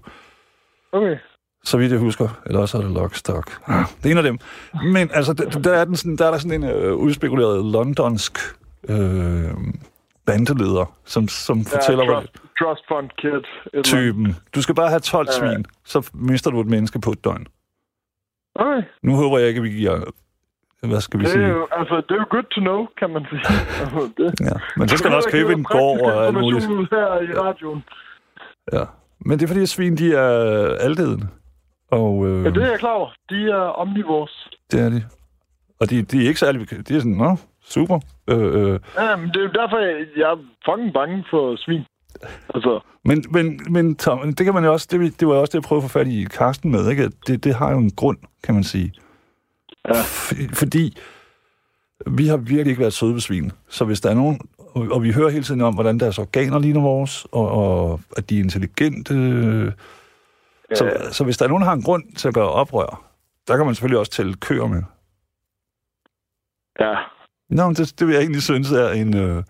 Okay. 0.93 1.17
Så 1.65 1.79
vidt 1.79 1.93
jeg 1.93 2.01
husker. 2.01 2.29
Eller 2.47 2.61
også 2.61 2.79
er 2.79 2.83
det 2.83 2.91
Lockstock. 2.91 3.51
Ah, 3.67 3.85
det 4.03 4.07
er 4.07 4.11
en 4.11 4.17
af 4.19 4.23
dem. 4.23 4.39
Men 4.93 5.11
altså, 5.15 5.33
der, 5.33 5.51
der, 5.51 5.73
er, 5.73 5.85
den 5.85 5.97
sådan, 5.97 6.17
der 6.17 6.27
er 6.27 6.31
der 6.31 6.39
sådan 6.39 6.63
en 6.65 6.71
øh, 6.71 6.95
udspekuleret 6.95 7.65
londonsk 7.65 8.39
øh, 8.89 9.51
bandeleder, 10.27 10.97
som, 11.05 11.29
som 11.29 11.65
fortæller, 11.65 12.05
ja, 12.05 12.11
hvor 12.11 12.21
trust, 12.21 12.33
trust 12.59 12.83
fund 12.89 13.11
kid. 13.19 13.83
typen. 13.83 14.37
Du 14.55 14.63
skal 14.63 14.75
bare 14.75 14.89
have 14.89 15.01
12 15.01 15.27
Ja. 15.29 15.33
svin, 15.33 15.65
så 15.85 16.11
mister 16.15 16.51
du 16.51 16.61
et 16.61 16.67
menneske 16.67 17.01
på 17.01 17.11
et 17.11 17.25
døgn. 17.25 17.47
Okay. 18.55 18.83
Nu 19.03 19.17
håber 19.17 19.39
jeg 19.39 19.49
ikke, 19.49 19.59
at 19.59 19.65
vi 19.65 19.71
giver... 19.71 20.01
Hvad 20.89 21.01
skal 21.01 21.21
vi 21.21 21.25
Det 21.25 21.31
er, 21.31 21.35
sige? 21.35 21.47
jo, 21.49 21.67
altså, 21.73 21.97
det 21.97 22.11
er 22.11 22.15
jo 22.15 22.27
good 22.31 22.43
to 22.55 22.61
know, 22.61 22.87
kan 22.99 23.11
man 23.11 23.27
sige. 23.31 23.41
Altså, 23.81 24.11
det. 24.17 24.41
Ja. 24.41 24.57
Men 24.77 24.89
så 24.89 24.97
skal 24.97 25.11
du 25.11 25.17
også 25.17 25.31
købe 25.31 25.53
en 25.53 25.65
gård 25.65 26.01
og 26.01 26.27
alt 26.27 26.35
muligt. 26.35 26.65
Her 26.91 27.21
i 27.23 27.33
radioen. 27.39 27.85
Ja. 28.73 28.85
Men 29.27 29.39
det 29.39 29.45
er 29.45 29.49
fordi, 29.49 29.61
at 29.63 29.69
svin, 29.69 29.97
de 29.97 30.15
er 30.15 30.29
altædende. 30.81 31.29
Og 31.91 32.27
øh, 32.27 32.45
Ja, 32.45 32.51
det 32.51 32.63
er 32.63 32.71
jeg 32.71 32.79
klar 32.79 32.93
over. 32.93 33.09
De 33.31 33.51
er 33.51 33.55
omnivores. 33.57 34.49
det 34.73 34.81
er 34.81 34.89
de. 34.89 35.05
Og 35.81 35.91
de, 35.91 36.03
de 36.03 36.25
er 36.25 36.29
ikke 36.29 36.41
særlig... 36.41 36.71
De 36.89 36.95
er 36.95 36.99
sådan, 36.99 37.13
nå, 37.13 37.37
super. 37.65 38.01
Øh, 38.31 38.39
øh. 38.73 38.81
Ja, 38.99 39.17
men 39.17 39.29
det 39.29 39.37
er 39.37 39.41
jo 39.41 39.51
derfor, 39.53 39.79
jeg, 40.17 40.31
er 40.31 40.37
fucking 40.65 40.93
bange 40.95 41.25
for 41.31 41.57
svin. 41.57 41.81
Altså, 42.55 42.81
Men, 43.05 43.25
men, 43.31 43.61
men 43.71 43.97
Tom, 43.97 44.33
det 44.35 44.45
kan 44.45 44.55
man 44.55 44.65
jo 44.65 44.73
også... 44.73 44.89
Det, 44.91 45.21
det 45.21 45.29
var 45.29 45.35
også 45.35 45.51
det, 45.51 45.55
jeg 45.55 45.63
prøvede 45.63 45.85
at 45.85 45.91
få 45.91 45.99
fat 45.99 46.07
i 46.09 46.25
Karsten 46.25 46.71
med, 46.71 46.91
ikke? 46.91 47.11
Det, 47.27 47.45
det 47.45 47.55
har 47.55 47.71
jo 47.73 47.79
en 47.79 47.91
grund, 47.91 48.19
kan 48.45 48.55
man 48.55 48.65
sige. 48.65 48.93
Ja. 49.89 49.93
F- 49.93 50.55
fordi 50.55 50.97
vi 52.07 52.27
har 52.27 52.37
virkelig 52.37 52.67
ikke 52.71 52.81
været 52.81 52.93
søde 52.93 53.13
ved 53.13 53.21
svin. 53.21 53.53
Så 53.69 53.85
hvis 53.85 54.01
der 54.01 54.11
er 54.11 54.15
nogen... 54.15 54.41
Og, 54.75 54.87
og 54.93 55.03
vi 55.03 55.13
hører 55.13 55.29
hele 55.31 55.45
tiden 55.45 55.61
om, 55.61 55.75
hvordan 55.75 56.01
deres 56.01 56.19
organer 56.19 56.59
ligner 56.59 56.81
vores, 56.81 57.27
og, 57.33 57.49
og 57.51 58.01
at 58.17 58.31
de 58.31 58.37
er 58.39 58.43
intelligente. 58.45 59.15
Så, 60.75 60.85
Ja. 60.85 61.11
så 61.11 61.25
hvis 61.25 61.37
der 61.39 61.45
er 61.45 61.49
nogen, 61.49 61.61
der 61.61 61.69
har 61.69 61.75
en 61.77 61.83
grund 61.83 62.13
til 62.17 62.29
at 62.29 62.35
gøre 62.35 62.49
oprør, 62.51 63.05
der 63.49 63.57
kan 63.57 63.67
man 63.67 63.75
selvfølgelig 63.75 63.99
også 63.99 64.13
tælle 64.13 64.35
køer 64.35 64.67
med. 64.67 64.83
ja. 66.81 66.95
Nå, 67.51 67.67
men 67.67 67.75
det, 67.75 67.95
det 67.99 68.07
vil 68.07 68.13
jeg 68.13 68.21
egentlig 68.23 68.43
synes 68.43 68.73
er 68.73 68.89
en... 68.91 69.17
Øh, 69.17 69.43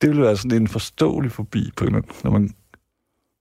det 0.00 0.08
ville 0.08 0.22
være 0.22 0.36
sådan 0.36 0.62
en 0.62 0.68
forståelig 0.68 1.32
forbi 1.32 1.70
på 1.76 1.84
en 1.84 1.88
eller 1.88 1.98
anden- 1.98 2.16
når 2.24 2.30
man... 2.30 2.50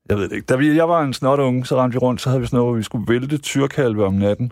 Jeg 0.09 0.17
ved 0.17 0.29
det 0.29 0.35
ikke. 0.35 0.45
Da 0.45 0.55
vi, 0.55 0.75
jeg 0.75 0.89
var 0.89 1.01
en 1.03 1.13
snot 1.13 1.39
unge, 1.39 1.65
så 1.65 1.81
rendte 1.81 1.95
vi 1.95 1.97
rundt, 1.99 2.21
så 2.21 2.29
havde 2.29 2.41
vi 2.41 2.45
sådan 2.47 2.57
noget, 2.57 2.69
hvor 2.71 2.77
vi 2.77 2.83
skulle 2.83 3.13
vælte 3.13 3.37
tyrkalve 3.37 4.05
om 4.05 4.13
natten. 4.13 4.51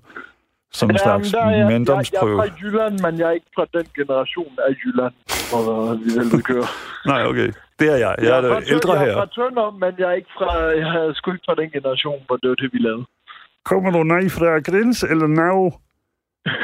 Som 0.72 0.89
en 0.89 0.95
Ja, 0.95 1.03
slags 1.03 1.34
men 1.34 1.39
der 1.39 1.45
er 1.45 1.49
jeg, 1.49 1.51
jeg, 1.51 1.57
jeg 1.59 1.65
er 1.65 1.72
manddomsprøve. 1.72 2.38
fra 2.39 2.47
Jylland, 2.61 2.93
men 3.05 3.13
jeg 3.20 3.28
er 3.32 3.36
ikke 3.39 3.51
fra 3.55 3.65
den 3.78 3.86
generation 3.99 4.51
af 4.68 4.72
Jylland, 4.82 5.13
hvor 5.51 5.63
vi 6.03 6.09
vil 6.36 6.43
køre. 6.51 6.68
Nej, 7.11 7.22
okay. 7.30 7.49
Det 7.80 7.88
er 7.93 7.97
jeg. 8.05 8.13
Jeg 8.28 8.38
er 8.38 8.41
fra 8.53 8.59
det 8.59 8.72
ældre 8.76 8.93
jeg 8.93 9.01
er 9.01 9.05
her. 9.05 9.13
fra 9.20 9.26
Tønder, 9.38 9.68
men 9.84 9.91
jeg 10.01 10.07
er 10.11 10.18
ikke 10.22 10.34
fra, 10.39 10.49
jeg 10.84 10.89
er 11.05 11.13
sgu 11.13 11.32
ikke 11.32 11.47
fra 11.49 11.55
den 11.61 11.70
generation, 11.78 12.20
hvor 12.28 12.36
det 12.41 12.49
var 12.49 12.55
det, 12.63 12.70
vi 12.74 12.80
lavede. 12.88 13.05
Kommer 13.65 13.89
du 13.91 14.03
nej 14.03 14.26
fra 14.38 14.49
Grins 14.68 15.03
eller 15.11 15.28
nav? 15.28 15.59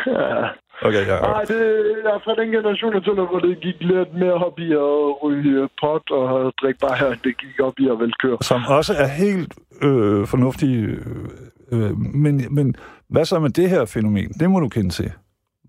Ja. 0.08 0.48
Okay, 0.88 1.08
ja. 1.08 1.20
Nej, 1.20 1.42
det, 1.42 1.60
jeg 2.04 2.12
er 2.18 2.22
fra 2.26 2.36
den 2.42 2.50
generation 2.52 2.94
af 2.96 3.02
tønder, 3.02 3.26
hvor 3.26 3.40
det 3.40 3.60
gik 3.62 3.76
lidt 3.80 4.14
mere 4.14 4.34
op 4.34 4.60
i 4.60 4.72
at 4.72 5.24
ryge 5.24 5.70
pot 5.82 6.12
og 6.12 6.54
drikke 6.62 6.80
bare 6.80 6.96
her, 6.98 7.08
end 7.08 7.20
det 7.24 7.38
gik 7.38 7.60
op 7.60 7.74
i 7.80 7.90
at 7.90 8.00
vælge 8.00 8.14
køre. 8.24 8.38
Som 8.42 8.62
også 8.70 8.94
er 8.94 9.08
helt 9.08 9.54
øh, 9.82 10.28
fornuftige. 10.28 10.82
Øh, 10.86 11.28
øh, 11.72 11.92
men, 11.98 12.56
men 12.56 12.76
hvad 13.14 13.26
så 13.26 13.40
med 13.40 13.50
det 13.50 13.70
her 13.70 13.86
fænomen? 13.86 14.30
Det 14.40 14.50
må 14.52 14.60
du 14.60 14.70
kende 14.70 14.90
til. 14.90 15.12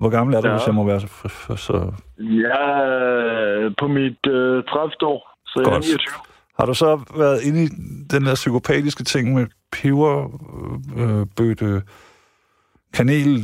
Hvor 0.00 0.08
gammel 0.08 0.34
er 0.36 0.40
du, 0.40 0.48
ja. 0.48 0.54
Hvis 0.56 0.66
jeg 0.66 0.74
må 0.74 0.84
være 0.84 1.00
så... 1.00 1.06
så, 1.66 1.92
Ja, 2.18 3.68
på 3.80 3.86
mit 3.88 4.26
øh, 4.26 4.64
30. 4.64 4.92
år, 5.12 5.20
så 5.46 5.60
jeg 5.60 5.66
er 5.66 5.72
Godt. 5.72 5.84
29. 5.84 5.98
har 6.58 6.66
du 6.66 6.74
så 6.74 7.00
været 7.16 7.42
inde 7.42 7.64
i 7.64 7.68
den 8.10 8.24
der 8.26 8.34
psykopatiske 8.34 9.04
ting 9.04 9.34
med 9.34 9.46
peber, 9.72 10.14
øh, 10.98 11.82
kanel? 12.94 13.40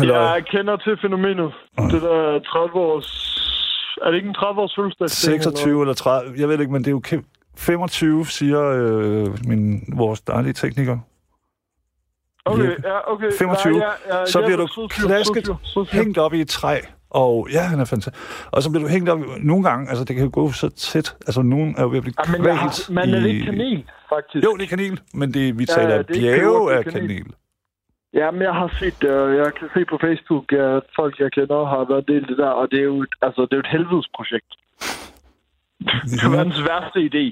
Eller, 0.00 0.20
Jeg 0.20 0.44
kender 0.50 0.76
til 0.76 0.98
fænomenet. 1.02 1.52
Det 1.92 2.02
der 2.02 2.38
30 2.38 2.74
års... 2.74 3.08
Er 4.02 4.10
det 4.10 4.16
ikke 4.16 4.28
en 4.28 4.34
30 4.34 4.60
års 4.60 4.74
fødselsdag? 4.76 5.10
26 5.10 5.80
eller 5.80 5.94
30, 5.94 6.34
jeg 6.40 6.48
ved 6.48 6.60
ikke, 6.60 6.72
men 6.72 6.82
det 6.82 6.88
er 6.88 6.92
jo 6.92 7.02
kæm- 7.06 7.32
25, 7.58 8.26
siger 8.26 8.62
øh, 8.62 9.26
min, 9.48 9.80
vores 9.96 10.20
dejlige 10.20 10.52
tekniker. 10.52 10.98
Okay, 12.46 12.76
ja, 12.84 13.12
okay. 13.12 13.30
25, 13.38 13.76
Ja, 13.76 13.82
ja, 14.14 14.18
ja, 14.20 14.26
så 14.26 14.40
ja, 14.40 14.46
bliver 14.46 14.56
du 14.58 14.66
så 14.66 14.88
fyr, 14.92 15.06
klasket, 15.06 15.48
hængt 15.92 16.18
op 16.18 16.34
i 16.34 16.40
et 16.40 16.48
træ, 16.48 16.78
og 17.10 17.48
ja, 17.52 17.60
han 17.60 17.80
er 17.80 17.84
fantastisk. 17.84 18.46
Og 18.52 18.62
så 18.62 18.70
bliver 18.70 18.82
du 18.84 18.88
hængt 18.88 19.08
op, 19.10 19.18
nogle 19.38 19.64
gange, 19.68 19.88
altså 19.90 20.04
det 20.04 20.16
kan 20.16 20.24
jo 20.24 20.30
gå 20.32 20.52
så 20.52 20.68
tæt, 20.68 21.16
altså 21.26 21.42
nogen 21.42 21.74
er 21.78 21.82
jo 21.82 21.88
ved 21.88 21.96
at 21.96 22.02
blive 22.02 22.14
Ja, 22.26 22.32
men 22.32 22.46
jeg 22.46 22.58
har, 22.58 22.92
man 22.92 23.14
er 23.14 23.26
i- 23.26 23.28
ikke 23.28 23.44
kanel, 23.44 23.84
faktisk. 24.14 24.44
Jo, 24.44 24.56
det 24.56 24.64
er 24.64 24.68
kanel, 24.76 25.00
men 25.14 25.34
det, 25.34 25.58
vi 25.58 25.64
Ja, 25.68 25.74
taler 25.74 25.94
ja, 25.96 26.02
bjerge 26.02 26.68
det 26.68 26.74
er 26.74 26.78
af 26.78 26.84
kanel. 26.84 27.08
kanel. 27.08 27.26
Ja, 28.14 28.30
men 28.30 28.42
jeg 28.42 28.54
har 28.60 28.68
set 28.80 29.04
og 29.04 29.36
jeg 29.36 29.54
kan 29.58 29.68
se 29.74 29.84
på 29.92 29.98
Facebook, 30.06 30.52
at 30.52 30.82
folk, 30.98 31.14
jeg 31.20 31.30
kender, 31.32 31.58
har 31.74 31.84
været 31.90 32.04
en 32.08 32.14
del 32.14 32.22
af 32.22 32.28
det 32.28 32.38
der, 32.38 32.48
og 32.60 32.70
det 32.70 32.78
er 32.78 32.84
jo 32.92 33.02
et, 33.02 33.14
altså, 33.22 33.40
det 33.42 33.52
er 33.52 33.56
jo 33.56 33.64
et 33.68 33.72
helvedesprojekt. 33.76 34.52
Det 36.10 36.18
er 36.26 36.30
verdens 36.38 36.60
værste 36.70 36.98
idé. 37.10 37.24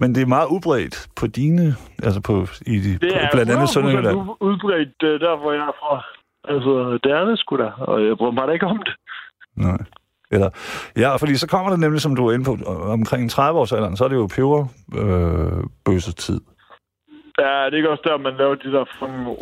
Men 0.00 0.14
det 0.14 0.22
er 0.22 0.26
meget 0.26 0.48
udbredt 0.54 1.08
på 1.16 1.26
dine, 1.26 1.74
altså 2.02 2.20
på, 2.20 2.46
i 2.66 2.76
de, 2.78 2.98
Det 2.98 3.16
er 3.16 3.28
blandt 3.32 3.50
andet 3.50 3.66
100% 3.68 3.72
Sønderjylland. 3.72 4.16
u- 4.18 4.36
udbredt 4.40 5.02
øh, 5.02 5.20
der, 5.20 5.36
hvor 5.40 5.52
jeg 5.52 5.60
er 5.72 5.76
fra. 5.82 5.94
Altså, 6.54 6.98
det 7.04 7.12
er 7.12 7.24
det 7.24 7.38
sgu 7.38 7.56
da, 7.56 7.70
og 7.78 8.06
jeg 8.06 8.16
bryder 8.18 8.32
mig 8.32 8.48
da 8.48 8.52
ikke 8.52 8.66
om 8.66 8.78
det. 8.86 8.94
Nej. 9.56 9.78
Eller, 10.30 10.50
ja, 10.96 11.16
fordi 11.16 11.34
så 11.36 11.46
kommer 11.48 11.70
det 11.70 11.80
nemlig, 11.80 12.00
som 12.00 12.16
du 12.16 12.26
er 12.26 12.32
inde 12.32 12.44
på, 12.44 12.56
omkring 12.96 13.32
30-årsalderen, 13.32 13.96
så 13.96 14.04
er 14.04 14.08
det 14.08 14.16
jo 14.16 14.26
peber 14.36 14.60
øh. 14.98 15.64
Ja, 17.38 17.64
det 17.66 17.72
er 17.72 17.76
ikke 17.76 17.90
også 17.90 18.02
der, 18.06 18.18
man 18.18 18.36
laver 18.36 18.54
de 18.54 18.72
der 18.72 18.84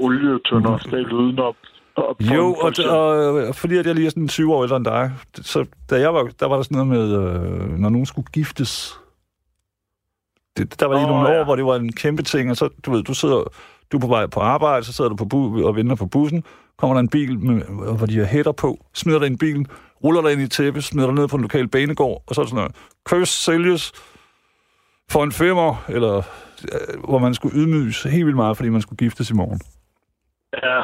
olietønder 0.04 0.78
stablet 0.78 1.12
udenom. 1.12 1.54
Op 1.96 2.16
på 2.16 2.34
Jo, 2.34 2.54
og, 2.54 2.72
og 2.98 3.38
øh, 3.40 3.54
fordi 3.54 3.76
at 3.76 3.86
jeg 3.86 3.94
lige 3.94 4.06
er 4.06 4.10
sådan 4.10 4.28
20 4.28 4.54
år 4.54 4.62
ældre 4.62 4.76
end 4.76 4.84
dig, 4.84 5.10
så 5.34 5.66
da 5.90 6.00
jeg 6.00 6.14
var, 6.14 6.28
der 6.40 6.46
var 6.48 6.56
der 6.56 6.62
sådan 6.62 6.86
noget 6.86 6.88
med, 6.88 7.06
øh, 7.20 7.68
når 7.78 7.88
nogen 7.88 8.06
skulle 8.06 8.26
giftes. 8.32 9.00
Det, 10.56 10.80
der 10.80 10.86
var 10.86 10.94
lige 10.94 11.04
oh, 11.04 11.10
nogle 11.10 11.28
ja. 11.28 11.40
år, 11.40 11.44
hvor 11.44 11.56
det 11.56 11.66
var 11.66 11.76
en 11.76 11.92
kæmpe 11.92 12.22
ting, 12.22 12.50
og 12.50 12.56
så, 12.56 12.68
du 12.86 12.90
ved, 12.90 13.02
du 13.02 13.14
sidder, 13.14 13.42
du 13.92 13.96
er 13.96 14.00
på 14.00 14.06
vej 14.06 14.26
på 14.26 14.40
arbejde, 14.40 14.84
så 14.84 14.92
sidder 14.92 15.10
du 15.10 15.16
på 15.16 15.24
bu- 15.34 15.66
og 15.66 15.76
venter 15.76 15.96
på 15.96 16.06
bussen, 16.06 16.44
kommer 16.78 16.94
der 16.94 17.00
en 17.00 17.08
bil, 17.08 17.38
med, 17.38 17.62
hvor 17.98 18.06
de 18.06 18.18
har 18.18 18.24
hætter 18.24 18.52
på, 18.52 18.78
smider 18.94 19.18
dig 19.18 19.26
ind 19.26 19.34
i 19.34 19.38
bilen, 19.38 19.66
ruller 20.04 20.22
dig 20.22 20.32
ind 20.32 20.40
i 20.40 20.48
tæppe, 20.48 20.82
smider 20.82 21.06
dig 21.06 21.14
ned 21.14 21.28
på 21.28 21.36
en 21.36 21.42
lokal 21.42 21.68
banegård, 21.68 22.22
og 22.26 22.34
så 22.34 22.40
er 22.40 22.44
det 22.44 22.50
sådan 22.50 22.62
noget, 22.62 22.76
køs, 23.04 23.28
sælges 23.28 23.92
for 25.10 25.24
en 25.24 25.32
femmer, 25.32 25.84
eller 25.88 26.16
øh, 26.72 27.04
hvor 27.08 27.18
man 27.18 27.34
skulle 27.34 27.58
ydmyges 27.58 28.02
helt 28.02 28.26
vildt 28.26 28.36
meget, 28.36 28.56
fordi 28.56 28.68
man 28.68 28.80
skulle 28.80 28.96
giftes 28.96 29.30
i 29.30 29.34
morgen. 29.34 29.60
Ja. 30.62 30.82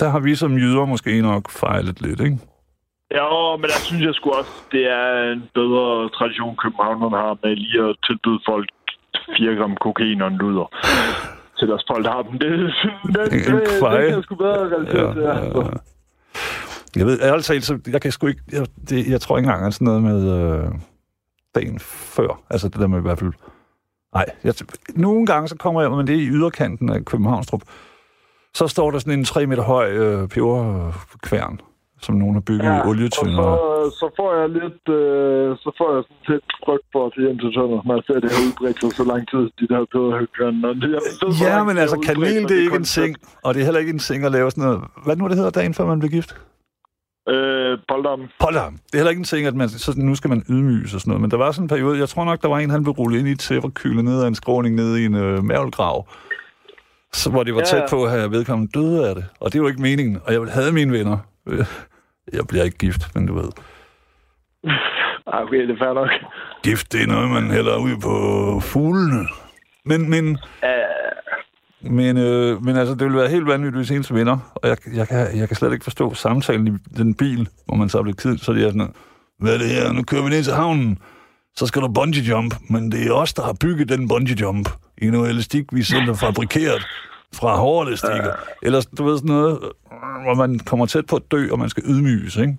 Der 0.00 0.08
har 0.08 0.20
vi 0.20 0.34
som 0.34 0.56
jyder 0.56 0.84
måske 0.84 1.22
nok 1.22 1.50
fejlet 1.50 2.00
lidt, 2.00 2.20
ikke? 2.20 2.38
Ja, 3.10 3.56
men 3.56 3.66
der 3.72 3.80
synes 3.88 4.02
jeg 4.06 4.14
sgu 4.14 4.30
også, 4.30 4.54
det 4.72 4.84
er 4.86 5.32
en 5.32 5.42
bedre 5.54 6.08
tradition, 6.08 6.56
københavnerne 6.56 7.16
har 7.16 7.38
med 7.42 7.56
lige 7.56 7.88
at 7.88 7.96
tilbyde 8.06 8.40
folk 8.46 8.68
4 9.36 9.54
gram 9.54 9.76
kokain 9.76 10.22
og 10.22 10.28
en 10.28 10.36
luder 10.36 10.66
til 11.58 11.68
deres 11.68 11.84
folk, 11.90 12.04
der 12.04 12.12
har 12.12 12.22
dem. 12.22 12.38
Det, 12.38 12.50
det, 12.50 12.70
det, 13.14 13.32
det, 13.32 14.16
det 14.16 14.24
sgu 14.24 14.34
bedre 14.34 14.58
relatere 14.58 15.14
til. 15.14 15.22
Altså. 15.22 15.78
Jeg 16.96 17.06
ved, 17.06 17.20
ærligt 17.22 17.46
talt, 17.46 17.64
så 17.64 17.78
jeg 17.86 18.00
kan 18.02 18.12
sgu 18.12 18.26
ikke... 18.26 18.40
Jeg, 18.52 18.66
det, 18.88 19.08
jeg 19.08 19.20
tror 19.20 19.38
ikke 19.38 19.46
engang, 19.46 19.66
at 19.66 19.74
sådan 19.74 19.84
noget 19.84 20.02
med 20.02 20.20
øh, 20.38 20.70
dagen 21.54 21.78
før. 21.78 22.40
Altså 22.50 22.68
det 22.68 22.80
der 22.80 22.86
med 22.86 22.98
i 22.98 23.02
hvert 23.02 23.18
fald... 23.18 23.32
Nej, 24.14 24.24
jeg, 24.44 24.54
nogle 24.94 25.26
gange 25.26 25.48
så 25.48 25.56
kommer 25.56 25.80
jeg, 25.80 25.90
men 25.90 26.06
det 26.06 26.14
er 26.14 26.20
i 26.20 26.28
yderkanten 26.28 26.88
af 26.88 27.04
Københavnstrup, 27.04 27.62
så 28.54 28.68
står 28.68 28.90
der 28.90 28.98
sådan 28.98 29.18
en 29.18 29.24
3 29.24 29.46
meter 29.46 29.62
høj 29.62 29.90
øh, 29.90 30.28
peberkværn, 30.28 31.60
som 32.06 32.14
nogen 32.22 32.34
har 32.38 32.44
bygget 32.50 32.70
ja, 32.72 32.78
i 32.78 32.80
olietønder. 32.90 33.42
så, 33.42 33.96
så 34.00 34.06
får 34.18 34.30
jeg 34.38 34.48
lidt, 34.60 34.84
øh, 35.00 35.46
så 35.62 35.68
får 35.78 35.88
jeg 35.94 36.02
sådan 36.08 36.24
lidt 36.32 36.48
frygt 36.64 36.86
for 36.92 37.00
at 37.06 37.12
hjem 37.24 37.38
til 37.42 37.50
tønder, 37.56 37.80
når 37.86 37.94
jeg 37.98 38.04
ser 38.06 38.18
det 38.22 38.28
her 38.34 38.40
udbredt 38.46 38.94
så 39.00 39.04
lang 39.12 39.22
tid, 39.32 39.44
de 39.60 39.66
der 39.72 39.80
pæderhøgkværne. 39.92 40.58
Ja, 41.46 41.56
men 41.68 41.74
altså, 41.82 41.96
kanel, 42.08 42.42
det 42.48 42.56
er 42.58 42.64
ikke 42.66 42.82
en 42.84 42.90
ting, 43.00 43.12
og 43.44 43.48
det 43.54 43.60
er 43.60 43.64
heller 43.68 43.80
ikke 43.84 43.94
en 43.98 44.04
ting 44.08 44.20
at 44.28 44.32
lave 44.32 44.50
sådan 44.50 44.64
noget... 44.64 44.80
Hvad 45.04 45.16
nu 45.16 45.28
det 45.28 45.36
hedder 45.40 45.54
dagen, 45.60 45.74
før 45.74 45.86
man 45.92 45.98
bliver 46.00 46.14
gift? 46.18 46.30
Øh, 47.34 47.78
Poldam. 47.88 48.20
Poldam. 48.40 48.72
Det 48.86 48.94
er 48.94 48.98
heller 48.98 49.10
ikke 49.10 49.20
en 49.26 49.32
ting, 49.34 49.46
at 49.46 49.54
man, 49.54 49.68
så 49.68 49.94
nu 49.96 50.14
skal 50.14 50.30
man 50.30 50.42
ydmyges 50.48 50.94
og 50.94 51.00
sådan 51.00 51.10
noget. 51.10 51.20
Men 51.20 51.30
der 51.30 51.36
var 51.36 51.50
sådan 51.52 51.64
en 51.64 51.68
periode, 51.68 51.98
jeg 51.98 52.08
tror 52.08 52.24
nok, 52.24 52.42
der 52.42 52.48
var 52.48 52.58
en, 52.58 52.70
han 52.70 52.82
blev 52.82 52.92
rullet 52.92 53.18
ind 53.18 53.28
i 53.28 53.32
et 53.32 53.40
tæppe 53.40 53.68
og 53.68 53.74
kylet 53.74 54.04
ned 54.04 54.22
af 54.22 54.28
en 54.28 54.34
skråning 54.34 54.74
nede 54.74 55.02
i 55.02 55.04
en 55.04 55.14
øh, 55.14 55.44
mærvelgrav. 55.44 56.06
Så, 57.12 57.30
hvor 57.30 57.42
det 57.42 57.54
var 57.54 57.60
Ja, 57.60 57.64
tæt 57.64 57.82
på 57.90 58.04
at 58.04 58.10
have 58.10 58.30
vedkommende 58.30 58.72
døde 58.78 59.08
af 59.08 59.14
det. 59.14 59.24
Og 59.40 59.52
det 59.52 59.62
var 59.62 59.68
ikke 59.68 59.82
meningen. 59.82 60.18
Og 60.24 60.32
jeg 60.32 60.40
havde 60.48 60.72
mine 60.72 60.92
venner. 60.92 61.18
Jeg 62.32 62.46
bliver 62.48 62.64
ikke 62.64 62.78
gift, 62.78 63.14
men 63.14 63.26
du 63.26 63.34
ved. 63.34 63.50
Ej, 64.64 65.40
okay, 65.42 65.60
det 65.68 65.70
er 65.70 65.78
fair 65.78 65.92
nok. 65.92 66.10
Gift, 66.62 66.92
det 66.92 67.02
er 67.02 67.06
noget, 67.06 67.30
man 67.30 67.50
hælder 67.50 67.76
ud 67.76 67.96
på 68.02 68.60
fuglene. 68.60 69.28
Men, 69.84 70.10
men, 70.10 70.38
men, 71.82 72.16
øh, 72.16 72.64
men 72.64 72.76
altså, 72.76 72.94
det 72.94 73.04
ville 73.04 73.18
være 73.18 73.28
helt 73.28 73.46
vanvittigt, 73.46 73.76
hvis 73.76 73.90
ens 73.90 74.14
venner, 74.14 74.38
og 74.54 74.68
jeg, 74.68 74.76
jeg, 74.94 75.08
kan, 75.08 75.38
jeg 75.38 75.48
kan 75.48 75.56
slet 75.56 75.72
ikke 75.72 75.84
forstå 75.84 76.14
samtalen 76.14 76.66
i 76.68 76.96
den 76.96 77.14
bil, 77.14 77.48
hvor 77.66 77.76
man 77.76 77.88
så 77.88 77.98
er 77.98 78.02
blevet 78.02 78.20
kidt, 78.20 78.44
så 78.44 78.52
det 78.52 78.64
er 78.64 78.68
sådan, 78.68 78.94
hvad 79.38 79.54
er 79.54 79.58
det 79.58 79.68
her, 79.68 79.92
nu 79.92 80.02
kører 80.02 80.22
vi 80.22 80.28
ned 80.28 80.42
til 80.42 80.52
havnen, 80.52 80.98
så 81.56 81.66
skal 81.66 81.82
der 81.82 81.88
bungee 81.88 82.22
jump, 82.22 82.54
men 82.70 82.92
det 82.92 83.06
er 83.06 83.12
os, 83.12 83.34
der 83.34 83.42
har 83.42 83.56
bygget 83.60 83.88
den 83.88 84.08
bungee 84.08 84.36
jump 84.40 84.68
i 85.02 85.06
noget 85.06 85.30
elastik, 85.30 85.64
vi 85.72 85.82
selv 85.82 86.02
har 86.02 86.14
fabrikeret 86.14 86.86
fra 87.34 87.56
hårde 87.56 87.86
elastikker. 87.88 88.32
Eller 88.62 88.80
du 88.98 89.04
ved 89.04 89.16
sådan 89.18 89.28
noget, 89.36 89.54
øh, 89.64 90.22
hvor 90.24 90.34
man 90.34 90.58
kommer 90.58 90.86
tæt 90.86 91.06
på 91.06 91.16
at 91.16 91.22
dø, 91.32 91.42
og 91.52 91.58
man 91.58 91.68
skal 91.68 91.82
ydmyges, 91.86 92.36
ikke? 92.36 92.56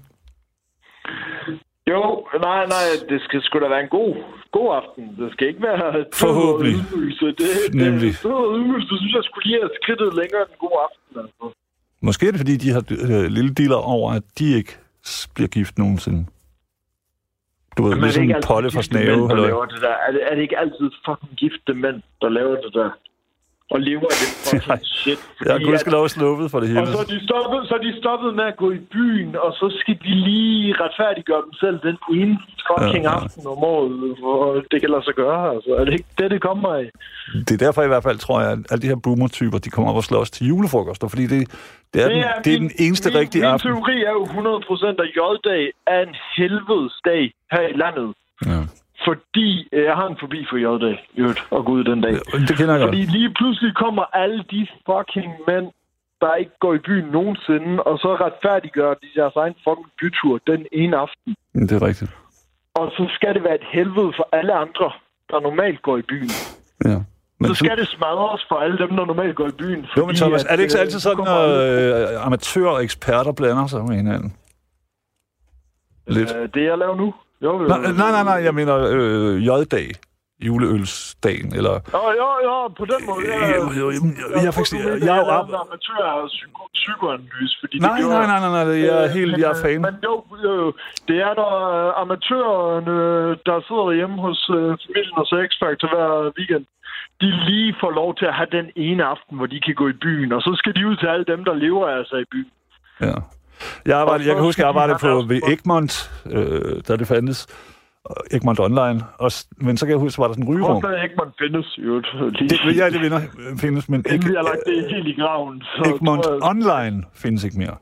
Jo, 1.93 2.27
nej, 2.47 2.65
nej, 2.75 2.87
det 3.09 3.21
skal 3.21 3.41
sgu 3.41 3.59
da 3.59 3.67
være 3.67 3.83
en 3.83 3.89
god, 3.99 4.15
god 4.51 4.69
aften. 4.79 5.03
Det 5.19 5.31
skal 5.33 5.47
ikke 5.47 5.61
være 5.61 6.05
Forhåbentlig. 6.13 6.75
ydmygelse. 6.75 7.25
Det, 7.25 7.73
Nemlig. 7.73 8.11
det, 8.23 8.31
ydmygelse, 8.57 8.93
synes 8.97 9.13
jeg 9.17 9.23
skulle 9.23 9.45
lige 9.49 9.59
have 9.61 9.69
skridtet 9.81 10.13
længere 10.21 10.41
end 10.45 10.51
en 10.55 10.59
god 10.65 10.75
aften. 10.87 11.11
Altså. 11.21 11.43
Måske 12.01 12.27
er 12.27 12.31
det, 12.31 12.39
fordi 12.39 12.55
de 12.63 12.69
har 12.75 12.83
øh, 13.13 13.25
lille 13.37 13.51
dealer 13.59 13.75
over, 13.95 14.07
at 14.13 14.23
de 14.39 14.45
ikke 14.59 14.73
bliver 15.35 15.47
gift 15.47 15.77
nogensinde. 15.77 16.25
Du 17.77 17.83
ved, 17.83 17.91
Men 17.95 18.03
er 18.03 18.07
det 18.07 18.15
ligesom 18.21 18.41
potte 18.47 18.69
fra 18.71 18.79
gifte 18.81 18.93
mænd, 18.97 19.05
snave. 19.05 19.27
der 19.29 19.35
laver 19.47 19.65
det 19.65 19.81
der? 19.81 19.95
Er 20.07 20.11
det, 20.11 20.21
er 20.29 20.33
det 20.35 20.41
ikke 20.41 20.57
altid 20.63 20.87
fucking 21.05 21.33
gifte 21.43 21.73
mænd, 21.73 21.97
der 22.21 22.29
laver 22.29 22.55
det 22.65 22.71
der? 22.73 22.89
Og 23.73 23.79
lever 23.87 24.07
af 24.13 24.17
det 24.21 24.29
fucking 24.45 24.85
shit? 24.85 25.19
Jeg 25.19 25.51
har 25.51 25.53
Fordi 25.53 25.65
gudskelov 25.65 26.09
sluppet 26.09 26.51
for 26.51 26.59
det 26.59 26.67
hele. 26.69 26.81
Og 26.81 26.87
så 26.87 26.99
er, 27.05 27.09
de 27.15 27.19
stoppet, 27.29 27.59
så 27.69 27.73
er 27.79 27.83
de 27.87 27.93
stoppet 28.01 28.31
med 28.39 28.45
at 28.51 28.57
gå 28.63 28.71
i 28.71 28.81
byen, 28.95 29.35
og 29.45 29.51
så 29.59 29.65
skal 29.79 29.95
de 30.05 30.13
lige 30.29 30.75
retfærdiggøre 30.81 31.41
dem 31.45 31.53
selv 31.63 31.77
den 31.87 31.97
ene 32.17 32.37
fucking 32.69 33.03
Ja, 33.05 33.11
ja, 33.11 33.23
aften 33.23 33.47
om 33.53 33.63
året, 33.73 33.91
hvor 34.23 34.39
det 34.71 34.77
kan 34.81 34.89
lade 34.89 35.03
sig 35.03 35.15
gøre. 35.23 35.41
Altså. 35.55 35.69
Er 35.79 35.83
det 35.85 35.93
ikke 35.93 36.11
det, 36.19 36.31
det 36.31 36.41
kommer 36.41 36.69
af? 36.81 36.87
Det 37.47 37.53
er 37.57 37.61
derfor 37.65 37.81
i 37.83 37.91
hvert 37.93 38.03
fald, 38.03 38.17
tror 38.17 38.41
jeg, 38.41 38.51
at 38.51 38.59
alle 38.71 38.81
de 38.81 38.87
her 38.87 38.99
boomer-typer, 39.05 39.57
de 39.57 39.69
kommer 39.69 39.91
op 39.91 39.97
og 39.97 40.03
slås 40.03 40.31
til 40.31 40.47
julefrokoster, 40.47 41.07
fordi 41.07 41.25
det, 41.33 41.39
det, 41.93 41.99
er, 42.03 42.09
den, 42.09 42.23
det 42.45 42.53
er 42.53 42.59
den 42.59 42.71
eneste 42.85 43.09
min, 43.09 43.17
rigtige 43.19 43.41
min 43.41 43.51
aften. 43.51 43.69
teori 43.69 43.97
er 44.09 44.13
jo 44.19 44.23
100% 44.25 45.03
at 45.03 45.09
J-dag 45.17 45.63
er 45.87 45.99
en 46.07 46.15
helvedes 46.37 46.95
dag 47.05 47.23
her 47.53 47.65
i 47.73 47.75
landet. 47.83 48.09
Ja. 48.45 48.61
Fordi 49.07 49.67
øh, 49.73 49.83
jeg 49.89 49.95
har 49.95 50.07
en 50.07 50.17
forbi 50.19 50.39
for 50.49 50.57
i 50.57 50.63
øvrigt, 51.21 51.41
at 51.57 51.65
gå 51.65 51.71
ud 51.71 51.83
den 51.83 52.01
dag. 52.01 52.13
Det 52.49 52.55
kender 52.57 52.75
jeg 52.75 52.87
Fordi 52.87 53.01
lige 53.17 53.33
pludselig 53.39 53.75
kommer 53.75 54.03
alle 54.21 54.43
de 54.51 54.67
fucking 54.87 55.31
mænd, 55.47 55.67
der 56.21 56.35
ikke 56.35 56.51
går 56.59 56.73
i 56.73 56.77
byen 56.87 57.05
nogensinde, 57.05 57.83
og 57.83 57.99
så 57.99 58.09
retfærdiggør 58.25 58.93
de 58.93 59.07
deres 59.15 59.35
egen 59.35 59.55
fucking 59.63 59.89
bytur 59.99 60.39
den 60.47 60.65
ene 60.71 60.97
aften. 60.97 61.35
Det 61.53 61.71
er 61.71 61.81
rigtigt. 61.87 62.11
Og 62.73 62.91
så 62.97 63.03
skal 63.15 63.33
det 63.35 63.43
være 63.43 63.55
et 63.55 63.67
helvede 63.71 64.11
for 64.17 64.29
alle 64.31 64.53
andre, 64.53 64.91
der 65.29 65.39
normalt 65.39 65.81
går 65.81 65.97
i 65.97 66.01
byen. 66.01 66.31
Ja. 66.85 66.97
Men 67.39 67.47
Så 67.47 67.53
skal 67.53 67.77
det 67.77 67.87
smadres 67.87 68.45
for 68.49 68.55
alle 68.55 68.77
dem, 68.77 68.89
der 68.97 69.05
normalt 69.05 69.35
går 69.35 69.47
i 69.47 69.51
byen. 69.51 69.85
Jo, 69.97 70.05
men 70.05 70.15
Thomas, 70.15 70.43
er 70.43 70.55
det 70.55 70.63
ikke 70.63 70.71
så 70.71 70.77
øh, 70.77 70.81
altid 70.85 70.99
sådan, 70.99 71.27
at 71.27 72.13
øh, 72.13 72.25
amatører 72.25 72.69
og 72.69 72.83
eksperter 72.83 73.31
blander 73.31 73.67
sig 73.67 73.83
med 73.83 73.95
hinanden? 73.95 74.33
Lidt. 76.07 76.35
Øh, 76.35 76.49
det, 76.53 76.63
jeg 76.63 76.77
laver 76.77 76.95
nu? 76.95 77.13
Jo, 77.43 77.61
jo. 77.61 77.67
Nej, 77.67 77.79
nej, 78.01 78.11
nej, 78.15 78.23
nej, 78.23 78.39
jeg 78.47 78.53
mener 78.59 78.75
øh, 78.95 79.45
J-dag. 79.47 79.87
juleølsdagen, 80.47 81.49
eller... 81.59 81.73
Ja, 81.95 82.03
ja, 82.21 82.29
ja, 82.47 82.55
på 82.79 82.85
den 82.91 83.01
måde. 83.07 83.21
Ja, 83.27 83.39
Jeg, 83.53 83.59
jeg, 83.79 83.85
jeg, 84.35 84.43
jeg, 84.45 84.53
faktisk, 84.57 84.73
jeg, 84.73 85.01
jeg, 85.07 85.15
er 85.17 85.21
jo 85.25 85.27
er 85.33 85.39
op- 85.39 85.49
amatør 85.63 86.27
psyko- 86.35 86.69
psykoanalyse, 86.79 87.55
fordi 87.63 87.75
Nej, 87.79 87.97
det 87.97 88.07
nej, 88.09 88.25
nej, 88.31 88.39
nej, 88.45 88.51
nej, 88.57 88.77
jeg 88.87 88.95
er 89.05 89.09
helt, 89.17 89.33
jeg 89.43 89.49
er 89.53 89.57
øh, 89.59 89.63
fan. 89.65 89.81
Men 89.87 89.95
jo, 90.07 90.13
jo, 90.43 90.73
det 91.07 91.17
er 91.27 91.33
der 91.41 91.51
øh, 91.69 92.01
amatørerne, 92.01 92.95
der 93.47 93.55
sidder 93.67 93.85
derhjemme 93.89 94.17
hos 94.27 94.39
øh, 94.57 94.69
familien 94.83 95.15
og 95.21 95.25
så 95.29 95.35
X-Factor 95.49 95.87
hver 95.95 96.31
weekend, 96.37 96.65
de 97.21 97.27
lige 97.49 97.75
får 97.81 97.91
lov 98.01 98.09
til 98.19 98.25
at 98.31 98.35
have 98.39 98.51
den 98.57 98.67
ene 98.87 99.03
aften, 99.13 99.33
hvor 99.37 99.45
de 99.53 99.59
kan 99.65 99.75
gå 99.81 99.85
i 99.93 99.97
byen, 100.05 100.31
og 100.35 100.41
så 100.41 100.51
skal 100.59 100.73
de 100.77 100.87
ud 100.89 100.95
til 101.01 101.07
alle 101.13 101.25
dem, 101.31 101.41
der 101.45 101.53
lever 101.65 102.03
sig 102.11 102.19
i 102.21 102.29
byen. 102.33 102.51
Ja. 103.07 103.15
Jeg, 103.85 103.97
arbejdede, 103.99 104.27
jeg 104.27 104.35
kan 104.35 104.43
huske, 104.43 104.61
jeg 104.61 104.69
arbejdede 104.69 104.97
på 105.01 105.21
ved 105.27 105.41
Egmont, 105.47 106.11
øh, 106.31 106.81
da 106.87 106.95
det 106.95 107.07
fandtes. 107.07 107.47
Egmont 108.31 108.59
Online. 108.59 109.03
Og, 109.17 109.31
men 109.57 109.77
så 109.77 109.85
kan 109.85 109.91
jeg 109.91 109.99
huske, 109.99 110.19
var 110.19 110.27
der 110.27 110.33
sådan 110.33 110.43
en 110.47 110.49
rygerum. 110.55 110.75
Ikke 111.03 111.15
man 111.17 111.27
findes, 111.39 111.77
jo. 111.77 112.01
Lige, 112.29 112.49
Det, 112.49 112.77
ja, 112.77 112.89
det 112.89 113.01
vinder, 113.01 113.21
findes, 113.57 113.89
men 113.89 114.05
ikke, 114.11 114.25
vi 114.25 114.33
har 114.35 114.43
lagt 114.43 114.59
det 114.65 114.91
helt 114.91 115.07
i 115.07 115.21
graven. 115.21 115.61
Så 115.61 115.91
Egmont 115.95 116.25
jeg- 116.25 116.39
Online 116.43 117.03
findes 117.13 117.43
ikke 117.43 117.57
mere. 117.57 117.75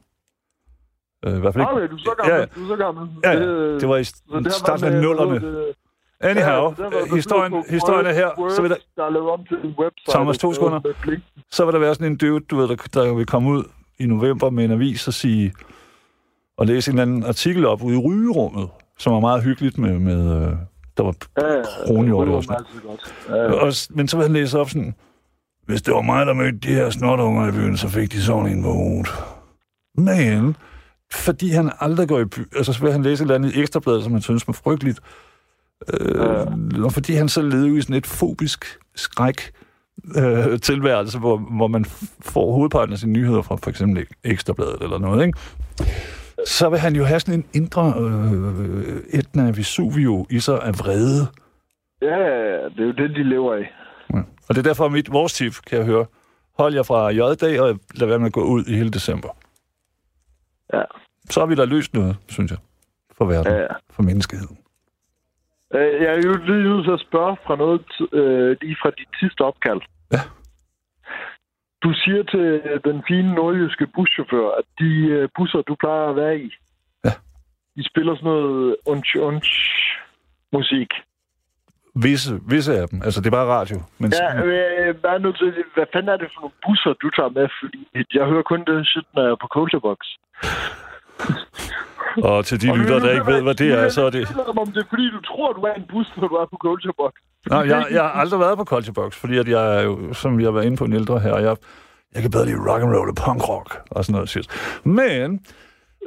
Øh, 1.25 1.37
I 1.37 1.39
hvert 1.39 1.53
fald 1.53 1.61
ikke. 1.61 1.71
Okay, 1.73 1.87
du 1.89 1.95
er 1.95 1.99
så 2.05 2.13
gammel. 2.17 2.39
Ja, 2.39 2.45
Du 2.55 2.63
er 2.63 2.67
så 2.67 2.75
gammel. 2.75 3.09
ja, 3.23 3.31
ja. 3.31 3.39
det 3.79 3.89
var 3.89 3.95
i 3.97 4.03
det 4.43 4.53
starten 4.53 4.85
af 4.85 4.91
øh, 4.95 5.01
nullerne. 5.01 5.35
det, 5.39 5.65
Anyhow, 6.21 6.73
Ja, 6.79 7.15
historien, 7.15 7.63
historien 7.69 8.05
er 8.05 8.13
her. 8.13 8.29
Word, 8.39 8.51
Så 8.51 8.61
vil 8.61 8.71
der, 8.71 8.75
der 8.95 9.03
er 9.05 9.09
lavet 9.09 9.29
om 9.29 9.45
til 9.45 9.57
en 9.57 9.75
website. 9.79 10.11
Thomas, 10.11 10.37
to 10.37 10.53
sekunder. 10.53 10.79
med 10.83 10.93
blink. 11.01 11.23
så 11.51 11.65
vil 11.65 11.73
der 11.73 11.79
være 11.79 11.95
sådan 11.95 12.11
en 12.11 12.17
dude, 12.17 12.39
du 12.45 12.55
ved, 12.57 12.67
der, 12.67 12.75
der 12.93 13.13
vil 13.13 13.25
komme 13.25 13.49
ud 13.49 13.63
i 13.99 14.05
november 14.05 14.49
med 14.49 14.65
en 14.65 14.71
avis 14.71 15.07
og 15.07 15.13
sige, 15.13 15.53
og 16.57 16.67
læse 16.67 16.91
en 16.91 16.99
eller 16.99 17.01
anden 17.01 17.23
artikel 17.23 17.65
op 17.65 17.83
ude 17.83 17.95
i 17.95 17.99
rygerummet, 17.99 18.69
som 18.99 19.13
var 19.13 19.19
meget 19.19 19.43
hyggeligt 19.43 19.77
med, 19.77 19.99
med 19.99 20.35
øh, 20.35 20.53
der 20.97 21.03
var 21.03 21.15
Ja, 21.41 21.53
ja, 21.53 21.63
kronhjort 21.85 22.27
det 22.27 22.35
og 22.35 22.43
sådan 23.73 23.97
men 23.97 24.07
så 24.07 24.17
vil 24.17 24.23
han 24.23 24.33
læse 24.33 24.59
op 24.59 24.69
sådan, 24.69 24.95
hvis 25.65 25.81
det 25.81 25.93
var 25.93 26.01
mig, 26.01 26.25
der 26.25 26.33
mødte 26.33 26.57
de 26.57 26.67
her 26.67 26.89
snotunger 26.89 27.47
i 27.47 27.51
byen, 27.51 27.77
så 27.77 27.89
fik 27.89 28.11
de 28.11 28.21
sådan 28.21 28.57
en 28.57 28.63
på 28.63 28.73
hovedet. 28.73 29.07
Men, 29.97 30.55
fordi 31.13 31.49
han 31.49 31.71
aldrig 31.79 32.07
går 32.07 32.19
i 32.19 32.25
by, 32.25 32.39
altså 32.55 32.73
så 32.73 32.81
vil 32.81 32.91
han 32.91 33.03
læse 33.03 33.21
et 33.23 33.25
eller 33.25 33.35
andet 33.35 33.55
i 33.55 33.61
ekstrabladet, 33.61 34.03
som 34.03 34.11
han 34.11 34.21
synes 34.21 34.47
var 34.47 34.53
frygteligt, 34.53 34.99
øh, 35.93 36.83
og 36.83 36.93
fordi 36.93 37.13
han 37.13 37.29
så 37.29 37.41
levede 37.41 37.77
i 37.77 37.81
sådan 37.81 37.95
et 37.95 38.07
fobisk 38.07 38.79
skræk, 38.95 39.51
øh, 40.15 40.59
tilværelse, 40.59 41.19
hvor, 41.19 41.37
hvor 41.37 41.67
man 41.67 41.85
får 42.21 42.51
hovedparten 42.53 42.93
af 42.93 42.99
sine 42.99 43.13
nyheder 43.13 43.41
fra 43.41 43.55
for 43.55 43.69
eksempel 43.69 44.05
Ekstrabladet 44.23 44.81
eller 44.81 44.97
noget, 44.97 45.25
ikke? 45.25 45.39
så 46.45 46.69
vil 46.69 46.79
han 46.79 46.95
jo 46.95 47.03
have 47.03 47.19
sådan 47.19 47.39
en 47.39 47.45
indre 47.53 47.93
øh, 47.99 49.19
Etna 49.19 49.43
Vesuvio 49.51 50.25
i 50.29 50.39
sig 50.39 50.61
af 50.63 50.79
vrede. 50.79 51.27
ja, 52.01 52.17
det 52.69 52.79
er 52.79 52.85
jo 52.85 52.91
det, 52.91 53.09
de 53.15 53.23
lever 53.23 53.53
af. 53.55 53.71
Ja. 54.13 54.19
Og 54.19 54.55
det 54.55 54.57
er 54.57 54.63
derfor 54.63 54.89
mit, 54.89 55.11
vores 55.11 55.33
tip, 55.33 55.53
kan 55.67 55.77
jeg 55.77 55.85
høre. 55.85 56.05
Hold 56.59 56.73
jer 56.73 56.83
fra 56.83 57.09
J-dag, 57.09 57.61
og 57.61 57.79
lad 57.95 58.07
være 58.07 58.19
med 58.19 58.27
at 58.27 58.33
gå 58.33 58.43
ud 58.43 58.63
i 58.65 58.73
hele 58.75 58.89
december. 58.91 59.29
Ja. 60.73 60.81
Så 61.29 61.39
har 61.39 61.47
vi 61.47 61.55
da 61.55 61.65
løst 61.65 61.93
noget, 61.93 62.15
synes 62.27 62.51
jeg, 62.51 62.59
for 63.17 63.25
verden, 63.25 63.53
Ja, 63.53 63.67
for 63.91 64.03
menneskeheden. 64.03 64.57
Øh, 65.75 66.01
Jeg 66.01 66.09
er 66.15 66.21
jo 66.25 66.33
lige 66.45 66.63
nødt 66.63 66.85
til 66.85 66.91
at 66.91 66.99
spørge 67.09 67.37
fra 67.47 67.55
noget, 67.55 67.85
øh, 68.13 68.57
lige 68.61 68.77
fra 68.81 68.89
dit 68.89 69.07
sidste 69.19 69.41
opkald. 69.41 69.81
Ja. 70.11 70.21
Du 71.83 71.93
siger 71.93 72.23
til 72.23 72.61
den 72.85 73.03
fine 73.07 73.35
nordjyske 73.35 73.87
buschauffør, 73.95 74.47
at 74.59 74.63
de 74.79 74.89
øh, 75.07 75.29
busser, 75.37 75.61
du 75.61 75.75
plejer 75.79 76.09
at 76.09 76.15
være 76.15 76.39
i, 76.39 76.49
Ja. 77.05 77.11
de 77.75 77.89
spiller 77.89 78.15
sådan 78.15 78.25
noget 78.31 78.75
unch 78.85 79.15
unch 79.19 79.51
musik. 80.53 80.87
Visse, 82.03 82.39
visse 82.49 82.73
af 82.81 82.87
dem, 82.89 83.01
altså 83.03 83.21
det 83.21 83.27
er 83.27 83.37
bare 83.39 83.53
radio. 83.59 83.77
Men 83.97 84.13
Ja, 84.21 84.35
øh, 84.45 84.99
hvad, 84.99 85.09
er 85.11 85.17
nu 85.17 85.31
til, 85.31 85.63
hvad 85.73 85.85
fanden 85.93 86.09
er 86.09 86.17
det 86.17 86.29
for 86.33 86.41
nogle 86.41 86.55
busser, 86.67 86.93
du 86.93 87.09
tager 87.09 87.29
med? 87.29 87.47
Fordi 87.61 87.79
jeg 88.13 88.25
hører 88.25 88.43
kun 88.51 88.59
det 88.67 88.87
shit, 88.87 89.05
når 89.15 89.21
jeg 89.23 89.31
er 89.31 89.41
på 89.41 89.47
Culture 89.47 89.81
Box. 89.81 89.99
Og 92.23 92.45
til 92.47 92.61
de 92.61 92.67
nu- 92.67 92.83
der 92.87 93.11
ikke 93.11 93.25
ved, 93.25 93.41
hvad 93.41 93.55
det 93.55 93.71
er, 93.71 93.89
så 93.89 94.05
er 94.05 94.09
det... 94.09 94.27
Om 94.57 94.67
det 94.71 94.77
er 94.77 94.87
fordi, 94.89 95.11
du 95.11 95.21
tror, 95.21 95.53
du 95.53 95.61
er 95.61 95.73
en 95.73 95.83
bus, 95.89 96.07
når 96.17 96.27
du 96.27 96.35
er 96.35 96.45
på 96.45 96.57
Culture 96.61 96.93
Box. 96.97 97.11
Nej, 97.49 97.59
jeg, 97.59 97.85
jeg 97.91 98.01
har 98.01 98.09
aldrig 98.09 98.39
været 98.39 98.57
på 98.57 98.63
Culture 98.63 98.93
Box, 98.93 99.15
fordi 99.15 99.37
at 99.37 99.47
jeg 99.47 99.77
er 99.77 99.81
jo, 99.83 100.13
som 100.13 100.37
vi 100.37 100.43
har 100.43 100.51
været 100.51 100.65
inde 100.65 100.77
på 100.77 100.85
en 100.85 100.93
ældre 100.93 101.19
her, 101.19 101.37
jeg, 101.37 101.55
jeg 102.15 102.21
kan 102.21 102.31
bedre 102.31 102.45
lide 102.45 102.57
rock 102.71 102.83
and 102.83 102.95
roll 102.95 103.09
og 103.09 103.15
punk 103.15 103.49
rock 103.49 103.77
og 103.91 104.05
sådan 104.05 104.13
noget 104.13 104.29
shit. 104.29 104.47
Men 104.83 105.39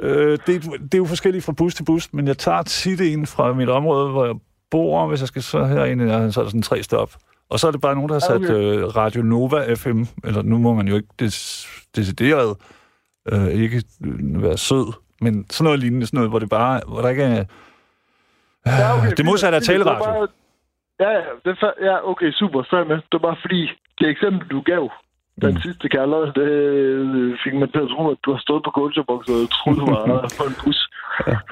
øh, 0.01 0.31
det, 0.47 0.63
det 0.63 0.93
er 0.93 0.97
jo 0.97 1.05
forskelligt 1.05 1.45
fra 1.45 1.51
bus 1.53 1.75
til 1.75 1.83
bus, 1.85 2.13
men 2.13 2.27
jeg 2.27 2.37
tager 2.37 2.61
tit 2.61 3.01
en 3.01 3.27
fra 3.27 3.53
mit 3.53 3.69
område, 3.69 4.09
hvor 4.11 4.25
jeg 4.25 4.35
bor, 4.71 5.07
hvis 5.07 5.19
jeg 5.19 5.27
skal 5.27 5.43
så 5.43 5.65
herinde, 5.65 6.31
så 6.31 6.39
er 6.39 6.43
der 6.43 6.49
sådan 6.49 6.61
tre 6.61 6.83
stop. 6.83 7.15
Og 7.49 7.59
så 7.59 7.67
er 7.67 7.71
det 7.71 7.81
bare 7.81 7.95
nogen, 7.95 8.09
der 8.09 8.15
har 8.15 8.19
sat 8.19 8.35
Okay. 8.35 8.53
øh, 8.53 8.83
Radio 8.87 9.21
Nova 9.23 9.73
FM, 9.73 10.03
eller 10.23 10.41
nu 10.41 10.57
må 10.57 10.73
man 10.73 10.87
jo 10.87 10.95
ikke 10.95 11.07
des, 11.19 11.67
decideret 11.95 12.55
øh, 13.31 13.47
ikke 13.47 13.83
være 14.19 14.57
sød, 14.57 14.93
men 15.21 15.45
sådan 15.49 15.63
noget 15.63 15.79
lignende, 15.79 16.05
sådan 16.05 16.17
noget, 16.17 16.31
hvor 16.31 16.39
det 16.39 16.49
bare, 16.49 16.81
hvor 16.87 17.01
der 17.01 17.09
ikke 17.09 17.23
er... 17.23 17.45
Ja, 18.65 18.97
okay, 18.97 19.11
det 19.17 19.25
modsatte. 19.25 19.59
Det 19.59 19.67
var 19.67 19.73
taleradio. 19.85 20.03
bare- 20.05 20.27
Ja, 20.99 21.09
ja, 21.09 21.21
det 21.45 21.57
er 21.61 21.71
ja, 21.89 22.09
okay, 22.11 22.31
super, 22.31 22.63
så 22.63 22.75
er 22.75 22.83
med. 22.85 22.95
Det 22.95 23.13
var 23.13 23.19
bare 23.19 23.37
fordi, 23.41 23.61
det 23.99 24.09
eksempel, 24.09 24.47
du 24.47 24.61
gav, 24.61 24.89
den 25.41 25.53
Mm. 25.53 25.61
sidste 25.61 25.89
kalder, 25.89 26.31
det 26.31 26.49
øh, 26.51 27.37
fik 27.43 27.53
mig 27.53 27.71
til 27.71 27.79
at 27.79 27.89
tro, 27.93 28.09
at 28.11 28.17
du 28.25 28.31
har 28.31 28.39
stået 28.39 28.63
på 28.63 28.71
Box, 29.07 29.21
og 29.27 29.49
troede, 29.57 29.79
du 29.79 29.85
var 29.85 30.05
på 30.39 30.43
en 30.43 30.55
bus. 30.63 30.79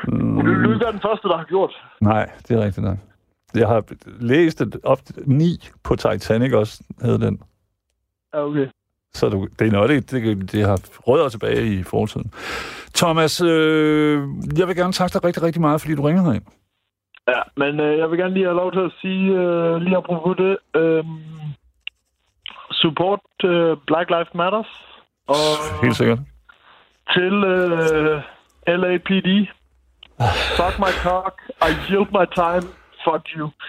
Men 0.08 0.46
du, 0.46 0.52
du 0.64 0.70
er 0.70 0.74
ikke 0.74 0.86
den 0.92 1.02
første, 1.08 1.28
der 1.28 1.38
har 1.38 1.46
gjort. 1.46 1.74
Nej, 2.02 2.30
det 2.48 2.58
er 2.58 2.66
rigtigt 2.66 2.86
nok. 2.86 2.98
Jeg 3.56 3.68
har 3.68 3.84
læst 4.20 4.62
et 4.62 4.76
op 4.84 5.00
ni 5.26 5.52
på 5.84 5.96
Titanic 5.96 6.54
også, 6.54 6.84
hed 7.02 7.18
den. 7.20 7.42
Ja, 8.34 8.46
okay. 8.46 8.68
Så 9.14 9.30
du, 9.30 9.48
det 9.60 9.68
er 9.68 9.72
noget, 9.72 9.90
det, 9.90 10.12
det, 10.12 10.52
det 10.52 10.66
har 10.66 10.80
rødder 11.08 11.30
tilbage 11.30 11.66
i 11.80 11.84
fortiden. 11.84 12.32
Thomas, 12.96 13.42
øh, 13.42 14.28
jeg 14.58 14.68
vil 14.68 14.76
gerne 14.76 14.94
takke 14.94 15.14
dig 15.14 15.24
rigtig, 15.24 15.44
rigtig 15.44 15.62
meget, 15.62 15.82
fordi 15.82 15.96
du 15.96 16.02
ringer 16.02 16.24
herind. 16.24 16.44
Ja, 17.28 17.42
men 17.58 17.80
øh, 17.80 17.98
jeg 17.98 18.10
vil 18.12 18.20
gerne 18.20 18.34
lige 18.34 18.46
have 18.46 18.56
lov 18.56 18.72
til 18.72 18.80
at 18.80 18.92
sige, 19.02 19.32
øh, 19.32 19.76
lige 19.76 19.98
apropos 19.98 20.38
det, 20.38 20.58
øh, 20.82 21.04
support 22.72 23.20
øh, 23.44 23.78
Black 23.88 24.10
Lives 24.10 24.34
Matters, 24.36 24.72
og 25.28 25.36
Helt 25.84 25.96
sikkert. 25.96 26.20
til 27.14 27.34
øh, 27.44 28.22
LAPD, 28.68 29.30
fuck 30.58 30.80
my 30.80 30.94
cock, 31.08 31.36
I 31.62 31.72
yield 31.90 32.10
my 32.20 32.26
time, 32.36 32.66
fuck 33.06 33.24
you. 33.38 33.50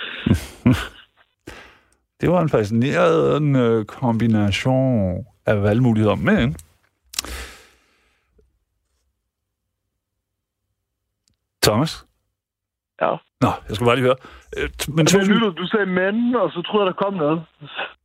Det 2.20 2.30
var 2.30 2.40
en 2.40 2.48
fascinerende 2.48 3.60
øh, 3.60 3.84
kombination 3.84 5.24
af 5.46 5.62
valgmuligheder, 5.62 6.14
men... 6.14 6.56
Thomas? 11.62 12.06
Ja. 13.02 13.10
Nå, 13.40 13.50
jeg 13.68 13.74
skal 13.76 13.84
bare 13.84 13.96
lige 13.96 14.04
høre. 14.04 14.16
Øh, 14.56 14.68
Men 14.88 14.96
Men 14.96 15.06
tusind, 15.06 15.34
lytter, 15.34 15.50
du 15.50 15.66
sagde 15.66 15.86
mænd, 15.86 16.36
og 16.36 16.50
så 16.50 16.62
troede 16.62 16.86
jeg, 16.86 16.94
der 16.94 17.02
kom 17.04 17.14
noget. 17.14 17.42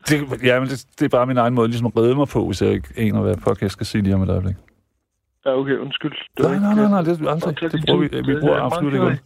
det, 0.10 0.43
ja, 0.43 0.60
men 0.60 0.70
det, 0.70 0.86
det, 0.99 1.06
er 1.06 1.10
bare 1.18 1.26
min 1.26 1.38
egen 1.38 1.53
måde 1.53 1.68
ligesom 1.68 1.88
at 1.88 1.97
redde 1.97 2.16
mig 2.16 2.28
på, 2.28 2.45
hvis 2.45 2.62
jeg 2.62 2.72
ikke 2.72 2.89
aner, 2.97 3.22
hvad 3.22 3.36
podcast 3.47 3.74
skal 3.74 3.86
sige 3.86 4.01
lige 4.03 4.16
om 4.16 4.24
et 4.24 4.30
øjeblik. 4.30 4.56
Ja, 5.45 5.51
okay, 5.60 5.78
undskyld. 5.78 6.16
Det 6.38 6.45
Nej, 6.45 6.60
nej, 6.60 6.74
nej, 6.76 6.89
nej, 6.89 7.01
det 7.01 7.22
er 7.22 7.32
aldrig. 7.32 7.72
Det 7.72 7.84
bruger 7.86 7.99
vi, 7.99 8.34
vi 8.34 8.39
bruger 8.39 8.56
er 8.56 8.62
absolut 8.62 8.93
ikke. 8.93 9.24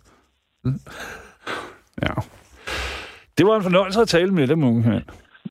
Mm. 0.64 0.80
Ja. 2.02 2.14
Det 3.38 3.46
var 3.48 3.56
en 3.56 3.64
fornøjelse 3.64 4.02
at 4.02 4.08
tale 4.08 4.32
med 4.32 4.48
dem, 4.48 4.64
unge 4.64 4.84
her. 4.84 5.00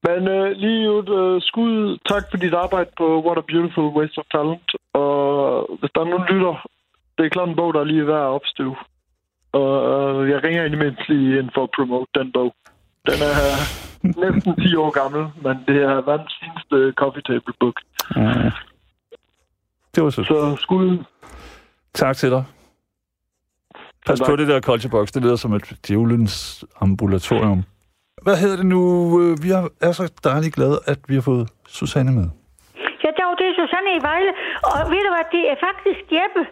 Men 0.07 0.29
øh, 0.29 0.51
lige 0.65 0.99
et 0.99 1.09
øh, 1.21 1.43
skud. 1.43 1.99
Tak 2.09 2.23
for 2.31 2.37
dit 2.37 2.55
arbejde 2.55 2.91
på 2.99 3.07
What 3.27 3.39
a 3.39 3.45
Beautiful 3.53 3.89
Waste 3.97 4.19
of 4.19 4.25
Talent. 4.35 4.71
Og 4.95 5.11
hvis 5.81 5.91
der 5.95 6.01
er 6.01 6.05
nogen 6.13 6.27
lytter, 6.33 6.55
det 7.19 7.27
er 7.27 7.29
klart 7.29 7.49
en 7.49 7.57
bog, 7.57 7.75
der 7.75 7.81
er 7.81 7.85
lige 7.85 8.07
værd 8.07 8.27
at 8.29 8.35
opstøve. 8.39 8.77
Og 9.53 9.73
øh, 10.25 10.31
jeg 10.31 10.45
ringer 10.45 10.65
indimellem 10.65 10.97
lige 11.09 11.39
ind 11.39 11.51
for 11.55 11.63
at 11.63 11.71
promote 11.77 12.11
den 12.15 12.33
bog. 12.33 12.55
Den 13.07 13.19
er 13.31 13.37
næsten 14.23 14.57
10 14.63 14.77
år 14.77 14.91
gammel, 14.91 15.23
men 15.45 15.57
det 15.69 15.83
er 15.83 15.95
verdens 16.11 16.35
fineste 16.41 16.93
coffee 17.01 17.23
table 17.23 17.55
book. 17.61 17.77
Ja. 18.17 18.51
Det 19.95 20.05
var 20.05 20.11
så. 20.11 20.23
Så 20.25 20.57
skud. 20.61 21.05
Tak 21.95 22.17
til 22.17 22.31
dig. 22.31 22.45
Pas 24.07 24.21
på 24.27 24.37
det 24.37 24.49
der 24.49 24.61
culture 24.61 24.91
box. 24.91 25.09
Det 25.13 25.23
lyder 25.23 25.37
som 25.37 25.53
et 25.53 25.79
djævelens 25.89 26.65
ambulatorium. 26.81 27.63
Hvad 28.23 28.37
hedder 28.37 28.57
det 28.57 28.67
nu? 28.67 28.81
Øh, 29.21 29.43
Vi 29.43 29.49
er, 29.81 29.93
så 29.93 30.13
dejligt 30.25 30.55
glade, 30.55 30.81
at 30.87 30.99
vi 31.09 31.15
har 31.15 31.23
fået 31.23 31.49
Susanne 31.69 32.13
med. 32.13 32.29
Ja, 33.05 33.11
det 33.39 33.47
er 33.51 33.55
Susanne 33.63 33.91
i 33.99 34.03
Vejle. 34.11 34.33
Og 34.69 34.81
ved 34.93 35.01
du 35.07 35.11
hvad, 35.15 35.27
det 35.37 35.45
er 35.53 35.57
faktisk 35.69 36.01
Jeppe 36.17 36.43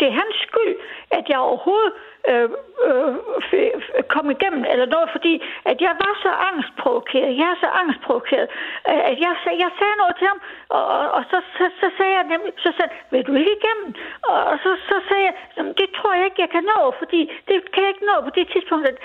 det 0.00 0.06
er 0.08 0.18
hans 0.22 0.36
skyld, 0.46 0.74
at 1.10 1.24
jeg 1.28 1.38
overhovedet 1.38 1.92
øh, 2.30 2.48
øh, 2.86 3.74
kom 4.14 4.26
igennem 4.36 4.62
eller 4.72 4.86
noget, 4.94 5.08
fordi 5.16 5.34
at 5.70 5.78
jeg 5.86 5.94
var 6.04 6.12
så 6.24 6.30
angstprovokeret. 6.50 7.30
Jeg 7.40 7.48
er 7.54 7.58
så 7.64 7.68
angstprovokeret, 7.82 8.48
øh, 8.90 9.02
at 9.10 9.16
jeg, 9.24 9.32
sag- 9.44 9.58
jeg 9.64 9.70
sagde 9.78 9.96
noget 10.02 10.14
til 10.18 10.26
ham, 10.32 10.40
og, 10.76 10.84
og, 10.96 11.04
og 11.16 11.22
så, 11.30 11.36
så, 11.58 11.64
så 11.80 11.86
sagde 11.98 12.14
jeg 12.18 12.24
nemlig, 12.32 12.52
så 12.64 12.70
sagde 12.76 12.90
vil 13.10 13.22
du 13.28 13.32
ikke 13.40 13.54
igennem? 13.60 13.88
Og, 14.30 14.38
og 14.50 14.56
så, 14.64 14.70
så 14.90 14.96
sagde 15.08 15.24
jeg, 15.28 15.34
"Jamen, 15.56 15.74
det 15.80 15.88
tror 15.96 16.12
jeg 16.18 16.24
ikke, 16.24 16.42
jeg 16.44 16.50
kan 16.56 16.64
nå, 16.74 16.80
fordi 17.00 17.20
det 17.48 17.56
kan 17.72 17.82
jeg 17.84 17.90
ikke 17.94 18.06
nå 18.12 18.16
på 18.26 18.30
det 18.38 18.46
tidspunkt. 18.54 18.84
At, 18.90 18.96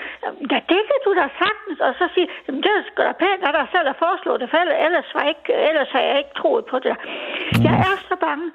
ja, 0.52 0.58
det 0.72 0.80
kan 0.88 0.98
du 1.06 1.10
da 1.20 1.24
sagtens. 1.42 1.78
Og 1.86 1.92
så 1.98 2.04
sige, 2.14 2.28
det 2.64 2.70
er 2.76 2.82
sgu 2.88 2.98
da 3.02 3.12
pænt, 3.22 3.42
at 3.48 3.54
der 3.58 3.66
selv 3.74 3.86
har 3.92 3.98
foreslået 4.06 4.40
det, 4.40 4.50
for 4.50 4.56
ellers, 4.62 4.78
ellers, 4.86 5.08
var 5.14 5.20
jeg 5.26 5.32
ikke, 5.36 5.52
ellers 5.68 5.90
har 5.96 6.00
jeg 6.08 6.18
ikke 6.18 6.34
troet 6.40 6.64
på 6.72 6.76
det. 6.86 6.94
Jeg 7.66 7.74
er 7.90 7.96
så 8.10 8.16
bange. 8.26 8.46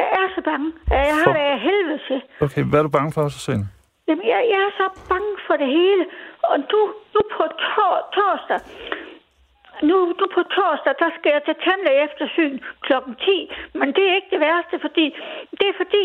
Jeg 0.00 0.08
er 0.20 0.26
så 0.36 0.40
bange. 0.50 0.68
Jeg 0.90 1.14
har 1.18 1.24
For- 1.24 1.58
helvede 1.68 2.00
til. 2.08 2.20
Okay, 2.46 2.62
hvad 2.68 2.78
er 2.80 2.86
du 2.88 2.92
bange 2.98 3.12
for, 3.16 3.22
Susanne? 3.36 3.64
Jamen, 4.08 4.26
jeg, 4.32 4.40
jeg 4.52 4.60
er 4.68 4.72
så 4.80 4.86
bange 5.12 5.32
for 5.46 5.56
det 5.62 5.68
hele. 5.78 6.04
Og 6.50 6.56
nu, 6.72 6.80
nu 7.14 7.20
på 7.36 7.44
tor, 7.74 7.94
torsdag, 8.16 8.60
nu, 9.88 9.96
nu 10.20 10.24
på 10.36 10.42
torsdag, 10.56 10.92
der 11.02 11.10
skal 11.18 11.30
jeg 11.36 11.42
til 11.44 11.56
tandlæge 11.66 12.00
eftersyn 12.08 12.54
klokken 12.86 13.14
10. 13.14 13.52
Men 13.80 13.88
det 13.96 14.04
er 14.08 14.14
ikke 14.18 14.32
det 14.34 14.40
værste, 14.48 14.76
fordi 14.86 15.06
det 15.58 15.66
er 15.72 15.76
fordi, 15.82 16.04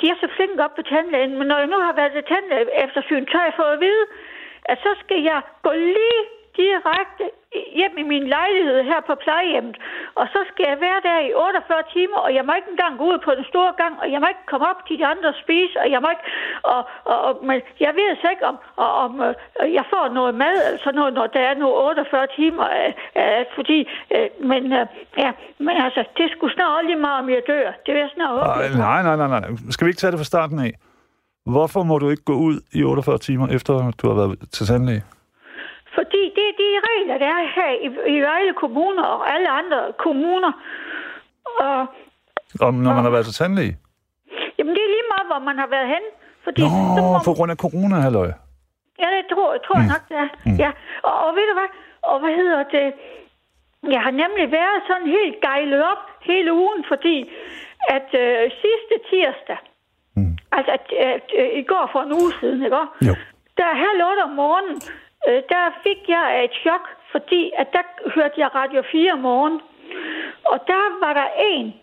de 0.00 0.04
er 0.12 0.16
så 0.22 0.28
flinke 0.36 0.64
op 0.66 0.74
på 0.78 0.82
tandlægen. 0.92 1.32
Men 1.38 1.46
når 1.50 1.58
jeg 1.62 1.70
nu 1.74 1.78
har 1.86 1.94
været 2.00 2.12
til 2.12 2.24
tandlæge 2.32 2.66
eftersyn, 2.84 3.24
så 3.30 3.34
har 3.38 3.46
jeg 3.50 3.56
fået 3.62 3.74
at 3.76 3.80
vide, 3.88 4.04
at 4.70 4.76
så 4.86 4.90
skal 5.02 5.20
jeg 5.30 5.40
gå 5.66 5.72
lige 5.96 6.20
direkte 6.62 7.24
hjem 7.78 7.94
i 8.02 8.04
min 8.12 8.24
lejlighed 8.36 8.78
her 8.90 9.00
på 9.08 9.14
plejehjemmet. 9.24 9.76
Og 10.20 10.24
så 10.34 10.40
skal 10.50 10.64
jeg 10.70 10.78
være 10.86 11.00
der 11.08 11.18
i 11.28 11.30
48 11.34 11.82
timer, 11.96 12.18
og 12.26 12.30
jeg 12.36 12.44
må 12.46 12.52
ikke 12.58 12.70
engang 12.74 12.92
gå 13.00 13.04
ud 13.12 13.18
på 13.26 13.30
den 13.38 13.46
store 13.52 13.72
gang, 13.82 13.94
og 14.02 14.06
jeg 14.12 14.20
må 14.20 14.26
ikke 14.32 14.46
komme 14.50 14.66
op 14.70 14.80
til 14.86 14.94
de 15.00 15.06
andre 15.12 15.28
og 15.34 15.38
spise, 15.44 15.76
og 15.82 15.88
jeg 15.94 16.00
må 16.04 16.08
ikke... 16.14 16.26
Og, 16.72 16.80
og, 17.10 17.18
og, 17.26 17.32
men 17.48 17.58
jeg 17.84 17.92
ved 17.98 18.08
så 18.22 18.26
ikke, 18.34 18.46
om, 18.50 18.56
og, 18.84 18.90
om 19.04 19.12
øh, 19.26 19.32
jeg 19.78 19.84
får 19.92 20.04
noget 20.18 20.34
mad 20.42 20.56
eller 20.66 20.80
sådan 20.84 20.98
noget, 21.00 21.12
når 21.18 21.26
der 21.36 21.42
er 21.50 21.54
nu 21.62 21.66
48 21.66 22.26
timer, 22.38 22.66
øh, 22.80 22.92
øh, 23.20 23.42
fordi... 23.56 23.78
Øh, 24.14 24.28
men, 24.50 24.62
øh, 24.78 24.84
ja, 25.22 25.30
men 25.66 25.74
altså, 25.86 26.02
det 26.18 26.26
skulle 26.34 26.52
snart 26.54 26.86
lige 26.88 27.02
meget, 27.06 27.18
om 27.22 27.28
jeg 27.36 27.42
dør. 27.52 27.66
Det 27.84 27.90
vil 27.94 28.00
jeg 28.06 28.12
snart 28.14 28.32
øh, 28.64 28.78
nej, 28.88 29.00
nej, 29.08 29.16
nej, 29.22 29.28
nej. 29.34 29.42
Skal 29.74 29.84
vi 29.84 29.90
ikke 29.90 30.02
tage 30.02 30.12
det 30.12 30.20
fra 30.22 30.32
starten 30.34 30.58
af? 30.66 30.72
Hvorfor 31.54 31.82
må 31.82 31.98
du 31.98 32.10
ikke 32.10 32.24
gå 32.24 32.36
ud 32.48 32.56
i 32.72 32.84
48 32.84 33.18
timer, 33.18 33.46
efter 33.48 33.72
du 34.02 34.08
har 34.08 34.14
været 34.14 34.38
til 34.52 34.66
tandlæge? 34.66 35.02
Fordi 35.98 36.22
det 36.36 36.44
er 36.50 36.54
de 36.62 36.68
regler, 36.90 37.16
der 37.24 37.30
er 37.38 37.42
her 37.56 37.70
i, 37.86 37.88
i 38.16 38.20
Vejle 38.20 38.52
Kommune 38.62 39.08
og 39.08 39.20
alle 39.34 39.48
andre 39.60 39.78
kommuner. 40.04 40.52
Og, 41.60 41.86
Om 42.68 42.74
når 42.74 42.92
man 42.94 43.04
har 43.08 43.10
været 43.10 43.26
til 43.26 43.34
tandlæge? 43.34 43.74
jamen, 44.58 44.72
det 44.76 44.82
er 44.86 44.90
lige 44.96 45.08
meget, 45.14 45.26
hvor 45.30 45.40
man 45.48 45.56
har 45.62 45.68
været 45.76 45.88
hen. 45.94 46.04
Fordi 46.44 46.60
så 46.60 46.68
Nå, 46.96 47.02
må, 47.12 47.18
på 47.28 47.32
grund 47.36 47.50
af 47.54 47.58
corona, 47.64 47.96
halløj. 48.06 48.30
Ja, 49.02 49.08
det 49.16 49.24
tror, 49.32 49.48
tror 49.66 49.76
jeg 49.80 49.88
nok, 49.94 50.04
det 50.10 50.16
er. 50.24 50.28
Ja. 50.64 50.70
Og, 51.08 51.14
og 51.24 51.30
ved 51.36 51.44
du 51.50 51.54
hvad? 51.60 51.70
Og 52.10 52.16
hvad 52.22 52.34
hedder 52.40 52.62
det? 52.76 52.86
Jeg 53.94 54.00
har 54.06 54.14
nemlig 54.22 54.44
været 54.60 54.78
sådan 54.88 55.08
helt 55.18 55.36
gejlet 55.48 55.80
op 55.92 56.02
hele 56.30 56.50
ugen, 56.62 56.80
fordi 56.92 57.16
at 57.96 58.08
øh, 58.24 58.42
sidste 58.64 58.94
tirsdag, 59.10 59.58
mm. 60.16 60.36
altså 60.56 60.72
at, 60.78 60.84
at, 61.14 61.26
øh, 61.40 61.48
i 61.60 61.62
går 61.62 61.84
for 61.92 62.00
en 62.06 62.12
uge 62.12 62.32
siden, 62.40 62.60
ikke? 62.64 62.76
Jo. 63.08 63.14
Der 63.58 63.80
halv 63.86 64.00
otte 64.10 64.22
om 64.28 64.34
morgenen, 64.42 64.76
øh, 65.28 65.42
der 65.52 65.64
fik 65.82 66.00
jeg 66.08 66.44
et 66.44 66.54
chok, 66.62 66.84
fordi 67.10 67.52
at 67.56 67.72
der 67.72 67.84
hørte 68.14 68.40
jeg 68.40 68.54
Radio 68.54 68.82
4 68.82 69.12
om 69.12 69.18
morgenen. 69.18 69.60
Og 70.44 70.58
der 70.66 71.06
var 71.06 71.12
der 71.12 71.28
en 71.38 71.74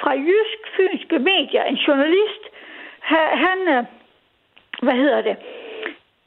fra 0.00 0.12
Jysk 0.12 0.60
Fynske 0.76 1.18
Medier, 1.18 1.64
en 1.64 1.74
journalist, 1.74 2.42
han, 3.44 3.58
øh, 3.68 3.84
hvad 4.82 4.94
hedder 4.94 5.20
det, 5.20 5.36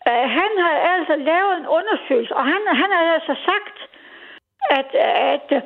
øh, 0.08 0.26
han 0.40 0.52
har 0.64 0.76
altså 0.96 1.16
lavet 1.16 1.58
en 1.58 1.68
undersøgelse, 1.68 2.36
og 2.36 2.44
han, 2.44 2.62
han 2.68 2.92
har 2.92 3.14
altså 3.14 3.36
sagt, 3.46 3.78
at, 4.70 4.90
at, 5.36 5.64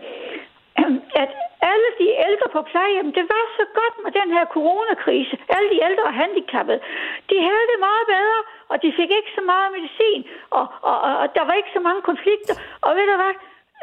at 1.16 1.30
alle 1.62 1.89
de 1.99 2.08
ældre 2.28 2.47
på 2.55 2.62
plejehjem, 2.62 3.14
det 3.18 3.26
var 3.34 3.43
så 3.60 3.66
godt 3.80 3.95
med 4.03 4.12
den 4.20 4.30
her 4.36 4.45
coronakrise. 4.55 5.36
Alle 5.55 5.70
de 5.74 5.80
ældre 5.88 6.03
og 6.03 6.14
handicappede, 6.14 6.80
de 7.30 7.38
havde 7.47 7.66
det 7.72 7.80
meget 7.88 8.05
bedre, 8.16 8.39
og 8.72 8.76
de 8.84 8.89
fik 8.99 9.12
ikke 9.20 9.32
så 9.38 9.41
meget 9.51 9.70
medicin, 9.78 10.22
og, 10.49 10.66
og, 10.82 10.97
og, 11.08 11.14
og 11.22 11.28
der 11.36 11.43
var 11.47 11.53
ikke 11.53 11.76
så 11.78 11.80
mange 11.80 12.01
konflikter. 12.01 12.53
Og 12.82 12.95
ved 12.95 13.05
du 13.12 13.16
hvad? 13.22 13.34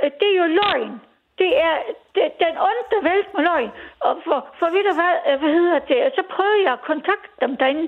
Øh, 0.03 0.11
det 0.20 0.29
er 0.31 0.37
jo 0.43 0.47
løgn. 0.61 1.01
Det 1.39 1.53
er 1.68 1.76
det, 2.14 2.26
den 2.45 2.55
onde, 2.66 2.85
der 2.93 3.01
vælte 3.11 3.30
med 3.35 3.43
løgn. 3.51 3.70
Og 4.01 4.12
for, 4.24 4.39
for 4.59 4.66
ved 4.74 4.85
du 4.89 4.95
hvad, 5.01 5.14
øh, 5.28 5.41
hvad 5.41 5.53
hedder 5.59 5.78
det? 5.78 5.99
Så 6.16 6.22
prøvede 6.35 6.62
jeg 6.66 6.72
at 6.72 6.87
kontakte 6.91 7.30
dem 7.45 7.57
derinde. 7.57 7.87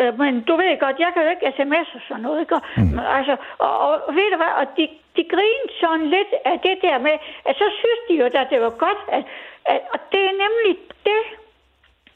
Øh, 0.00 0.18
men 0.18 0.32
du 0.48 0.56
ved 0.56 0.80
godt, 0.84 0.98
jeg 1.04 1.10
kan 1.12 1.22
jo 1.22 1.30
ikke 1.30 1.52
sms 1.56 1.88
og 1.98 2.02
sådan 2.08 2.22
noget. 2.22 2.40
Ikke? 2.40 2.54
Mm. 2.76 2.82
Men, 2.96 3.04
altså, 3.18 3.34
og, 3.58 3.72
og, 3.86 4.14
ved 4.18 4.28
du 4.32 4.36
hvad, 4.42 4.52
og 4.60 4.66
de, 4.76 4.84
de 5.16 5.22
grinede 5.34 5.72
sådan 5.80 6.06
lidt 6.16 6.32
af 6.44 6.56
det 6.66 6.76
der 6.86 6.98
med, 6.98 7.16
at 7.48 7.54
så 7.60 7.66
synes 7.80 8.00
de 8.08 8.14
jo, 8.20 8.24
at 8.24 8.50
det 8.52 8.60
var 8.66 8.74
godt. 8.86 9.00
At, 9.16 9.22
at, 9.72 9.80
og 9.92 9.98
det 10.12 10.22
er 10.30 10.34
nemlig 10.44 10.74
det, 11.08 11.22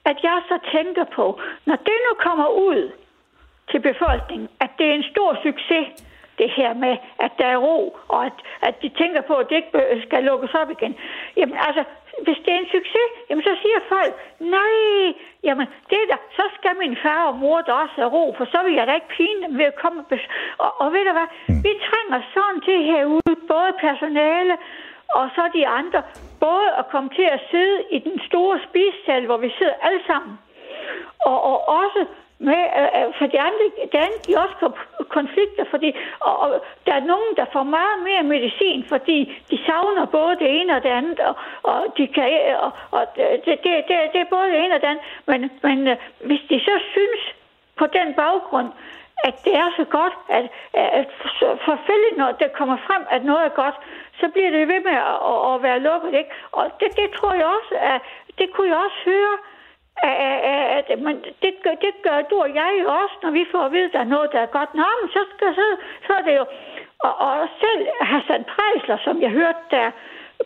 at 0.04 0.16
jeg 0.22 0.42
så 0.50 0.56
tænker 0.72 1.04
på. 1.04 1.40
Når 1.66 1.76
det 1.76 1.98
nu 2.06 2.12
kommer 2.26 2.48
ud 2.48 2.92
til 3.70 3.80
befolkningen, 3.80 4.48
at 4.60 4.70
det 4.78 4.86
er 4.86 4.94
en 4.94 5.10
stor 5.12 5.30
succes, 5.42 5.86
det 6.40 6.50
her 6.58 6.70
med, 6.84 6.94
at 7.24 7.32
der 7.38 7.46
er 7.54 7.56
ro, 7.66 7.96
og 8.08 8.20
at, 8.28 8.36
at 8.68 8.74
de 8.82 8.88
tænker 9.00 9.20
på, 9.20 9.34
at 9.34 9.48
det 9.48 9.56
ikke 9.56 10.02
skal 10.06 10.24
lukkes 10.24 10.54
op 10.60 10.70
igen. 10.76 10.92
Jamen 11.36 11.56
altså, 11.66 11.82
hvis 12.24 12.38
det 12.44 12.50
er 12.54 12.58
en 12.58 12.74
succes, 12.76 13.08
jamen 13.28 13.44
så 13.48 13.54
siger 13.62 13.80
folk, 13.94 14.12
nej, 14.56 14.76
jamen 15.46 15.66
det 15.90 16.02
der, 16.10 16.20
så 16.38 16.44
skal 16.56 16.74
min 16.82 16.96
far 17.04 17.22
og 17.30 17.34
mor 17.42 17.60
da 17.60 17.72
også 17.72 17.96
have 18.00 18.12
ro, 18.16 18.24
for 18.38 18.44
så 18.44 18.58
vil 18.64 18.74
jeg 18.74 18.86
da 18.86 18.92
ikke 18.94 19.14
pine 19.18 19.42
dem 19.46 19.58
ved 19.58 19.64
at 19.72 19.80
komme 19.82 19.98
og, 20.10 20.18
og, 20.64 20.70
og 20.80 20.86
ved 20.92 21.04
du 21.08 21.12
hvad, 21.18 21.28
vi 21.64 21.72
trænger 21.88 22.18
sådan 22.34 22.60
til 22.66 22.78
herude, 22.90 23.34
både 23.52 23.72
personale 23.86 24.56
og 25.18 25.30
så 25.34 25.42
de 25.54 25.66
andre, 25.66 26.02
både 26.40 26.68
at 26.78 26.88
komme 26.92 27.10
til 27.18 27.26
at 27.36 27.40
sidde 27.50 27.78
i 27.90 27.98
den 27.98 28.20
store 28.28 28.60
spisesal, 28.68 29.26
hvor 29.26 29.36
vi 29.36 29.50
sidder 29.58 29.72
alle 29.82 30.02
sammen, 30.06 30.38
og, 31.26 31.38
og 31.50 31.68
også 31.68 32.06
med, 32.48 32.60
øh, 32.78 32.90
øh 32.98 33.08
for 33.18 33.26
de 33.32 33.40
andre, 33.48 33.64
der 33.92 34.00
andre 34.06 34.20
de 34.26 34.32
også 34.44 34.56
konflikter, 35.18 35.64
fordi 35.70 35.90
og, 36.20 36.34
og 36.42 36.48
der 36.86 36.94
er 36.94 37.04
nogen, 37.12 37.30
der 37.36 37.46
får 37.52 37.62
meget 37.62 37.98
mere 38.08 38.22
medicin, 38.22 38.84
fordi 38.88 39.18
de 39.50 39.58
savner 39.66 40.04
både 40.06 40.34
det 40.42 40.48
ene 40.60 40.76
og 40.76 40.82
det 40.82 40.92
andet, 41.00 41.20
og, 41.20 41.34
og 41.62 41.78
de 41.96 42.06
kan, 42.06 42.28
og, 42.64 42.72
og 42.90 43.02
det, 43.16 43.44
det, 43.44 43.56
det, 43.88 43.96
det 44.12 44.20
er 44.20 44.34
både 44.36 44.46
det 44.52 44.58
ene 44.64 44.74
og 44.74 44.80
det 44.80 44.88
andet, 44.92 45.04
men, 45.26 45.40
men 45.62 45.88
øh, 45.88 45.96
hvis 46.26 46.42
de 46.50 46.60
så 46.60 46.74
synes 46.94 47.22
på 47.76 47.86
den 47.86 48.14
baggrund, 48.14 48.68
at 49.24 49.34
det 49.44 49.54
er 49.54 49.70
så 49.76 49.84
godt, 49.84 50.14
at, 50.28 50.44
at 50.74 51.06
forfølge, 51.68 52.10
når 52.16 52.30
det 52.32 52.52
kommer 52.52 52.76
frem, 52.86 53.02
at 53.10 53.24
noget 53.24 53.44
er 53.44 53.54
godt, 53.62 53.74
så 54.20 54.28
bliver 54.28 54.50
det 54.50 54.68
ved 54.68 54.80
med 54.88 54.96
at, 55.12 55.18
at, 55.30 55.38
at 55.54 55.62
være 55.62 55.80
lukket, 55.80 56.12
ikke? 56.20 56.30
Og 56.52 56.64
det, 56.80 56.88
det 56.96 57.10
tror 57.16 57.32
jeg 57.34 57.46
også, 57.46 57.74
at 57.94 58.00
det 58.38 58.52
kunne 58.52 58.68
jeg 58.68 58.76
også 58.76 59.00
høre, 59.04 59.36
at, 59.96 60.98
men 61.06 61.16
det, 61.42 61.54
gør, 61.64 61.74
det 61.86 61.94
gør 62.02 62.18
du 62.30 62.36
og 62.46 62.54
jeg 62.54 62.72
også, 62.86 63.14
når 63.22 63.30
vi 63.30 63.44
får 63.52 63.62
at 63.64 63.72
vide, 63.72 63.84
at 63.84 63.92
der 63.92 63.98
er 63.98 64.14
noget, 64.14 64.32
der 64.32 64.40
er 64.40 64.46
godt. 64.58 64.74
Nå, 64.74 64.86
men 65.00 65.08
så, 65.16 65.20
skal, 65.30 65.54
så, 65.54 65.66
så 66.06 66.12
er 66.18 66.22
det 66.22 66.36
jo... 66.36 66.44
Og, 67.06 67.14
og 67.26 67.48
selv 67.60 67.86
Hassan 68.00 68.44
Prejsler, 68.52 68.98
som 69.04 69.22
jeg 69.22 69.30
hørte 69.30 69.62
der 69.70 69.90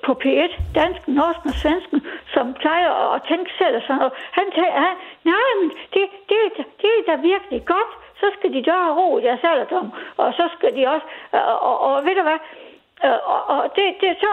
på 0.06 0.12
P1, 0.22 0.52
dansk, 0.74 1.08
norsk 1.08 1.42
og 1.50 1.54
svensken, 1.62 2.00
som 2.34 2.54
plejer 2.54 2.90
at, 3.02 3.14
at 3.16 3.20
tænke 3.28 3.50
selv 3.58 3.76
og 3.76 3.82
sådan 3.82 3.96
noget, 3.96 4.12
han 4.38 4.46
sagde, 4.54 4.72
han, 4.84 4.96
nej, 5.24 5.50
men 5.60 5.68
det, 5.94 6.04
det, 6.30 6.38
det, 6.82 6.90
er 6.98 7.04
da 7.10 7.14
virkelig 7.32 7.60
godt. 7.66 7.90
Så 8.20 8.26
skal 8.38 8.52
de 8.54 8.70
have 8.70 8.94
ro 9.00 9.18
i 9.18 9.22
deres 9.22 9.40
alderdom, 9.42 9.92
og 10.16 10.32
så 10.38 10.48
skal 10.56 10.76
de 10.76 10.86
også... 10.94 11.06
Og, 11.32 11.58
og, 11.68 11.76
og 11.80 12.04
ved 12.04 12.14
du 12.14 12.22
hvad? 12.22 12.40
Øh, 13.04 13.18
Og, 13.34 13.40
og 13.54 13.62
det, 13.76 13.86
det 14.00 14.16
så... 14.24 14.30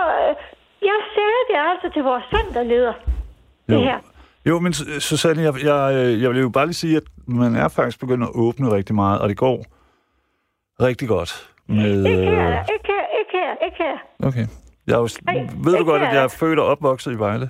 Jeg 0.91 0.99
sagde 1.15 1.41
det 1.49 1.57
altså 1.69 1.89
til 1.93 2.03
vores 2.03 2.23
centerleder, 2.35 2.93
det 3.69 3.75
Jo. 3.75 3.79
her. 3.79 3.97
Jo, 4.45 4.59
men 4.59 4.73
Su- 4.73 4.99
Susanne, 4.99 5.41
jeg, 5.41 5.53
jeg, 5.63 5.93
øh, 5.95 6.21
jeg 6.21 6.29
vil 6.29 6.39
jo 6.39 6.49
bare 6.49 6.65
lige 6.65 6.73
sige, 6.73 6.97
at 6.97 7.03
man 7.27 7.55
er 7.55 7.67
faktisk 7.67 7.99
begyndt 7.99 8.23
at 8.23 8.29
åbne 8.33 8.71
rigtig 8.71 8.95
meget, 8.95 9.19
og 9.21 9.29
det 9.29 9.37
går 9.37 9.65
rigtig 10.81 11.07
godt 11.07 11.49
med... 11.67 12.05
Ikke 12.05 12.19
her, 12.21 12.47
Øh, 12.49 12.65
ikke 12.73 12.87
her, 12.87 13.19
ikke 13.19 13.31
her, 13.31 13.65
ikke 13.65 13.77
her. 13.77 14.27
okay. 14.27 14.47
Jeg 14.87 14.93
er 14.93 14.97
jo, 14.97 15.07
ved 15.63 15.77
du 15.77 15.83
godt, 15.85 16.01
at 16.01 16.13
jeg 16.15 16.23
er 16.23 16.27
født 16.27 16.59
og 16.59 16.65
opvokset 16.65 17.11
i 17.11 17.19
Vejle? 17.19 17.49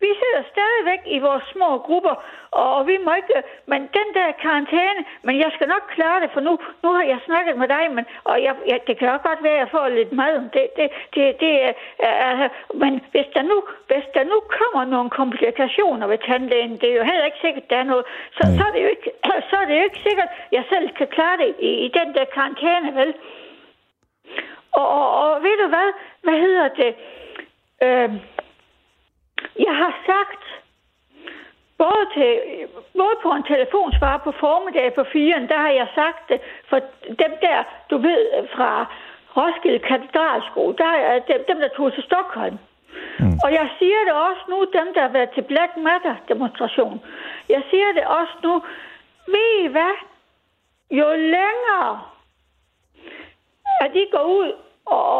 Vi 0.00 0.10
sidder 0.20 0.42
stadigvæk 0.54 1.02
i 1.06 1.18
vores 1.18 1.44
små 1.52 1.78
grupper, 1.78 2.14
og 2.50 2.86
vi 2.86 2.96
må 3.04 3.12
ikke... 3.14 3.42
Men 3.66 3.80
den 3.98 4.08
der 4.14 4.28
karantæne, 4.42 5.00
men 5.22 5.38
jeg 5.38 5.50
skal 5.54 5.68
nok 5.68 5.84
klare 5.96 6.20
det, 6.20 6.30
for 6.32 6.40
nu, 6.40 6.58
nu 6.82 6.88
har 6.92 7.02
jeg 7.02 7.18
snakket 7.24 7.56
med 7.58 7.68
dig, 7.68 7.84
men, 7.96 8.04
og 8.24 8.42
jeg, 8.42 8.54
jeg, 8.66 8.80
det 8.86 8.98
kan 8.98 9.08
også 9.08 9.28
godt 9.28 9.42
være, 9.42 9.52
at 9.52 9.58
jeg 9.58 9.70
får 9.70 9.88
lidt 9.88 10.12
mad. 10.12 10.34
Det, 10.54 10.66
det, 10.76 10.88
det, 11.14 11.40
det, 11.40 11.52
er, 11.64 11.72
er, 11.98 12.48
men 12.74 12.92
hvis 13.10 13.28
der, 13.34 13.42
nu, 13.42 13.62
hvis 13.86 14.06
der 14.14 14.24
nu 14.24 14.38
kommer 14.58 14.84
nogle 14.84 15.10
komplikationer 15.10 16.06
ved 16.06 16.18
tandlægen, 16.18 16.76
det 16.80 16.88
er 16.90 16.96
jo 16.96 17.04
heller 17.10 17.24
ikke 17.24 17.44
sikkert, 17.44 17.70
der 17.70 17.76
er 17.76 17.88
noget, 17.92 18.04
så, 18.36 18.42
så, 18.56 18.62
er, 18.68 18.72
det 18.72 18.82
jo 18.82 18.88
ikke, 18.88 19.10
så 19.50 19.56
er 19.56 19.66
det 19.66 19.78
jo 19.78 19.84
ikke 19.88 20.02
sikkert, 20.08 20.28
at 20.28 20.52
jeg 20.52 20.64
selv 20.68 20.90
kan 20.98 21.06
klare 21.06 21.36
det 21.36 21.54
i, 21.58 21.70
i 21.86 21.88
den 21.88 22.14
der 22.14 22.24
karantæne, 22.24 22.94
vel? 23.00 23.14
Og, 24.72 24.88
og, 24.88 25.06
og 25.20 25.42
ved 25.42 25.56
du 25.62 25.68
hvad? 25.68 25.88
Hvad 26.22 26.38
hedder 26.44 26.68
det? 26.68 26.94
Øh, 27.82 28.10
jeg 29.66 29.74
har 29.82 29.92
sagt, 30.06 30.44
både, 31.78 32.02
til, 32.14 32.30
både 33.00 33.16
på 33.22 33.30
en 33.30 33.42
telefonsvar 33.42 34.16
på 34.24 34.32
formiddag 34.32 34.94
på 34.94 35.04
4, 35.12 35.46
der 35.48 35.58
har 35.58 35.70
jeg 35.70 35.88
sagt 35.94 36.28
det, 36.28 36.40
for 36.70 36.78
dem 37.22 37.32
der, 37.40 37.58
du 37.90 37.96
ved, 37.98 38.48
fra 38.54 38.86
Roskilde 39.36 39.78
Katedralskole, 39.78 40.76
der 40.76 40.92
er 41.10 41.18
dem, 41.18 41.40
dem 41.48 41.58
der 41.58 41.68
tog 41.68 41.92
til 41.92 42.02
Stockholm. 42.02 42.58
Mm. 43.18 43.38
Og 43.44 43.52
jeg 43.52 43.68
siger 43.78 44.00
det 44.06 44.12
også 44.12 44.42
nu, 44.48 44.58
dem 44.78 44.94
der 44.94 45.00
har 45.00 45.08
været 45.08 45.30
til 45.30 45.42
Black 45.42 45.76
Matter 45.76 46.16
demonstration. 46.28 47.02
Jeg 47.48 47.62
siger 47.70 47.92
det 47.92 48.06
også 48.06 48.36
nu, 48.42 48.62
ved 49.26 49.64
I 49.64 49.66
hvad? 49.66 49.94
Jo 50.90 51.08
længere 51.16 52.00
at 53.80 53.90
de 53.94 54.06
går 54.12 54.24
ud, 54.40 54.52
og 54.86 55.10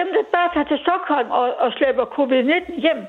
dem 0.00 0.08
der 0.14 0.22
bare 0.32 0.50
tager 0.54 0.68
til 0.68 0.78
Stockholm 0.78 1.30
og, 1.30 1.54
og 1.58 1.72
slæber 1.72 2.04
covid-19 2.04 2.80
hjem, 2.80 3.02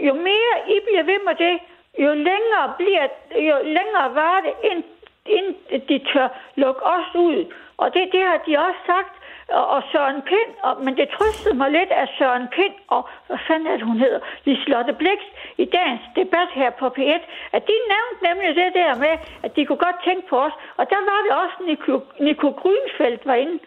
jo 0.00 0.14
mere 0.14 0.54
I 0.68 0.80
bliver 0.86 1.02
ved 1.02 1.18
med 1.24 1.34
det, 1.34 1.60
jo 1.98 2.14
længere 2.14 2.72
bliver, 2.78 3.08
jo 3.50 3.56
længere 3.62 4.14
var 4.14 4.40
det, 4.40 4.54
ind, 4.70 4.84
ind 5.26 5.54
de 5.88 5.98
tør 5.98 6.28
lukke 6.56 6.86
os 6.86 7.14
ud. 7.14 7.52
Og 7.76 7.94
det, 7.94 8.08
det 8.12 8.22
har 8.22 8.40
de 8.46 8.58
også 8.58 8.80
sagt 8.86 9.17
og, 9.48 9.66
og 9.74 9.82
Søren 9.92 10.22
Pind, 10.22 10.52
og, 10.62 10.74
men 10.84 10.96
det 10.96 11.08
trøstede 11.08 11.54
mig 11.54 11.70
lidt, 11.70 11.90
at 12.02 12.08
Søren 12.18 12.48
Pind 12.56 12.74
og, 12.88 13.08
hvad 13.26 13.38
fanden 13.46 13.66
er 13.66 13.76
det, 13.76 13.86
hun 13.86 13.98
hedder, 13.98 14.20
Liselotte 14.44 14.92
Blikst, 14.92 15.30
i 15.58 15.64
dagens 15.64 16.04
debat 16.16 16.50
her 16.60 16.70
på 16.70 16.86
P1, 16.96 17.22
at 17.56 17.62
de 17.68 17.76
nævnte 17.92 18.20
nemlig 18.28 18.48
det 18.62 18.74
der 18.74 18.94
med, 19.04 19.14
at 19.42 19.56
de 19.56 19.66
kunne 19.66 19.84
godt 19.86 20.04
tænke 20.04 20.28
på 20.28 20.36
os, 20.46 20.52
og 20.76 20.84
der 20.90 21.00
var 21.10 21.18
det 21.26 21.32
også, 21.42 21.56
Nico, 21.68 21.94
Nico 22.26 22.48
Grønfeldt 22.60 23.26
var 23.26 23.34
inde, 23.34 23.58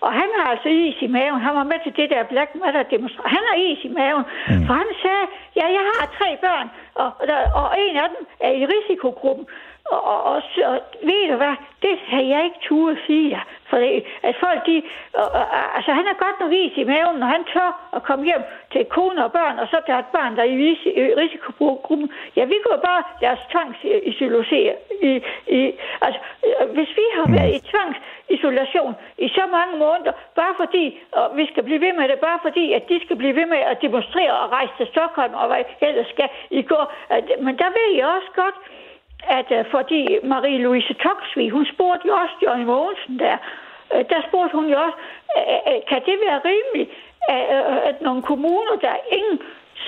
og 0.00 0.12
han 0.20 0.28
har 0.36 0.46
altså 0.54 0.68
is 0.68 0.96
i 1.06 1.06
maven. 1.06 1.40
Han 1.40 1.54
var 1.54 1.64
med 1.72 1.78
til 1.84 1.96
det 1.96 2.10
der 2.10 2.30
Black 2.32 2.50
Matter 2.54 2.82
demonstration. 2.82 3.30
Han 3.36 3.44
har 3.50 3.56
is 3.68 3.84
i 3.84 3.92
maven. 4.00 4.24
Mm. 4.48 4.66
For 4.66 4.74
han 4.82 4.90
sagde, 5.02 5.24
ja, 5.58 5.66
jeg 5.78 5.84
har 5.90 6.04
tre 6.18 6.28
børn, 6.46 6.68
og, 7.02 7.10
og, 7.54 7.62
og 7.62 7.66
en 7.84 7.96
af 7.96 8.08
dem 8.14 8.22
er 8.40 8.52
i 8.60 8.64
risikogruppen. 8.72 9.46
Og, 9.90 10.04
og, 10.04 10.24
og, 10.24 10.42
og 10.64 10.80
ved 11.02 11.30
du 11.30 11.36
hvad, 11.36 11.54
det 11.82 11.98
har 12.06 12.22
jeg 12.22 12.44
ikke 12.44 12.60
turde 12.62 12.98
sige 13.06 13.30
jer. 13.30 13.44
For 13.68 13.76
det, 13.76 14.04
at 14.22 14.36
folk, 14.40 14.66
de, 14.66 14.82
og, 15.14 15.28
og, 15.38 15.76
altså 15.76 15.92
han 15.92 16.06
er 16.06 16.22
godt 16.24 16.40
nok 16.40 16.52
is 16.52 16.76
i 16.76 16.84
maven, 16.84 17.16
når 17.18 17.26
han 17.26 17.44
tør 17.44 17.70
at 17.96 18.02
komme 18.02 18.24
hjem 18.24 18.42
til 18.72 18.84
kone 18.84 19.24
og 19.24 19.32
børn, 19.32 19.58
og 19.58 19.66
så 19.70 19.76
der 19.86 19.94
er 19.94 19.98
et 19.98 20.14
barn, 20.18 20.36
der 20.36 20.42
er 20.42 20.52
i 20.52 20.56
risikogruppen. 21.22 22.12
Ja, 22.36 22.44
vi 22.44 22.56
kunne 22.64 22.82
bare 22.90 23.02
lade 23.20 23.32
os 23.32 23.44
tvangsisolere. 23.52 24.74
I, 25.02 25.12
i, 25.58 25.60
altså, 26.00 26.20
hvis 26.74 26.90
vi 27.00 27.04
har 27.16 27.26
været 27.36 27.54
i 27.54 27.60
tvangsisolation 27.70 28.94
i 29.18 29.28
så 29.28 29.44
mange 29.56 29.78
måneder, 29.78 30.12
bare 30.34 30.54
fordi, 30.56 30.84
og 31.12 31.36
vi 31.36 31.46
skal 31.46 31.62
blive 31.62 31.80
ved 31.80 31.92
med 31.92 32.08
det, 32.08 32.18
bare 32.18 32.38
fordi, 32.42 32.72
at 32.72 32.88
de 32.88 33.00
skal 33.04 33.16
blive 33.16 33.36
ved 33.36 33.46
med 33.46 33.58
at 33.58 33.82
demonstrere 33.82 34.32
og 34.32 34.52
rejse 34.52 34.72
til 34.76 34.86
Stockholm, 34.86 35.34
og 35.34 35.46
hvad 35.46 35.62
ellers 35.80 36.08
skal 36.08 36.28
i 36.50 36.62
går. 36.62 36.92
Men 37.40 37.58
der 37.58 37.70
ved 37.78 37.96
jeg 37.96 38.06
også 38.06 38.30
godt, 38.34 38.54
at 39.22 39.48
uh, 39.50 39.64
fordi 39.70 40.00
Marie-Louise 40.32 40.94
Toksvig, 41.04 41.50
hun 41.50 41.66
spurgte 41.74 42.08
jo 42.08 42.14
også 42.22 42.34
Johnny 42.44 42.64
Mogensen 42.64 43.18
der, 43.18 43.36
uh, 43.94 44.02
der 44.10 44.20
spurgte 44.28 44.56
hun 44.56 44.66
jo 44.72 44.78
også, 44.86 44.98
uh, 45.38 45.58
uh, 45.68 45.80
kan 45.90 46.00
det 46.08 46.16
være 46.26 46.40
rimeligt, 46.50 46.90
at, 47.28 47.44
uh, 47.56 47.88
at 47.90 47.96
nogle 48.06 48.22
kommuner, 48.22 48.74
der 48.86 48.94
ingen 49.18 49.38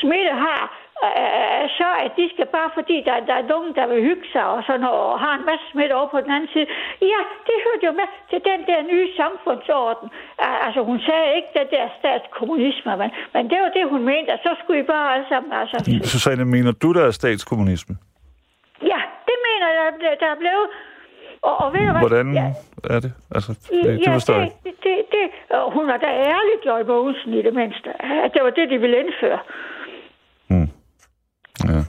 smitte 0.01 0.35
har, 0.47 0.63
uh, 1.07 1.65
så 1.79 1.89
at 2.05 2.13
de 2.19 2.25
skal 2.35 2.47
bare 2.57 2.71
fordi, 2.79 2.97
der, 3.07 3.15
der 3.31 3.37
er 3.41 3.47
nogen, 3.53 3.75
der 3.79 3.87
vil 3.87 4.01
hygge 4.09 4.27
sig 4.33 4.45
og, 4.55 4.61
sådan, 4.67 4.87
og 4.87 5.21
har 5.25 5.35
en 5.39 5.45
masse 5.51 5.65
smitte 5.73 5.93
over 5.99 6.09
på 6.15 6.21
den 6.21 6.31
anden 6.37 6.51
side. 6.55 6.67
Ja, 7.13 7.21
det 7.49 7.57
hørte 7.67 7.85
jo 7.89 7.93
med 8.01 8.09
til 8.31 8.41
den 8.51 8.61
der 8.71 8.81
nye 8.93 9.09
samfundsorden. 9.21 10.07
Uh, 10.43 10.67
altså, 10.67 10.81
hun 10.91 10.99
sagde 11.09 11.29
ikke 11.37 11.51
det 11.59 11.67
der 11.77 11.85
statskommunisme, 11.99 12.97
men, 13.03 13.11
men 13.35 13.43
det 13.51 13.59
var 13.63 13.71
det, 13.77 13.85
hun 13.95 14.03
mente, 14.13 14.33
at 14.33 14.41
så 14.47 14.53
skulle 14.61 14.81
I 14.81 14.87
bare 14.95 15.15
alle 15.15 15.27
sammen... 15.33 15.53
Altså, 15.53 15.77
Susanne, 16.13 16.45
mener 16.45 16.73
du, 16.83 16.93
der 16.93 17.05
er 17.07 17.11
statskommunisme? 17.11 17.97
Jeg, 19.85 20.17
der 20.23 20.29
er 20.35 20.39
blevet. 20.45 20.67
Og, 21.43 21.55
og 21.63 21.73
ved 21.73 21.81
du 21.87 21.93
hvad? 21.93 22.01
Hvordan 22.09 22.27
ja. 22.35 22.49
er 22.95 23.01
det? 23.01 23.13
Altså, 23.37 23.51
det, 23.71 24.01
ja, 24.07 24.15
forstår 24.15 24.39
det, 24.39 24.53
det, 24.65 24.75
det, 24.85 24.95
det, 25.15 25.25
hun 25.77 25.91
er 25.95 25.99
da 26.05 26.07
ærligt, 26.07 26.61
Joy 26.67 26.83
Mogensen, 26.91 27.33
i 27.35 27.43
det 27.43 27.55
mindste. 27.55 27.89
At 28.25 28.31
det 28.35 28.43
var 28.43 28.51
det, 28.51 28.71
de 28.71 28.79
ville 28.79 28.97
indføre. 29.03 29.41
Hmm. 30.51 30.69
Ja. 31.69 31.83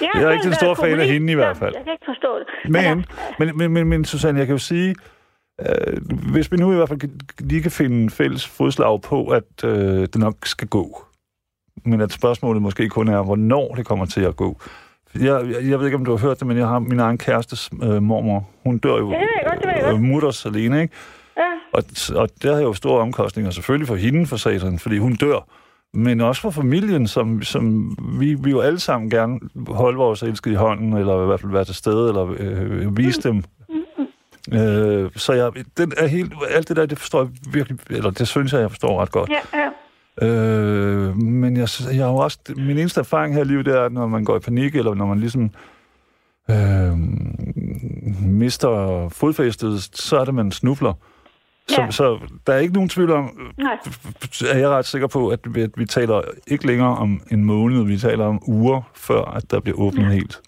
Jeg, 0.00 0.10
jeg 0.14 0.22
er 0.22 0.30
ikke 0.30 0.44
den 0.44 0.54
store 0.54 0.76
fan 0.76 1.00
af 1.00 1.06
hende 1.06 1.32
i 1.32 1.34
hvert 1.34 1.56
fald. 1.56 1.74
Jeg 1.74 1.84
kan 1.84 1.92
ikke 1.92 2.04
forstå 2.04 2.38
det. 2.38 2.46
Men, 2.64 3.04
men, 3.38 3.56
men, 3.58 3.72
men, 3.72 3.88
men 3.88 4.04
Susanne, 4.04 4.38
jeg 4.38 4.46
kan 4.46 4.54
jo 4.54 4.58
sige, 4.58 4.94
øh, 5.60 5.96
hvis 6.32 6.52
vi 6.52 6.56
nu 6.56 6.72
i 6.72 6.76
hvert 6.76 6.88
fald 6.88 7.00
lige 7.40 7.62
kan 7.62 7.70
finde 7.70 8.10
fælles 8.10 8.48
fodslag 8.48 9.00
på, 9.00 9.28
at 9.28 9.64
øh, 9.64 9.70
det 10.12 10.16
nok 10.16 10.34
skal 10.44 10.68
gå, 10.68 11.04
men 11.84 12.00
at 12.00 12.12
spørgsmålet 12.12 12.62
måske 12.62 12.88
kun 12.88 13.08
er, 13.08 13.24
hvornår 13.24 13.74
det 13.74 13.86
kommer 13.86 14.06
til 14.06 14.24
at 14.24 14.36
gå, 14.36 14.60
jeg, 15.14 15.54
jeg 15.70 15.78
ved 15.78 15.86
ikke, 15.86 15.96
om 15.96 16.04
du 16.04 16.10
har 16.16 16.26
hørt 16.26 16.38
det, 16.38 16.46
men 16.46 16.56
jeg 16.56 16.68
har 16.68 16.78
min 16.78 17.00
egen 17.00 17.18
kærestes 17.18 17.70
øh, 17.82 18.02
mormor. 18.02 18.48
Hun 18.64 18.78
dør 18.78 18.96
jo 18.96 19.10
ja, 19.10 19.18
det 19.18 19.28
godt, 19.46 19.58
det 19.62 19.68
jeg 19.68 19.80
godt. 19.82 19.94
Øh, 19.94 20.00
mutters 20.00 20.46
alene, 20.46 20.82
ikke? 20.82 20.94
Ja. 21.36 21.42
Og, 21.72 21.82
og 22.14 22.28
der 22.42 22.56
er 22.56 22.60
jo 22.60 22.74
store 22.74 23.00
omkostninger, 23.00 23.50
selvfølgelig 23.50 23.88
for 23.88 23.96
hende, 23.96 24.26
for 24.26 24.36
satan, 24.36 24.78
fordi 24.78 24.98
hun 24.98 25.14
dør. 25.14 25.46
Men 25.94 26.20
også 26.20 26.42
for 26.42 26.50
familien, 26.50 27.06
som, 27.06 27.42
som 27.42 27.96
vi, 28.20 28.34
vi 28.34 28.50
jo 28.50 28.60
alle 28.60 28.78
sammen 28.78 29.10
gerne 29.10 29.40
holde 29.68 29.96
vores 29.96 30.22
elskede 30.22 30.54
i 30.54 30.56
hånden, 30.56 30.92
eller 30.92 31.22
i 31.22 31.26
hvert 31.26 31.40
fald 31.40 31.52
være 31.52 31.64
til 31.64 31.74
stede, 31.74 32.08
eller 32.08 32.34
øh, 32.38 32.96
vise 32.96 33.22
dem. 33.22 33.44
Mm. 33.68 34.58
Øh, 34.58 35.10
så 35.16 35.32
jeg, 35.32 35.52
den 35.76 35.92
er 35.96 36.06
helt, 36.06 36.32
alt 36.50 36.68
det 36.68 36.76
der, 36.76 36.86
det 36.86 36.98
forstår 36.98 37.20
jeg 37.20 37.28
virkelig, 37.52 37.78
eller 37.90 38.10
det 38.10 38.28
synes 38.28 38.52
jeg, 38.52 38.60
jeg 38.60 38.70
forstår 38.70 39.02
ret 39.02 39.10
godt. 39.10 39.30
Ja, 39.30 39.58
ja. 39.58 39.68
Øh, 40.22 41.16
men 41.16 41.56
jeg, 41.56 41.68
jeg 41.94 42.04
har 42.04 42.12
også... 42.12 42.38
Min 42.56 42.78
eneste 42.78 43.00
erfaring 43.00 43.34
her 43.34 43.40
i 43.40 43.44
livet, 43.44 43.66
det 43.66 43.74
er, 43.74 43.82
at 43.82 43.92
når 43.92 44.06
man 44.06 44.24
går 44.24 44.36
i 44.36 44.40
panik, 44.40 44.74
eller 44.74 44.94
når 44.94 45.06
man 45.06 45.18
ligesom 45.20 45.50
øh, 46.50 46.98
mister 48.28 49.08
fodfæstet, 49.08 49.90
så 49.94 50.18
er 50.18 50.24
det, 50.24 50.34
man 50.34 50.52
snufler. 50.52 50.92
Så, 51.68 51.82
ja. 51.82 51.90
så 51.90 52.18
der 52.46 52.52
er 52.52 52.58
ikke 52.58 52.74
nogen 52.74 52.88
tvivl 52.88 53.10
om, 53.10 53.52
Nej. 53.58 53.78
er 54.52 54.58
jeg 54.58 54.68
ret 54.68 54.86
sikker 54.86 55.06
på, 55.08 55.28
at 55.28 55.40
vi, 55.54 55.60
at 55.60 55.70
vi 55.76 55.86
taler 55.86 56.20
ikke 56.46 56.66
længere 56.66 56.96
om 56.96 57.20
en 57.30 57.44
måned, 57.44 57.84
vi 57.84 57.98
taler 57.98 58.24
om 58.24 58.42
uger, 58.46 58.82
før 58.94 59.24
at 59.24 59.50
der 59.50 59.60
bliver 59.60 59.78
åbnet 59.78 60.02
ja. 60.02 60.08
helt. 60.08 60.40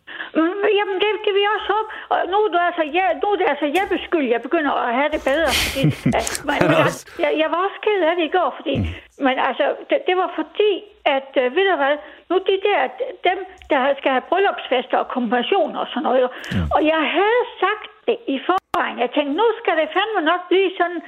Jamen, 0.79 0.97
det 1.01 1.10
vi 1.41 1.45
også 1.55 1.69
håbe. 1.75 1.89
Og 2.13 2.19
nu 2.33 2.37
er 2.45 2.51
det 2.55 2.63
altså, 2.71 2.85
jeg, 2.97 3.07
nu 3.23 3.27
er 3.33 3.39
det 3.41 3.49
altså 3.53 3.67
jeg 3.79 3.85
beskyld, 3.97 4.27
jeg 4.35 4.43
begynder 4.47 4.73
at 4.85 4.91
have 4.99 5.11
det 5.15 5.23
bedre. 5.31 5.51
Fordi, 5.63 5.83
at, 6.19 6.27
men, 6.49 6.59
men, 6.71 6.77
jeg, 7.25 7.31
jeg, 7.43 7.49
var 7.53 7.61
også 7.67 7.79
ked 7.87 8.01
af 8.09 8.15
det 8.19 8.25
i 8.31 8.35
går, 8.39 8.51
fordi, 8.59 8.75
mm. 8.79 9.25
men 9.27 9.35
altså, 9.49 9.65
det, 9.89 9.99
det 10.09 10.15
var 10.23 10.31
fordi, 10.41 10.73
at, 11.17 11.31
uh, 11.43 11.47
ved 11.57 11.65
du 11.71 11.77
hvad, 11.83 11.95
nu 12.31 12.35
de 12.51 12.57
der, 12.69 12.81
dem, 13.29 13.39
der 13.71 13.81
skal 13.99 14.11
have 14.17 14.29
bryllupsfester 14.31 14.97
og 15.03 15.09
kompensation 15.17 15.71
og 15.81 15.87
sådan 15.93 16.07
noget, 16.09 16.29
mm. 16.53 16.67
og 16.75 16.81
jeg 16.93 17.03
havde 17.19 17.43
sagt 17.63 17.91
det 18.11 18.19
i 18.35 18.37
forvejen. 18.49 18.99
Jeg 19.05 19.11
tænkte, 19.11 19.33
nu 19.43 19.47
skal 19.61 19.75
det 19.81 19.95
fandme 19.97 20.21
nok 20.31 20.43
blive 20.51 20.71
sådan, 20.81 21.03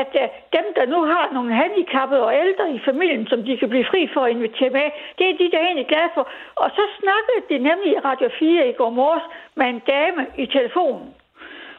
at 0.00 0.12
øh, 0.22 0.28
dem, 0.56 0.66
der 0.76 0.84
nu 0.94 0.98
har 1.12 1.24
nogle 1.36 1.52
handicappede 1.60 2.22
og 2.28 2.34
ældre 2.44 2.66
i 2.76 2.80
familien, 2.88 3.26
som 3.30 3.38
de 3.46 3.56
kan 3.60 3.68
blive 3.68 3.90
fri 3.90 4.00
for 4.14 4.20
at 4.24 4.30
invitere 4.36 4.70
med, 4.78 4.86
det 5.18 5.24
er 5.26 5.38
de, 5.40 5.50
der 5.50 5.58
er 5.58 5.66
egentlig 5.66 5.90
glade 5.92 6.10
for. 6.14 6.24
Og 6.62 6.68
så 6.76 6.82
snakkede 7.00 7.40
de 7.50 7.56
nemlig 7.68 7.90
i 7.92 8.04
Radio 8.08 8.28
4 8.38 8.68
i 8.68 8.72
går 8.72 8.90
morges 8.90 9.26
med 9.54 9.66
en 9.66 9.82
dame 9.92 10.22
i 10.44 10.46
telefonen. 10.46 11.08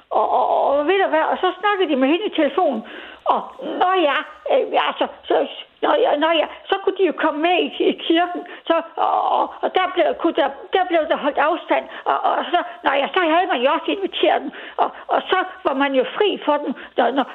Og, 0.09 0.28
og, 0.39 0.45
og 0.68 0.88
ved 0.88 0.97
du 1.03 1.07
hvad, 1.09 1.26
og 1.32 1.38
så 1.43 1.47
snakkede 1.59 1.89
de 1.91 1.95
med 1.95 2.07
hende 2.07 2.26
i 2.26 2.38
telefonen, 2.41 2.82
og 3.34 3.41
nå 3.82 3.89
ja, 4.09 4.18
øh, 4.53 4.88
altså, 4.88 5.07
så, 5.24 5.47
når 5.82 5.93
ja, 6.05 6.11
når 6.23 6.32
ja, 6.41 6.47
så 6.69 6.76
kunne 6.84 6.97
de 6.99 7.05
jo 7.11 7.15
komme 7.23 7.39
med 7.47 7.57
i, 7.65 7.69
i 7.91 7.93
kirken, 8.07 8.41
så, 8.67 8.76
og, 8.95 9.53
og 9.63 9.69
der, 9.78 9.86
blev, 9.93 10.05
kunne 10.21 10.38
der, 10.41 10.49
der 10.73 10.84
blev 10.89 11.01
der 11.11 11.17
holdt 11.17 11.38
afstand, 11.38 11.86
og, 12.05 12.17
og 12.23 12.45
så, 12.53 12.59
når 12.84 12.93
ja, 13.01 13.07
så 13.15 13.19
havde 13.34 13.47
man 13.53 13.61
jo 13.63 13.69
også 13.76 13.88
inviteret 13.95 14.41
dem, 14.41 14.51
og, 14.78 14.89
og 15.07 15.21
så 15.32 15.39
var 15.63 15.73
man 15.84 15.91
jo 15.99 16.03
fri 16.17 16.30
for 16.45 16.57
dem, 16.63 16.73
når, 16.97 17.07
når, 17.17 17.26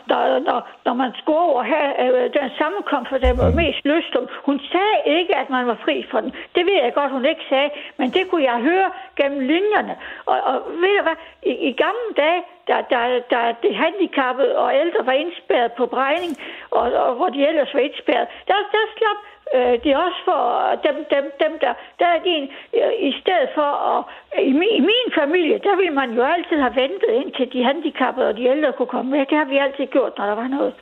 når, 0.47 0.69
når, 0.85 0.95
man 0.95 1.11
skulle 1.21 1.39
over 1.39 1.63
have 1.63 1.91
øh, 2.05 2.25
den 2.39 2.51
sammenkomst, 2.59 3.09
for 3.09 3.19
der 3.19 3.33
var 3.43 3.51
mest 3.63 3.85
lyst 3.85 4.17
om. 4.17 4.29
Hun 4.49 4.61
sagde 4.73 4.99
ikke, 5.19 5.37
at 5.37 5.51
man 5.51 5.67
var 5.67 5.79
fri 5.85 6.07
for 6.11 6.21
den. 6.21 6.33
Det 6.55 6.63
ved 6.67 6.79
jeg 6.83 6.95
godt, 6.95 7.11
hun 7.11 7.25
ikke 7.25 7.45
sagde, 7.49 7.71
men 7.97 8.11
det 8.11 8.31
kunne 8.31 8.45
jeg 8.45 8.59
høre 8.71 8.91
gennem 9.17 9.41
linjerne. 9.41 9.95
Og, 10.27 10.39
og 10.51 10.57
ved 10.83 10.97
du 10.99 11.03
hvad, 11.03 11.19
i, 11.43 11.53
i 11.69 11.73
gamle 11.73 12.13
dage, 12.17 12.43
der, 12.71 12.81
der, 12.93 13.03
der 13.33 13.43
det 13.65 13.73
handicappede 13.83 14.53
og 14.63 14.69
ældre 14.83 15.07
var 15.07 15.17
indspærret 15.23 15.73
på 15.73 15.85
bregning, 15.95 16.33
og, 16.71 16.85
og 17.07 17.13
hvor 17.19 17.29
de 17.35 17.41
ellers 17.51 17.75
var 17.75 17.81
indspærret, 17.81 18.29
der, 18.49 18.57
der 18.75 18.85
slap 18.97 19.21
øh, 19.57 19.75
det 19.83 19.91
er 19.93 19.99
også 20.07 20.21
for 20.31 20.43
dem, 20.87 20.97
dem, 21.15 21.25
dem 21.45 21.53
der, 21.65 21.73
der 22.01 22.07
er 22.15 22.21
en, 22.25 22.45
øh, 22.79 22.93
i 23.11 23.13
stedet 23.21 23.49
for 23.57 23.71
at, 23.91 24.01
øh, 24.35 24.49
i, 24.51 24.53
min, 24.61 24.73
i 24.81 24.83
min 24.91 25.09
familie, 25.21 25.57
der 25.67 25.75
ville 25.81 25.95
man 26.01 26.11
jo 26.19 26.23
altid 26.35 26.59
have 26.65 26.77
ventet 26.83 27.11
indtil 27.23 27.53
de 27.53 27.65
handicappede 27.65 28.29
og 28.29 28.37
de 28.37 28.45
ældre 28.55 28.73
kunne 28.73 28.95
komme 28.97 29.11
med. 29.11 29.27
Det 29.31 29.39
har 29.39 29.49
vi 29.53 29.57
altid 29.57 29.87
gjort, 29.87 30.13
når 30.19 30.27
der 30.27 30.35
var 30.43 30.49
noget. 30.49 30.73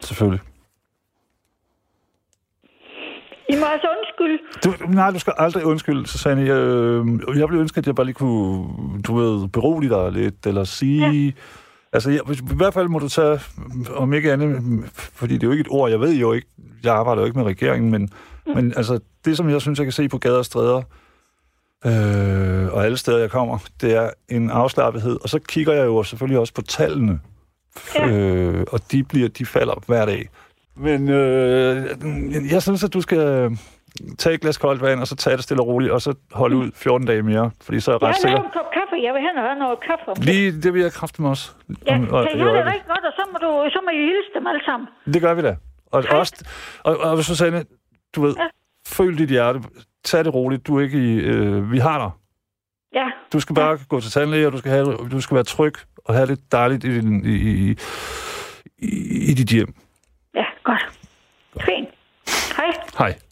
Selvfølgelig. 0.00 0.51
I 3.52 3.56
må 3.60 3.66
også 3.74 3.86
undskylde. 3.96 4.38
Du, 4.64 4.92
nej, 4.92 5.10
du 5.10 5.18
skal 5.18 5.32
aldrig 5.36 5.64
undskylde, 5.64 6.06
Susanne. 6.06 6.42
Jeg, 6.42 6.56
øh, 6.56 7.06
jeg 7.38 7.48
ville 7.48 7.60
ønske, 7.60 7.78
at 7.78 7.86
jeg 7.86 7.94
bare 7.94 8.06
lige 8.06 8.14
kunne, 8.14 8.68
du 9.02 9.14
ved, 9.14 9.48
berolige 9.48 9.90
dig 9.90 10.12
lidt, 10.12 10.46
eller 10.46 10.64
sige... 10.64 11.24
Ja. 11.26 11.30
Altså, 11.94 12.10
jeg, 12.10 12.20
i 12.30 12.56
hvert 12.56 12.74
fald 12.74 12.88
må 12.88 12.98
du 12.98 13.08
tage, 13.08 13.40
om 13.94 14.12
ikke 14.12 14.32
andet, 14.32 14.62
fordi 14.94 15.34
det 15.34 15.42
er 15.42 15.46
jo 15.46 15.50
ikke 15.52 15.60
et 15.60 15.66
ord, 15.70 15.90
jeg 15.90 16.00
ved 16.00 16.14
jo 16.14 16.32
ikke, 16.32 16.46
jeg 16.82 16.94
arbejder 16.94 17.22
jo 17.22 17.26
ikke 17.26 17.38
med 17.38 17.46
regeringen, 17.46 17.90
men, 17.90 18.02
mm. 18.46 18.54
men 18.54 18.72
altså, 18.76 18.98
det 19.24 19.36
som 19.36 19.50
jeg 19.50 19.60
synes, 19.60 19.78
jeg 19.78 19.86
kan 19.86 19.92
se 19.92 20.08
på 20.08 20.18
gader 20.18 20.38
og 20.38 20.44
stræder, 20.44 20.82
øh, 21.86 22.72
og 22.72 22.84
alle 22.84 22.96
steder, 22.96 23.18
jeg 23.18 23.30
kommer, 23.30 23.58
det 23.80 23.96
er 23.96 24.10
en 24.28 24.50
afslappethed. 24.50 25.18
Og 25.22 25.28
så 25.28 25.38
kigger 25.38 25.72
jeg 25.72 25.86
jo 25.86 26.02
selvfølgelig 26.02 26.38
også 26.38 26.54
på 26.54 26.62
tallene, 26.62 27.20
Ja. 27.94 28.08
øh, 28.08 28.64
og 28.72 28.80
de, 28.92 29.04
bliver, 29.04 29.28
de 29.28 29.46
falder 29.46 29.82
hver 29.86 30.06
dag. 30.06 30.28
Men 30.76 31.08
øh, 31.08 32.52
jeg 32.52 32.62
synes, 32.62 32.84
at 32.84 32.92
du 32.92 33.00
skal 33.00 33.18
øh, 33.18 33.50
tage 34.18 34.34
et 34.34 34.40
glas 34.40 34.58
koldt 34.58 34.82
vand, 34.82 35.00
og 35.00 35.06
så 35.06 35.16
tage 35.16 35.36
det 35.36 35.44
stille 35.44 35.62
og 35.62 35.66
roligt, 35.66 35.92
og 35.92 36.02
så 36.02 36.14
holde 36.32 36.56
ud 36.56 36.70
14 36.74 37.06
dage 37.06 37.22
mere, 37.22 37.50
fordi 37.62 37.80
så 37.80 37.90
er 37.90 37.94
jeg 37.94 38.00
Jeg 38.02 38.08
ret 38.08 38.16
lavet 38.24 38.36
sikker. 38.36 38.36
en 38.48 38.52
kop 38.58 38.70
kaffe. 38.74 38.96
Jeg 39.06 39.12
vil 39.14 39.20
hen 39.22 39.36
og 39.36 39.42
have 39.48 39.58
noget 39.58 39.78
kaffe. 39.80 40.24
Lige 40.24 40.62
det 40.62 40.74
vil 40.74 40.82
jeg 40.82 40.92
kraftigt 40.92 41.28
også. 41.28 41.50
Ja, 41.86 41.94
Om- 41.94 42.08
og- 42.10 42.26
kan 42.30 42.38
jeg 42.38 42.46
det 42.46 42.66
rigtig 42.66 42.86
godt, 42.88 43.04
og 43.04 43.12
så 43.18 43.22
må, 43.32 43.38
du, 43.44 43.70
så 43.70 43.80
må 43.84 43.90
I 43.90 43.98
hilse 44.10 44.30
dem 44.34 44.46
alle 44.46 44.64
sammen. 44.64 44.88
Det 45.14 45.22
gør 45.22 45.34
vi 45.34 45.42
da. 45.42 45.56
Og, 45.92 46.04
også, 46.10 46.44
og, 46.84 46.96
og 46.98 47.24
Susanne, 47.24 47.64
du 48.16 48.22
ved, 48.22 48.34
Ja. 48.38 48.46
føl 48.86 49.18
dit 49.18 49.28
hjerte. 49.28 49.60
Tag 50.04 50.24
det 50.24 50.34
roligt. 50.34 50.66
Du 50.66 50.78
er 50.78 50.82
ikke 50.82 50.98
i... 50.98 51.16
Øh, 51.18 51.72
vi 51.72 51.78
har 51.78 51.98
dig. 51.98 52.10
Ja, 52.94 53.06
Du 53.32 53.40
skal 53.40 53.54
bare 53.54 53.78
gå 53.88 54.00
til 54.00 54.10
tandlæge, 54.10 54.46
og 54.46 54.52
du 54.52 54.58
skal, 54.58 54.70
have, 54.72 54.96
du 55.12 55.20
skal 55.20 55.34
være 55.34 55.44
tryg 55.44 55.72
og 56.04 56.14
have 56.14 56.26
det 56.26 56.52
dejligt 56.52 56.84
i, 56.84 57.00
din, 57.00 57.24
i, 57.26 57.30
i, 57.34 57.76
i, 58.78 59.30
i 59.30 59.34
dit 59.34 59.48
hjem 59.48 59.74
ja, 60.34 60.44
godt. 60.62 60.98
Fint. 61.64 61.88
Hej. 62.56 62.72
Hej. 62.98 63.31